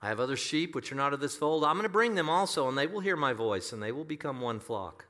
I 0.00 0.08
have 0.08 0.20
other 0.20 0.36
sheep 0.36 0.74
which 0.74 0.90
are 0.92 0.96
not 0.96 1.12
of 1.12 1.20
this 1.20 1.36
fold. 1.36 1.64
I'm 1.64 1.74
going 1.74 1.82
to 1.82 1.88
bring 1.88 2.14
them 2.14 2.30
also, 2.30 2.68
and 2.68 2.78
they 2.78 2.86
will 2.86 3.00
hear 3.00 3.16
my 3.16 3.32
voice, 3.32 3.72
and 3.72 3.82
they 3.82 3.92
will 3.92 4.04
become 4.04 4.40
one 4.40 4.60
flock 4.60 5.06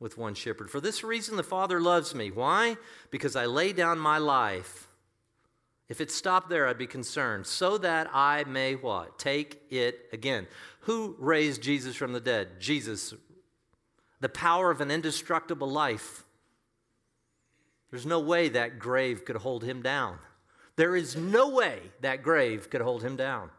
with 0.00 0.16
one 0.16 0.34
shepherd. 0.34 0.70
For 0.70 0.80
this 0.80 1.02
reason, 1.02 1.36
the 1.36 1.42
Father 1.42 1.80
loves 1.80 2.14
me. 2.14 2.30
Why? 2.30 2.76
Because 3.10 3.36
I 3.36 3.46
lay 3.46 3.72
down 3.72 3.98
my 3.98 4.18
life. 4.18 4.87
If 5.88 6.00
it 6.00 6.10
stopped 6.10 6.50
there, 6.50 6.66
I'd 6.66 6.78
be 6.78 6.86
concerned. 6.86 7.46
So 7.46 7.78
that 7.78 8.10
I 8.12 8.44
may 8.44 8.74
what? 8.74 9.18
Take 9.18 9.62
it 9.70 10.08
again. 10.12 10.46
Who 10.80 11.16
raised 11.18 11.62
Jesus 11.62 11.96
from 11.96 12.12
the 12.12 12.20
dead? 12.20 12.60
Jesus. 12.60 13.14
The 14.20 14.28
power 14.28 14.70
of 14.70 14.80
an 14.80 14.90
indestructible 14.90 15.70
life. 15.70 16.24
There's 17.90 18.06
no 18.06 18.20
way 18.20 18.50
that 18.50 18.78
grave 18.78 19.24
could 19.24 19.36
hold 19.36 19.64
him 19.64 19.80
down. 19.80 20.18
There 20.76 20.94
is 20.94 21.16
no 21.16 21.48
way 21.48 21.80
that 22.02 22.22
grave 22.22 22.68
could 22.68 22.82
hold 22.82 23.02
him 23.02 23.16
down. 23.16 23.50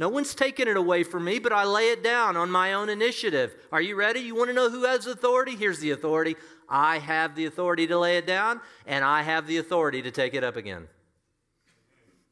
No 0.00 0.08
one's 0.08 0.34
taken 0.34 0.66
it 0.66 0.78
away 0.78 1.02
from 1.02 1.26
me, 1.26 1.38
but 1.38 1.52
I 1.52 1.64
lay 1.64 1.90
it 1.90 2.02
down 2.02 2.34
on 2.34 2.50
my 2.50 2.72
own 2.72 2.88
initiative. 2.88 3.54
Are 3.70 3.82
you 3.82 3.96
ready? 3.96 4.20
You 4.20 4.34
want 4.34 4.48
to 4.48 4.54
know 4.54 4.70
who 4.70 4.84
has 4.84 5.06
authority? 5.06 5.54
Here's 5.54 5.78
the 5.78 5.90
authority 5.90 6.36
I 6.70 6.96
have 6.98 7.34
the 7.34 7.44
authority 7.44 7.86
to 7.86 7.98
lay 7.98 8.16
it 8.16 8.26
down, 8.26 8.62
and 8.86 9.04
I 9.04 9.20
have 9.20 9.46
the 9.46 9.58
authority 9.58 10.00
to 10.00 10.10
take 10.10 10.32
it 10.32 10.42
up 10.42 10.56
again. 10.56 10.88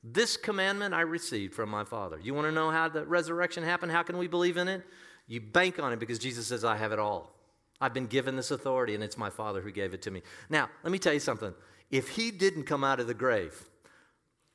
This 0.03 0.39
commandment 0.39 0.95
I 0.95 1.03
received 1.03 1.53
from 1.53 1.69
my 1.69 1.85
Father. 1.85 2.19
You 2.23 2.33
want 2.33 2.47
to 2.47 2.53
know 2.53 2.71
how 2.71 2.89
the 2.89 3.05
resurrection 3.05 3.63
happened? 3.65 3.93
How 3.93 4.03
can 4.03 4.17
we 4.17 4.29
believe 4.29 4.57
in 4.57 4.67
it? 4.67 4.83
You 5.27 5.43
bank 5.43 5.79
on 5.79 5.93
it 5.93 5.99
because 5.99 6.19
Jesus 6.19 6.47
says, 6.47 6.65
I 6.65 6.77
have 6.77 6.93
it 6.93 6.99
all. 6.99 7.35
I've 7.83 7.93
been 7.93 8.07
given 8.07 8.35
this 8.35 8.51
authority, 8.51 8.95
and 8.95 9.05
it's 9.05 9.19
my 9.19 9.29
Father 9.29 9.61
who 9.61 9.73
gave 9.73 9.93
it 9.93 10.01
to 10.03 10.11
me. 10.11 10.23
Now, 10.49 10.71
let 10.85 10.91
me 10.91 10.99
tell 10.99 11.13
you 11.13 11.21
something. 11.21 11.53
If 11.91 12.09
he 12.09 12.31
didn't 12.31 12.63
come 12.63 12.83
out 12.83 12.99
of 12.99 13.09
the 13.09 13.15
grave, 13.15 13.69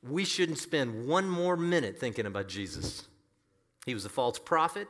we 0.07 0.25
shouldn't 0.25 0.57
spend 0.57 1.07
one 1.07 1.29
more 1.29 1.55
minute 1.55 1.99
thinking 1.99 2.25
about 2.25 2.47
Jesus. 2.47 3.07
He 3.85 3.93
was 3.93 4.05
a 4.05 4.09
false 4.09 4.39
prophet, 4.39 4.87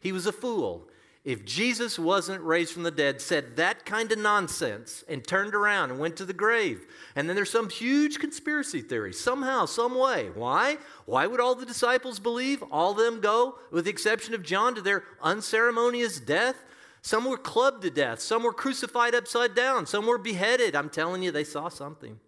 he 0.00 0.12
was 0.12 0.26
a 0.26 0.32
fool. 0.32 0.88
If 1.24 1.46
Jesus 1.46 1.98
wasn't 1.98 2.42
raised 2.42 2.74
from 2.74 2.82
the 2.82 2.90
dead, 2.90 3.18
said 3.18 3.56
that 3.56 3.86
kind 3.86 4.12
of 4.12 4.18
nonsense, 4.18 5.02
and 5.08 5.26
turned 5.26 5.54
around 5.54 5.90
and 5.90 5.98
went 5.98 6.18
to 6.18 6.26
the 6.26 6.34
grave, 6.34 6.84
and 7.16 7.26
then 7.26 7.34
there's 7.34 7.50
some 7.50 7.70
huge 7.70 8.18
conspiracy 8.18 8.82
theory, 8.82 9.14
somehow, 9.14 9.64
some 9.64 9.98
way. 9.98 10.28
Why? 10.34 10.76
Why 11.06 11.26
would 11.26 11.40
all 11.40 11.54
the 11.54 11.64
disciples 11.64 12.18
believe? 12.18 12.62
All 12.70 12.90
of 12.90 12.98
them 12.98 13.22
go, 13.22 13.58
with 13.70 13.86
the 13.86 13.90
exception 13.90 14.34
of 14.34 14.42
John, 14.42 14.74
to 14.74 14.82
their 14.82 15.04
unceremonious 15.22 16.20
death? 16.20 16.62
Some 17.00 17.24
were 17.24 17.38
clubbed 17.38 17.82
to 17.82 17.90
death. 17.90 18.20
Some 18.20 18.42
were 18.42 18.52
crucified 18.52 19.14
upside 19.14 19.54
down. 19.54 19.86
Some 19.86 20.06
were 20.06 20.18
beheaded. 20.18 20.76
I'm 20.76 20.90
telling 20.90 21.22
you, 21.22 21.30
they 21.30 21.44
saw 21.44 21.70
something. 21.70 22.20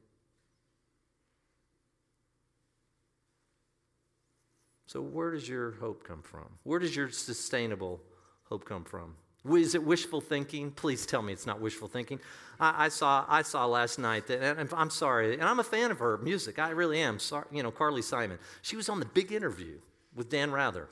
So, 4.87 5.01
where 5.01 5.33
does 5.33 5.49
your 5.49 5.72
hope 5.72 6.05
come 6.05 6.22
from? 6.22 6.46
Where 6.62 6.79
does 6.79 6.94
your 6.94 7.11
sustainable 7.11 8.01
hope 8.44 8.64
come 8.64 8.85
from? 8.85 9.14
Is 9.55 9.75
it 9.75 9.85
wishful 9.85 10.20
thinking? 10.20 10.70
Please 10.70 11.07
tell 11.07 11.22
me 11.22 11.33
it's 11.33 11.46
not 11.46 11.61
wishful 11.61 11.88
thinking. 11.88 12.20
I, 12.59 12.87
I 12.87 12.88
saw, 12.88 13.25
I 13.29 13.42
saw 13.42 13.66
last 13.66 13.99
night 13.99 14.27
that, 14.29 14.59
and 14.59 14.68
I'm 14.72 14.90
sorry, 14.90 15.35
and 15.35 15.44
I'm 15.44 15.61
a 15.61 15.64
fan 15.64 15.90
of 15.90 15.99
her 15.99 16.18
music. 16.18 16.59
I 16.59 16.70
really 16.70 17.01
am. 17.01 17.18
Sorry, 17.18 17.46
you 17.53 17.62
know, 17.62 17.70
Carly 17.70 18.03
Simon. 18.03 18.38
She 18.62 18.77
was 18.77 18.88
on 18.88 18.99
the 19.01 19.07
big 19.07 19.33
interview 19.33 19.79
with 20.14 20.29
Dan 20.29 20.51
Rather. 20.51 20.88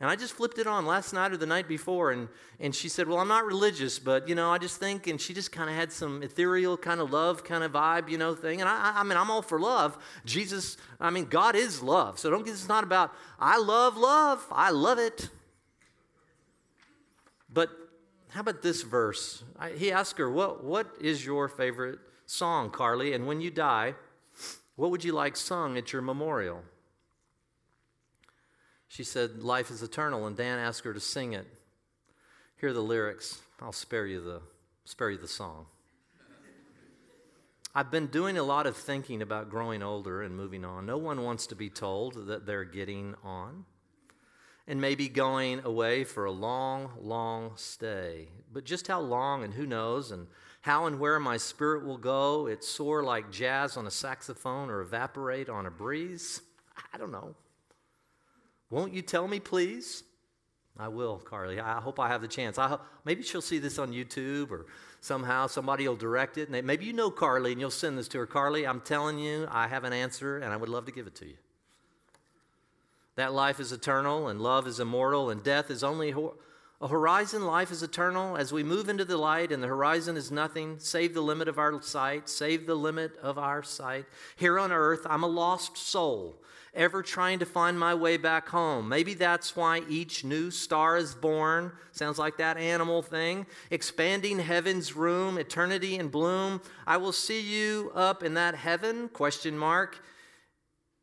And 0.00 0.08
I 0.08 0.16
just 0.16 0.32
flipped 0.32 0.58
it 0.58 0.66
on 0.66 0.86
last 0.86 1.12
night 1.12 1.30
or 1.30 1.36
the 1.36 1.44
night 1.46 1.68
before, 1.68 2.10
and, 2.10 2.28
and 2.58 2.74
she 2.74 2.88
said, 2.88 3.06
Well, 3.06 3.18
I'm 3.18 3.28
not 3.28 3.44
religious, 3.44 3.98
but, 3.98 4.26
you 4.26 4.34
know, 4.34 4.50
I 4.50 4.56
just 4.56 4.78
think, 4.78 5.06
and 5.06 5.20
she 5.20 5.34
just 5.34 5.52
kind 5.52 5.68
of 5.68 5.76
had 5.76 5.92
some 5.92 6.22
ethereal 6.22 6.78
kind 6.78 7.00
of 7.00 7.12
love 7.12 7.44
kind 7.44 7.62
of 7.62 7.72
vibe, 7.72 8.08
you 8.08 8.16
know, 8.16 8.34
thing. 8.34 8.62
And 8.62 8.68
I, 8.68 8.94
I 8.96 9.02
mean, 9.02 9.18
I'm 9.18 9.30
all 9.30 9.42
for 9.42 9.60
love. 9.60 9.98
Jesus, 10.24 10.78
I 10.98 11.10
mean, 11.10 11.26
God 11.26 11.54
is 11.54 11.82
love. 11.82 12.18
So 12.18 12.30
don't 12.30 12.46
get 12.46 12.52
this 12.52 12.66
not 12.66 12.82
about, 12.82 13.12
I 13.38 13.58
love 13.58 13.98
love, 13.98 14.46
I 14.50 14.70
love 14.70 14.98
it. 14.98 15.28
But 17.52 17.68
how 18.30 18.40
about 18.40 18.62
this 18.62 18.82
verse? 18.82 19.44
I, 19.58 19.72
he 19.72 19.92
asked 19.92 20.16
her, 20.16 20.30
what, 20.30 20.64
what 20.64 20.86
is 20.98 21.26
your 21.26 21.46
favorite 21.46 21.98
song, 22.24 22.70
Carly? 22.70 23.12
And 23.12 23.26
when 23.26 23.42
you 23.42 23.50
die, 23.50 23.96
what 24.76 24.90
would 24.90 25.04
you 25.04 25.12
like 25.12 25.36
sung 25.36 25.76
at 25.76 25.92
your 25.92 26.00
memorial? 26.00 26.62
She 28.90 29.04
said, 29.04 29.44
Life 29.44 29.70
is 29.70 29.84
eternal, 29.84 30.26
and 30.26 30.36
Dan 30.36 30.58
asked 30.58 30.82
her 30.82 30.92
to 30.92 30.98
sing 30.98 31.32
it. 31.32 31.46
Here 32.60 32.70
are 32.70 32.72
the 32.72 32.80
lyrics. 32.80 33.40
I'll 33.60 33.70
spare 33.70 34.04
you 34.04 34.20
the, 34.20 34.40
spare 34.84 35.10
you 35.10 35.18
the 35.18 35.28
song. 35.28 35.66
I've 37.72 37.92
been 37.92 38.08
doing 38.08 38.36
a 38.36 38.42
lot 38.42 38.66
of 38.66 38.76
thinking 38.76 39.22
about 39.22 39.48
growing 39.48 39.80
older 39.80 40.22
and 40.22 40.36
moving 40.36 40.64
on. 40.64 40.86
No 40.86 40.98
one 40.98 41.22
wants 41.22 41.46
to 41.46 41.54
be 41.54 41.70
told 41.70 42.26
that 42.26 42.46
they're 42.46 42.64
getting 42.64 43.14
on 43.22 43.64
and 44.66 44.80
maybe 44.80 45.08
going 45.08 45.60
away 45.64 46.02
for 46.02 46.24
a 46.24 46.32
long, 46.32 46.90
long 47.00 47.52
stay. 47.54 48.26
But 48.52 48.64
just 48.64 48.88
how 48.88 48.98
long 48.98 49.44
and 49.44 49.54
who 49.54 49.66
knows, 49.66 50.10
and 50.10 50.26
how 50.62 50.86
and 50.86 50.98
where 50.98 51.20
my 51.20 51.36
spirit 51.36 51.84
will 51.84 51.96
go, 51.96 52.48
it 52.48 52.64
soar 52.64 53.04
like 53.04 53.30
jazz 53.30 53.76
on 53.76 53.86
a 53.86 53.90
saxophone 53.90 54.68
or 54.68 54.80
evaporate 54.80 55.48
on 55.48 55.66
a 55.66 55.70
breeze. 55.70 56.40
I 56.92 56.98
don't 56.98 57.12
know. 57.12 57.36
Won't 58.70 58.94
you 58.94 59.02
tell 59.02 59.26
me, 59.26 59.40
please? 59.40 60.04
I 60.78 60.88
will, 60.88 61.18
Carly. 61.18 61.60
I 61.60 61.80
hope 61.80 62.00
I 62.00 62.08
have 62.08 62.22
the 62.22 62.28
chance. 62.28 62.56
I 62.56 62.68
hope, 62.68 62.82
maybe 63.04 63.22
she'll 63.22 63.42
see 63.42 63.58
this 63.58 63.78
on 63.78 63.92
YouTube 63.92 64.50
or 64.50 64.66
somehow 65.00 65.46
somebody 65.46 65.86
will 65.86 65.96
direct 65.96 66.38
it. 66.38 66.48
And 66.48 66.66
maybe 66.66 66.86
you 66.86 66.92
know 66.92 67.10
Carly 67.10 67.52
and 67.52 67.60
you'll 67.60 67.70
send 67.70 67.98
this 67.98 68.08
to 68.08 68.18
her. 68.18 68.26
Carly, 68.26 68.66
I'm 68.66 68.80
telling 68.80 69.18
you, 69.18 69.46
I 69.50 69.66
have 69.68 69.84
an 69.84 69.92
answer 69.92 70.38
and 70.38 70.52
I 70.52 70.56
would 70.56 70.68
love 70.68 70.86
to 70.86 70.92
give 70.92 71.06
it 71.06 71.14
to 71.16 71.26
you. 71.26 71.36
That 73.16 73.34
life 73.34 73.60
is 73.60 73.72
eternal 73.72 74.28
and 74.28 74.40
love 74.40 74.66
is 74.66 74.80
immortal 74.80 75.28
and 75.28 75.42
death 75.42 75.70
is 75.70 75.84
only 75.84 76.14
a 76.80 76.88
horizon. 76.88 77.44
Life 77.44 77.70
is 77.70 77.82
eternal. 77.82 78.36
As 78.36 78.52
we 78.52 78.62
move 78.62 78.88
into 78.88 79.04
the 79.04 79.18
light 79.18 79.52
and 79.52 79.62
the 79.62 79.68
horizon 79.68 80.16
is 80.16 80.30
nothing, 80.30 80.78
save 80.78 81.12
the 81.12 81.20
limit 81.20 81.48
of 81.48 81.58
our 81.58 81.82
sight, 81.82 82.28
save 82.28 82.66
the 82.66 82.76
limit 82.76 83.18
of 83.18 83.36
our 83.36 83.62
sight. 83.62 84.06
Here 84.36 84.58
on 84.58 84.72
earth, 84.72 85.06
I'm 85.10 85.24
a 85.24 85.28
lost 85.28 85.76
soul 85.76 86.40
ever 86.74 87.02
trying 87.02 87.38
to 87.40 87.46
find 87.46 87.78
my 87.78 87.94
way 87.94 88.16
back 88.16 88.48
home. 88.48 88.88
Maybe 88.88 89.14
that's 89.14 89.56
why 89.56 89.82
each 89.88 90.24
new 90.24 90.50
star 90.50 90.96
is 90.96 91.14
born. 91.14 91.72
Sounds 91.92 92.18
like 92.18 92.36
that 92.38 92.56
animal 92.56 93.02
thing. 93.02 93.46
Expanding 93.70 94.38
heaven's 94.38 94.94
room, 94.94 95.38
eternity 95.38 95.96
in 95.96 96.08
bloom. 96.08 96.60
I 96.86 96.96
will 96.96 97.12
see 97.12 97.40
you 97.40 97.92
up 97.94 98.22
in 98.22 98.34
that 98.34 98.54
heaven? 98.54 99.08
Question 99.08 99.58
mark 99.58 99.98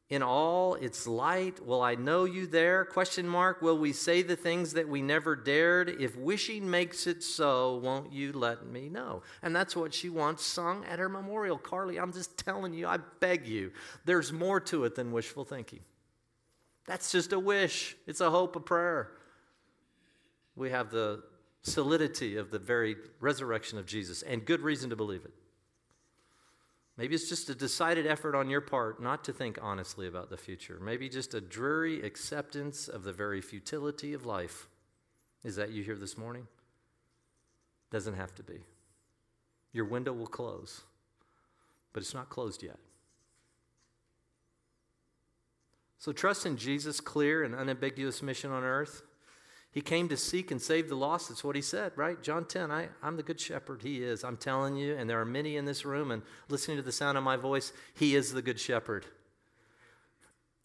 in 0.09 0.23
all 0.23 0.75
its 0.75 1.05
light? 1.05 1.65
Will 1.65 1.81
i 1.81 1.95
know 1.95 2.25
you 2.25 2.47
there? 2.47 2.85
Question 2.85 3.27
mark. 3.27 3.61
Will 3.61 3.77
we 3.77 3.91
say 3.91 4.21
the 4.21 4.35
things 4.35 4.73
that 4.73 4.87
we 4.87 5.01
never 5.01 5.35
dared? 5.35 5.89
If 5.99 6.15
wishing 6.15 6.69
makes 6.69 7.07
it 7.07 7.23
so 7.23 7.77
won't 7.77 8.13
you 8.13 8.31
let 8.31 8.65
me 8.65 8.89
know? 8.89 9.21
And 9.41 9.55
that's 9.55 9.75
what 9.75 9.93
she 9.93 10.09
wants 10.09 10.45
sung 10.45 10.85
at 10.85 10.99
her 10.99 11.09
memorial. 11.09 11.57
Carly 11.57 11.97
i'm 11.97 12.13
just 12.13 12.37
telling 12.37 12.73
you 12.73 12.87
i 12.87 12.97
beg 13.19 13.47
you 13.47 13.71
there's 14.05 14.31
more 14.31 14.59
to 14.61 14.85
it 14.85 14.95
than 14.95 15.11
wishful 15.11 15.43
thinking. 15.43 15.79
That's 16.85 17.11
just 17.11 17.33
a 17.33 17.39
wish. 17.39 17.97
It's 18.07 18.21
a 18.21 18.29
hope 18.29 18.55
a 18.55 18.61
prayer. 18.61 19.11
We 20.55 20.69
have 20.69 20.89
the 20.89 21.23
solidity 21.63 22.37
of 22.37 22.49
the 22.49 22.59
very 22.59 22.95
resurrection 23.19 23.77
of 23.77 23.85
jesus 23.85 24.21
and 24.21 24.45
good 24.45 24.61
reason 24.61 24.89
to 24.89 24.95
believe 24.95 25.25
it 25.25 25.33
Maybe 26.97 27.13
it's 27.13 27.29
just 27.29 27.49
a 27.49 27.55
decided 27.55 28.07
effort 28.07 28.35
on 28.35 28.49
your 28.49 28.61
part 28.61 29.01
not 29.01 29.23
to 29.25 29.33
think 29.33 29.59
honestly 29.61 30.07
about 30.07 30.31
the 30.31 30.37
future. 30.37 30.79
Maybe 30.81 31.07
just 31.07 31.35
a 31.35 31.41
dreary 31.41 32.01
acceptance 32.01 32.87
of 32.87 33.03
the 33.03 33.13
very 33.13 33.39
futility 33.39 34.13
of 34.13 34.25
life. 34.25 34.67
Is 35.43 35.55
that 35.57 35.71
you 35.71 35.83
here 35.83 35.95
this 35.95 36.17
morning? 36.17 36.47
Doesn't 37.91 38.15
have 38.15 38.33
to 38.35 38.43
be. 38.43 38.63
Your 39.73 39.85
window 39.85 40.11
will 40.11 40.27
close, 40.27 40.81
but 41.93 42.01
it's 42.01 42.15
not 42.15 42.29
closed 42.29 42.63
yet. 42.63 42.79
So 45.99 46.11
trust 46.11 46.45
in 46.45 46.57
Jesus' 46.57 46.99
clear 46.99 47.43
and 47.43 47.53
unambiguous 47.53 48.23
mission 48.23 48.51
on 48.51 48.63
earth. 48.63 49.03
He 49.71 49.81
came 49.81 50.09
to 50.09 50.17
seek 50.17 50.49
and 50.49 50.61
save 50.61 50.89
the 50.89 50.95
lost. 50.95 51.29
That's 51.29 51.43
what 51.43 51.55
he 51.55 51.61
said, 51.61 51.91
right? 51.95 52.21
John 52.23 52.45
10, 52.45 52.71
I, 52.71 52.89
I'm 53.03 53.15
the 53.15 53.23
good 53.23 53.39
shepherd. 53.39 53.83
He 53.83 54.01
is. 54.01 54.23
I'm 54.23 54.37
telling 54.37 54.75
you, 54.75 54.95
and 54.95 55.09
there 55.09 55.21
are 55.21 55.25
many 55.25 55.55
in 55.55 55.65
this 55.65 55.85
room, 55.85 56.11
and 56.11 56.23
listening 56.49 56.77
to 56.77 56.83
the 56.83 56.91
sound 56.91 57.17
of 57.17 57.23
my 57.23 57.35
voice, 57.35 57.73
he 57.93 58.15
is 58.15 58.33
the 58.33 58.41
good 58.41 58.59
shepherd. 58.59 59.05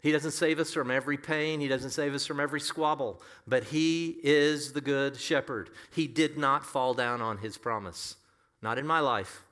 He 0.02 0.10
doesn't 0.10 0.32
save 0.32 0.58
us 0.58 0.72
from 0.72 0.90
every 0.90 1.16
pain. 1.16 1.60
He 1.60 1.68
doesn't 1.68 1.90
save 1.90 2.12
us 2.12 2.26
from 2.26 2.40
every 2.40 2.60
squabble, 2.60 3.22
but 3.46 3.64
He 3.64 4.18
is 4.24 4.72
the 4.72 4.80
good 4.80 5.16
shepherd. 5.16 5.70
He 5.94 6.08
did 6.08 6.36
not 6.36 6.66
fall 6.66 6.92
down 6.92 7.22
on 7.22 7.38
His 7.38 7.56
promise. 7.56 8.16
Not 8.60 8.78
in 8.78 8.86
my 8.86 8.98
life. 8.98 9.44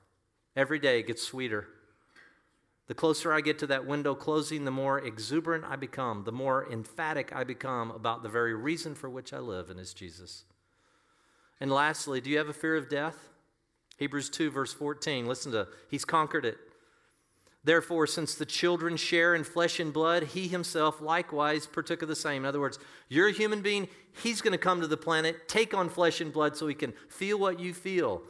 Every 0.56 0.80
day 0.80 1.04
gets 1.04 1.22
sweeter. 1.22 1.68
The 2.90 2.94
closer 2.94 3.32
I 3.32 3.40
get 3.40 3.56
to 3.60 3.68
that 3.68 3.86
window 3.86 4.16
closing, 4.16 4.64
the 4.64 4.72
more 4.72 4.98
exuberant 4.98 5.64
I 5.64 5.76
become, 5.76 6.24
the 6.24 6.32
more 6.32 6.68
emphatic 6.72 7.32
I 7.32 7.44
become 7.44 7.92
about 7.92 8.24
the 8.24 8.28
very 8.28 8.52
reason 8.52 8.96
for 8.96 9.08
which 9.08 9.32
I 9.32 9.38
live, 9.38 9.70
and 9.70 9.78
it's 9.78 9.94
Jesus. 9.94 10.42
And 11.60 11.70
lastly, 11.70 12.20
do 12.20 12.28
you 12.28 12.38
have 12.38 12.48
a 12.48 12.52
fear 12.52 12.74
of 12.74 12.88
death? 12.88 13.28
Hebrews 13.98 14.28
2, 14.30 14.50
verse 14.50 14.72
14. 14.72 15.26
Listen 15.26 15.52
to, 15.52 15.68
he's 15.88 16.04
conquered 16.04 16.44
it. 16.44 16.58
Therefore, 17.62 18.08
since 18.08 18.34
the 18.34 18.44
children 18.44 18.96
share 18.96 19.36
in 19.36 19.44
flesh 19.44 19.78
and 19.78 19.92
blood, 19.92 20.24
he 20.24 20.48
himself 20.48 21.00
likewise 21.00 21.68
partook 21.68 22.02
of 22.02 22.08
the 22.08 22.16
same. 22.16 22.42
In 22.42 22.48
other 22.48 22.58
words, 22.58 22.80
you're 23.08 23.28
a 23.28 23.32
human 23.32 23.62
being, 23.62 23.86
he's 24.20 24.40
going 24.40 24.50
to 24.50 24.58
come 24.58 24.80
to 24.80 24.88
the 24.88 24.96
planet, 24.96 25.46
take 25.46 25.74
on 25.74 25.90
flesh 25.90 26.20
and 26.20 26.32
blood 26.32 26.56
so 26.56 26.66
he 26.66 26.74
can 26.74 26.92
feel 27.08 27.38
what 27.38 27.60
you 27.60 27.72
feel, 27.72 28.22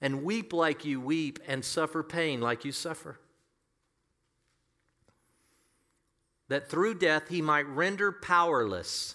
and 0.00 0.24
weep 0.24 0.54
like 0.54 0.86
you 0.86 0.98
weep, 0.98 1.40
and 1.46 1.62
suffer 1.62 2.02
pain 2.02 2.40
like 2.40 2.64
you 2.64 2.72
suffer. 2.72 3.18
That 6.52 6.68
through 6.68 6.96
death 6.96 7.28
he 7.30 7.40
might 7.40 7.66
render 7.66 8.12
powerless 8.12 9.14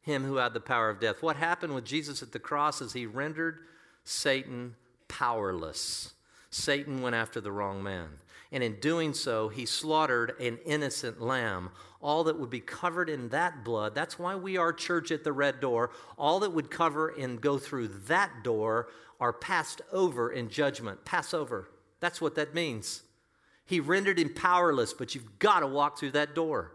him 0.00 0.24
who 0.24 0.36
had 0.36 0.54
the 0.54 0.60
power 0.60 0.88
of 0.88 0.98
death. 0.98 1.22
What 1.22 1.36
happened 1.36 1.74
with 1.74 1.84
Jesus 1.84 2.22
at 2.22 2.32
the 2.32 2.38
cross 2.38 2.80
is 2.80 2.94
he 2.94 3.04
rendered 3.04 3.58
Satan 4.04 4.74
powerless. 5.06 6.14
Satan 6.48 7.02
went 7.02 7.14
after 7.14 7.42
the 7.42 7.52
wrong 7.52 7.82
man. 7.82 8.08
And 8.50 8.62
in 8.62 8.80
doing 8.80 9.12
so, 9.12 9.50
he 9.50 9.66
slaughtered 9.66 10.32
an 10.40 10.56
innocent 10.64 11.20
lamb. 11.20 11.72
All 12.00 12.24
that 12.24 12.40
would 12.40 12.48
be 12.48 12.60
covered 12.60 13.10
in 13.10 13.28
that 13.28 13.62
blood, 13.62 13.94
that's 13.94 14.18
why 14.18 14.34
we 14.34 14.56
are 14.56 14.72
church 14.72 15.10
at 15.10 15.24
the 15.24 15.34
red 15.34 15.60
door. 15.60 15.90
All 16.16 16.40
that 16.40 16.54
would 16.54 16.70
cover 16.70 17.08
and 17.08 17.38
go 17.38 17.58
through 17.58 17.88
that 18.06 18.30
door 18.42 18.88
are 19.20 19.34
passed 19.34 19.82
over 19.92 20.32
in 20.32 20.48
judgment. 20.48 21.04
Passover. 21.04 21.68
That's 22.00 22.22
what 22.22 22.34
that 22.36 22.54
means. 22.54 23.02
He 23.66 23.80
rendered 23.80 24.18
him 24.18 24.32
powerless, 24.32 24.92
but 24.92 25.14
you've 25.14 25.38
got 25.38 25.60
to 25.60 25.66
walk 25.66 25.98
through 25.98 26.12
that 26.12 26.34
door. 26.34 26.72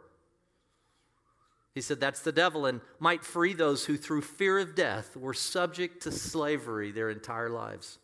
He 1.74 1.80
said 1.80 2.02
that's 2.02 2.22
the 2.22 2.34
devil 2.34 2.66
and 2.66 2.82
might 3.00 3.24
free 3.24 3.54
those 3.54 3.86
who, 3.86 3.96
through 3.96 4.22
fear 4.22 4.60
of 4.60 4.76
death, 4.76 5.16
were 5.16 5.34
subject 5.34 6.04
to 6.04 6.12
slavery 6.12 6.92
their 6.92 7.10
entire 7.10 7.50
lives. 7.50 7.98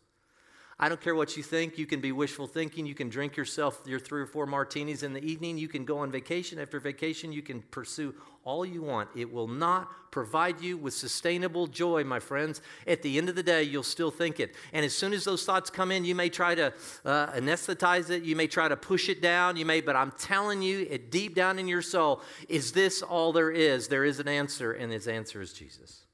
I 0.80 0.88
don't 0.88 1.00
care 1.00 1.16
what 1.16 1.36
you 1.36 1.42
think. 1.42 1.76
You 1.76 1.86
can 1.86 2.00
be 2.00 2.12
wishful 2.12 2.46
thinking. 2.46 2.86
You 2.86 2.94
can 2.94 3.08
drink 3.08 3.36
yourself 3.36 3.82
your 3.84 3.98
three 3.98 4.22
or 4.22 4.26
four 4.26 4.46
martinis 4.46 5.02
in 5.02 5.12
the 5.12 5.24
evening. 5.24 5.58
You 5.58 5.66
can 5.66 5.84
go 5.84 5.98
on 5.98 6.12
vacation. 6.12 6.60
After 6.60 6.78
vacation, 6.78 7.32
you 7.32 7.42
can 7.42 7.62
pursue 7.62 8.14
all 8.44 8.64
you 8.64 8.82
want. 8.82 9.08
It 9.16 9.32
will 9.32 9.48
not 9.48 9.90
provide 10.12 10.60
you 10.60 10.76
with 10.76 10.94
sustainable 10.94 11.66
joy, 11.66 12.04
my 12.04 12.20
friends. 12.20 12.62
At 12.86 13.02
the 13.02 13.18
end 13.18 13.28
of 13.28 13.34
the 13.34 13.42
day, 13.42 13.64
you'll 13.64 13.82
still 13.82 14.12
think 14.12 14.38
it. 14.38 14.54
And 14.72 14.84
as 14.84 14.94
soon 14.94 15.12
as 15.12 15.24
those 15.24 15.44
thoughts 15.44 15.68
come 15.68 15.90
in, 15.90 16.04
you 16.04 16.14
may 16.14 16.28
try 16.28 16.54
to 16.54 16.72
uh, 17.04 17.32
anesthetize 17.32 18.10
it. 18.10 18.22
You 18.22 18.36
may 18.36 18.46
try 18.46 18.68
to 18.68 18.76
push 18.76 19.08
it 19.08 19.20
down. 19.20 19.56
You 19.56 19.66
may, 19.66 19.80
but 19.80 19.96
I'm 19.96 20.12
telling 20.12 20.62
you, 20.62 20.86
it 20.88 21.10
deep 21.10 21.34
down 21.34 21.58
in 21.58 21.66
your 21.66 21.82
soul, 21.82 22.22
is 22.48 22.70
this 22.70 23.02
all 23.02 23.32
there 23.32 23.50
is? 23.50 23.88
There 23.88 24.04
is 24.04 24.20
an 24.20 24.28
answer, 24.28 24.72
and 24.72 24.92
his 24.92 25.08
answer 25.08 25.40
is 25.40 25.52
Jesus. 25.52 26.04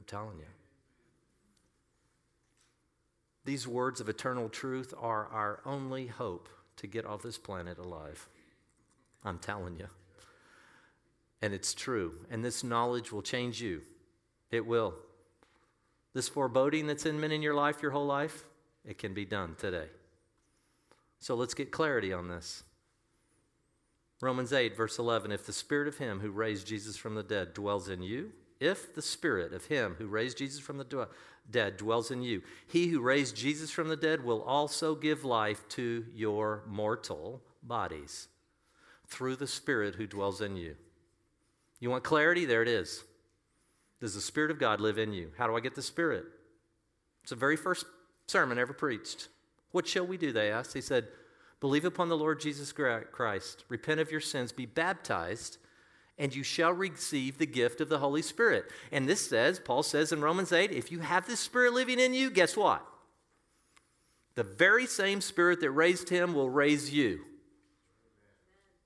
I'm 0.00 0.06
telling 0.06 0.38
you. 0.38 0.49
These 3.50 3.66
words 3.66 4.00
of 4.00 4.08
eternal 4.08 4.48
truth 4.48 4.94
are 4.96 5.26
our 5.32 5.58
only 5.66 6.06
hope 6.06 6.48
to 6.76 6.86
get 6.86 7.04
off 7.04 7.22
this 7.22 7.36
planet 7.36 7.78
alive. 7.78 8.28
I'm 9.24 9.40
telling 9.40 9.76
you. 9.76 9.88
And 11.42 11.52
it's 11.52 11.74
true. 11.74 12.12
And 12.30 12.44
this 12.44 12.62
knowledge 12.62 13.10
will 13.10 13.22
change 13.22 13.60
you. 13.60 13.82
It 14.52 14.64
will. 14.64 14.94
This 16.14 16.28
foreboding 16.28 16.86
that's 16.86 17.06
in 17.06 17.18
men 17.18 17.32
in 17.32 17.42
your 17.42 17.56
life 17.56 17.82
your 17.82 17.90
whole 17.90 18.06
life, 18.06 18.44
it 18.84 18.98
can 18.98 19.14
be 19.14 19.24
done 19.24 19.56
today. 19.58 19.88
So 21.18 21.34
let's 21.34 21.54
get 21.54 21.72
clarity 21.72 22.12
on 22.12 22.28
this. 22.28 22.62
Romans 24.20 24.52
8, 24.52 24.76
verse 24.76 24.96
11 24.96 25.32
If 25.32 25.44
the 25.44 25.52
spirit 25.52 25.88
of 25.88 25.98
him 25.98 26.20
who 26.20 26.30
raised 26.30 26.68
Jesus 26.68 26.96
from 26.96 27.16
the 27.16 27.24
dead 27.24 27.52
dwells 27.52 27.88
in 27.88 28.04
you, 28.04 28.30
if 28.60 28.94
the 28.94 29.02
spirit 29.02 29.52
of 29.52 29.66
him 29.66 29.96
who 29.98 30.06
raised 30.06 30.38
Jesus 30.38 30.60
from 30.60 30.78
the 30.78 31.08
dead 31.50 31.76
dwells 31.76 32.10
in 32.10 32.22
you, 32.22 32.42
he 32.66 32.88
who 32.88 33.00
raised 33.00 33.34
Jesus 33.34 33.70
from 33.70 33.88
the 33.88 33.96
dead 33.96 34.22
will 34.22 34.42
also 34.42 34.94
give 34.94 35.24
life 35.24 35.66
to 35.70 36.04
your 36.14 36.62
mortal 36.66 37.42
bodies 37.62 38.28
through 39.08 39.36
the 39.36 39.46
spirit 39.46 39.96
who 39.96 40.06
dwells 40.06 40.40
in 40.40 40.56
you. 40.56 40.76
You 41.80 41.90
want 41.90 42.04
clarity? 42.04 42.44
There 42.44 42.62
it 42.62 42.68
is. 42.68 43.02
Does 44.00 44.14
the 44.14 44.20
Spirit 44.20 44.50
of 44.50 44.58
God 44.58 44.80
live 44.80 44.98
in 44.98 45.12
you? 45.12 45.30
How 45.36 45.46
do 45.46 45.56
I 45.56 45.60
get 45.60 45.74
the 45.74 45.82
Spirit? 45.82 46.24
It's 47.22 47.30
the 47.30 47.36
very 47.36 47.56
first 47.56 47.84
sermon 48.26 48.58
ever 48.58 48.72
preached. 48.72 49.28
What 49.72 49.86
shall 49.86 50.06
we 50.06 50.16
do? 50.16 50.32
They 50.32 50.50
asked. 50.50 50.72
He 50.72 50.80
said, 50.80 51.08
Believe 51.60 51.84
upon 51.84 52.08
the 52.08 52.16
Lord 52.16 52.40
Jesus 52.40 52.72
Christ, 52.72 53.64
repent 53.68 54.00
of 54.00 54.10
your 54.10 54.20
sins, 54.20 54.52
be 54.52 54.64
baptized 54.64 55.58
and 56.20 56.36
you 56.36 56.44
shall 56.44 56.72
receive 56.72 57.38
the 57.38 57.46
gift 57.46 57.80
of 57.80 57.88
the 57.88 57.98
Holy 57.98 58.20
Spirit. 58.20 58.66
And 58.92 59.08
this 59.08 59.26
says, 59.26 59.58
Paul 59.58 59.82
says 59.82 60.12
in 60.12 60.20
Romans 60.20 60.52
8, 60.52 60.70
if 60.70 60.92
you 60.92 61.00
have 61.00 61.26
this 61.26 61.40
Spirit 61.40 61.72
living 61.72 61.98
in 61.98 62.12
you, 62.12 62.30
guess 62.30 62.56
what? 62.56 62.86
The 64.34 64.44
very 64.44 64.86
same 64.86 65.22
Spirit 65.22 65.60
that 65.60 65.70
raised 65.70 66.10
him 66.10 66.34
will 66.34 66.50
raise 66.50 66.92
you. 66.92 67.22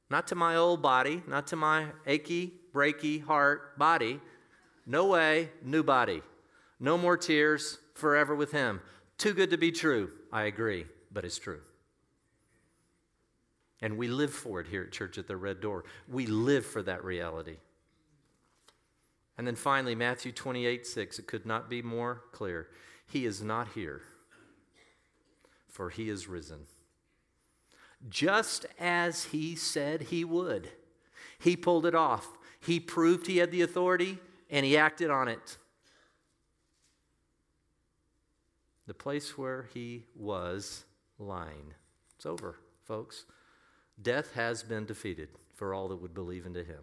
Not 0.09 0.28
to 0.28 0.37
my 0.37 0.55
old 0.55 0.80
body, 0.80 1.22
not 1.26 1.49
to 1.49 1.57
my 1.57 1.87
achy, 2.07 2.53
breaky 2.72 3.22
heart 3.22 3.76
body. 3.78 4.20
No 4.87 5.07
way, 5.07 5.51
new 5.62 5.82
body. 5.82 6.22
No 6.78 6.97
more 6.97 7.16
tears, 7.16 7.78
forever 7.95 8.35
with 8.35 8.53
him. 8.53 8.80
Too 9.18 9.35
good 9.35 9.51
to 9.51 9.59
be 9.59 9.72
true. 9.72 10.11
I 10.32 10.45
agree, 10.45 10.87
but 11.12 11.24
it's 11.24 11.39
true. 11.39 11.61
And 13.85 13.99
we 13.99 14.09
live 14.09 14.32
for 14.32 14.61
it 14.61 14.68
here 14.68 14.85
at 14.85 14.93
Church 14.93 15.18
at 15.18 15.28
the 15.28 15.37
Red 15.37 15.61
Door. 15.61 15.85
We 16.09 16.24
live 16.24 16.64
for 16.64 16.82
that 16.85 17.05
reality. 17.05 17.59
And 19.37 19.47
then 19.47 19.57
finally, 19.57 19.95
Matthew 19.95 20.32
28 20.32 20.87
6, 20.87 21.18
it 21.18 21.26
could 21.26 21.45
not 21.45 21.68
be 21.68 21.82
more 21.82 22.22
clear. 22.32 22.68
He 23.07 23.26
is 23.26 23.43
not 23.43 23.68
here, 23.74 24.01
for 25.68 25.91
he 25.91 26.09
is 26.09 26.26
risen. 26.26 26.61
Just 28.09 28.64
as 28.80 29.24
he 29.24 29.55
said 29.55 30.05
he 30.05 30.24
would, 30.24 30.70
he 31.39 31.55
pulled 31.55 31.85
it 31.85 31.95
off. 31.95 32.39
He 32.61 32.80
proved 32.80 33.26
he 33.26 33.37
had 33.37 33.51
the 33.51 33.61
authority 33.61 34.16
and 34.49 34.64
he 34.64 34.78
acted 34.78 35.11
on 35.11 35.28
it. 35.28 35.59
The 38.87 38.95
place 38.95 39.37
where 39.37 39.68
he 39.74 40.05
was 40.16 40.87
lying. 41.18 41.74
It's 42.16 42.24
over, 42.24 42.57
folks. 42.85 43.26
Death 44.01 44.32
has 44.34 44.62
been 44.62 44.84
defeated 44.84 45.28
for 45.55 45.72
all 45.72 45.88
that 45.88 45.97
would 45.97 46.14
believe 46.14 46.47
into 46.47 46.64
him. 46.64 46.80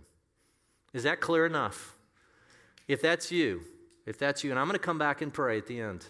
Is 0.94 1.04
that 1.04 1.20
clear 1.20 1.46
enough? 1.46 1.96
If 2.88 3.02
that's 3.02 3.32
you, 3.32 3.62
if 4.06 4.18
that's 4.18 4.44
you, 4.44 4.52
and 4.52 4.60
I'm 4.60 4.68
going 4.68 4.78
to 4.78 4.84
come 4.84 4.98
back 4.98 5.22
and 5.22 5.34
pray 5.34 5.58
at 5.58 5.68
the 5.68 5.80
end. 5.80 6.06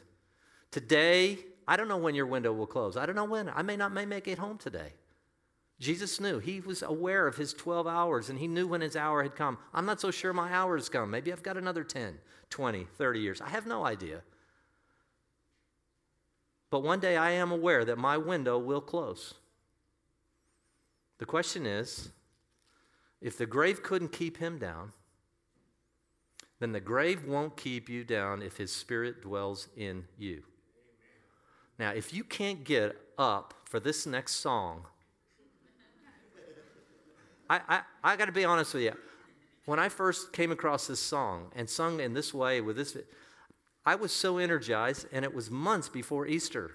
Today, 0.71 1.39
I 1.67 1.75
don't 1.75 1.87
know 1.87 1.97
when 1.97 2.15
your 2.15 2.25
window 2.25 2.53
will 2.53 2.67
close. 2.67 2.97
I 2.97 3.05
don't 3.05 3.15
know 3.15 3.25
when. 3.25 3.49
I 3.49 3.61
may 3.61 3.75
not 3.75 3.91
may 3.91 4.05
make 4.05 4.27
it 4.27 4.37
home 4.37 4.57
today. 4.57 4.93
Jesus 5.79 6.19
knew. 6.19 6.37
He 6.37 6.59
was 6.59 6.83
aware 6.83 7.25
of 7.27 7.37
his 7.37 7.53
12 7.53 7.87
hours 7.87 8.29
and 8.29 8.37
he 8.37 8.47
knew 8.47 8.67
when 8.67 8.81
his 8.81 8.95
hour 8.95 9.23
had 9.23 9.35
come. 9.35 9.57
I'm 9.73 9.87
not 9.87 9.99
so 9.99 10.11
sure 10.11 10.31
my 10.31 10.51
hour 10.51 10.77
has 10.77 10.89
come. 10.89 11.09
Maybe 11.09 11.31
I've 11.31 11.41
got 11.41 11.57
another 11.57 11.83
10, 11.83 12.19
20, 12.51 12.87
30 12.97 13.19
years. 13.19 13.41
I 13.41 13.49
have 13.49 13.65
no 13.65 13.83
idea. 13.83 14.21
But 16.69 16.83
one 16.83 16.99
day 16.99 17.17
I 17.17 17.31
am 17.31 17.51
aware 17.51 17.83
that 17.83 17.97
my 17.97 18.15
window 18.17 18.59
will 18.59 18.79
close. 18.79 19.33
The 21.21 21.27
question 21.27 21.67
is 21.67 22.09
if 23.21 23.37
the 23.37 23.45
grave 23.45 23.83
couldn't 23.83 24.11
keep 24.11 24.37
him 24.37 24.57
down, 24.57 24.91
then 26.59 26.71
the 26.71 26.79
grave 26.79 27.25
won't 27.25 27.55
keep 27.55 27.87
you 27.89 28.03
down 28.03 28.41
if 28.41 28.57
his 28.57 28.71
spirit 28.71 29.21
dwells 29.21 29.67
in 29.77 30.05
you. 30.17 30.41
Now, 31.77 31.91
if 31.91 32.11
you 32.11 32.23
can't 32.23 32.63
get 32.63 32.97
up 33.19 33.53
for 33.65 33.79
this 33.79 34.07
next 34.07 34.37
song, 34.37 34.87
I, 37.47 37.61
I, 37.69 37.81
I 38.03 38.15
got 38.15 38.25
to 38.25 38.31
be 38.31 38.43
honest 38.43 38.73
with 38.73 38.81
you. 38.81 38.93
When 39.65 39.77
I 39.77 39.89
first 39.89 40.33
came 40.33 40.51
across 40.51 40.87
this 40.87 40.99
song 40.99 41.51
and 41.55 41.69
sung 41.69 41.99
in 41.99 42.15
this 42.15 42.33
way 42.33 42.61
with 42.61 42.77
this, 42.77 42.97
I 43.85 43.93
was 43.93 44.11
so 44.11 44.39
energized, 44.39 45.05
and 45.11 45.23
it 45.23 45.35
was 45.35 45.51
months 45.51 45.87
before 45.87 46.25
Easter. 46.25 46.71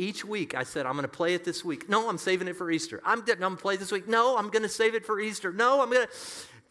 Each 0.00 0.24
week 0.24 0.54
I 0.54 0.62
said, 0.62 0.86
I'm 0.86 0.94
going 0.94 1.02
to 1.02 1.08
play 1.08 1.34
it 1.34 1.44
this 1.44 1.62
week. 1.62 1.86
No, 1.86 2.08
I'm 2.08 2.16
saving 2.16 2.48
it 2.48 2.56
for 2.56 2.70
Easter. 2.70 3.02
I'm, 3.04 3.18
I'm 3.18 3.24
going 3.26 3.54
to 3.54 3.62
play 3.62 3.76
this 3.76 3.92
week. 3.92 4.08
No, 4.08 4.34
I'm 4.38 4.48
going 4.48 4.62
to 4.62 4.68
save 4.68 4.94
it 4.94 5.04
for 5.04 5.20
Easter. 5.20 5.52
No, 5.52 5.82
I'm 5.82 5.90
going 5.90 6.06
to. 6.06 6.12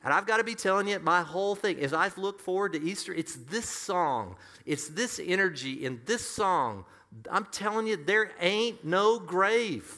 And 0.04 0.12
I've 0.12 0.26
got 0.26 0.38
to 0.38 0.44
be 0.44 0.56
telling 0.56 0.88
you, 0.88 0.98
my 0.98 1.22
whole 1.22 1.54
thing, 1.54 1.80
as 1.80 1.94
I've 1.94 2.18
looked 2.18 2.42
forward 2.42 2.74
to 2.74 2.82
Easter, 2.82 3.14
it's 3.14 3.36
this 3.36 3.70
song, 3.70 4.36
it's 4.66 4.88
this 4.88 5.22
energy 5.24 5.86
in 5.86 6.02
this 6.06 6.28
song. 6.28 6.86
I'm 7.30 7.46
telling 7.52 7.86
you, 7.86 7.98
there 7.98 8.32
ain't 8.40 8.84
no 8.84 9.20
grave 9.20 9.96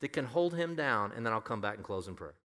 that 0.00 0.08
can 0.08 0.26
hold 0.26 0.54
him 0.54 0.74
down. 0.74 1.12
And 1.16 1.24
then 1.24 1.32
I'll 1.32 1.40
come 1.40 1.62
back 1.62 1.76
and 1.76 1.84
close 1.84 2.08
in 2.08 2.14
prayer. 2.14 2.34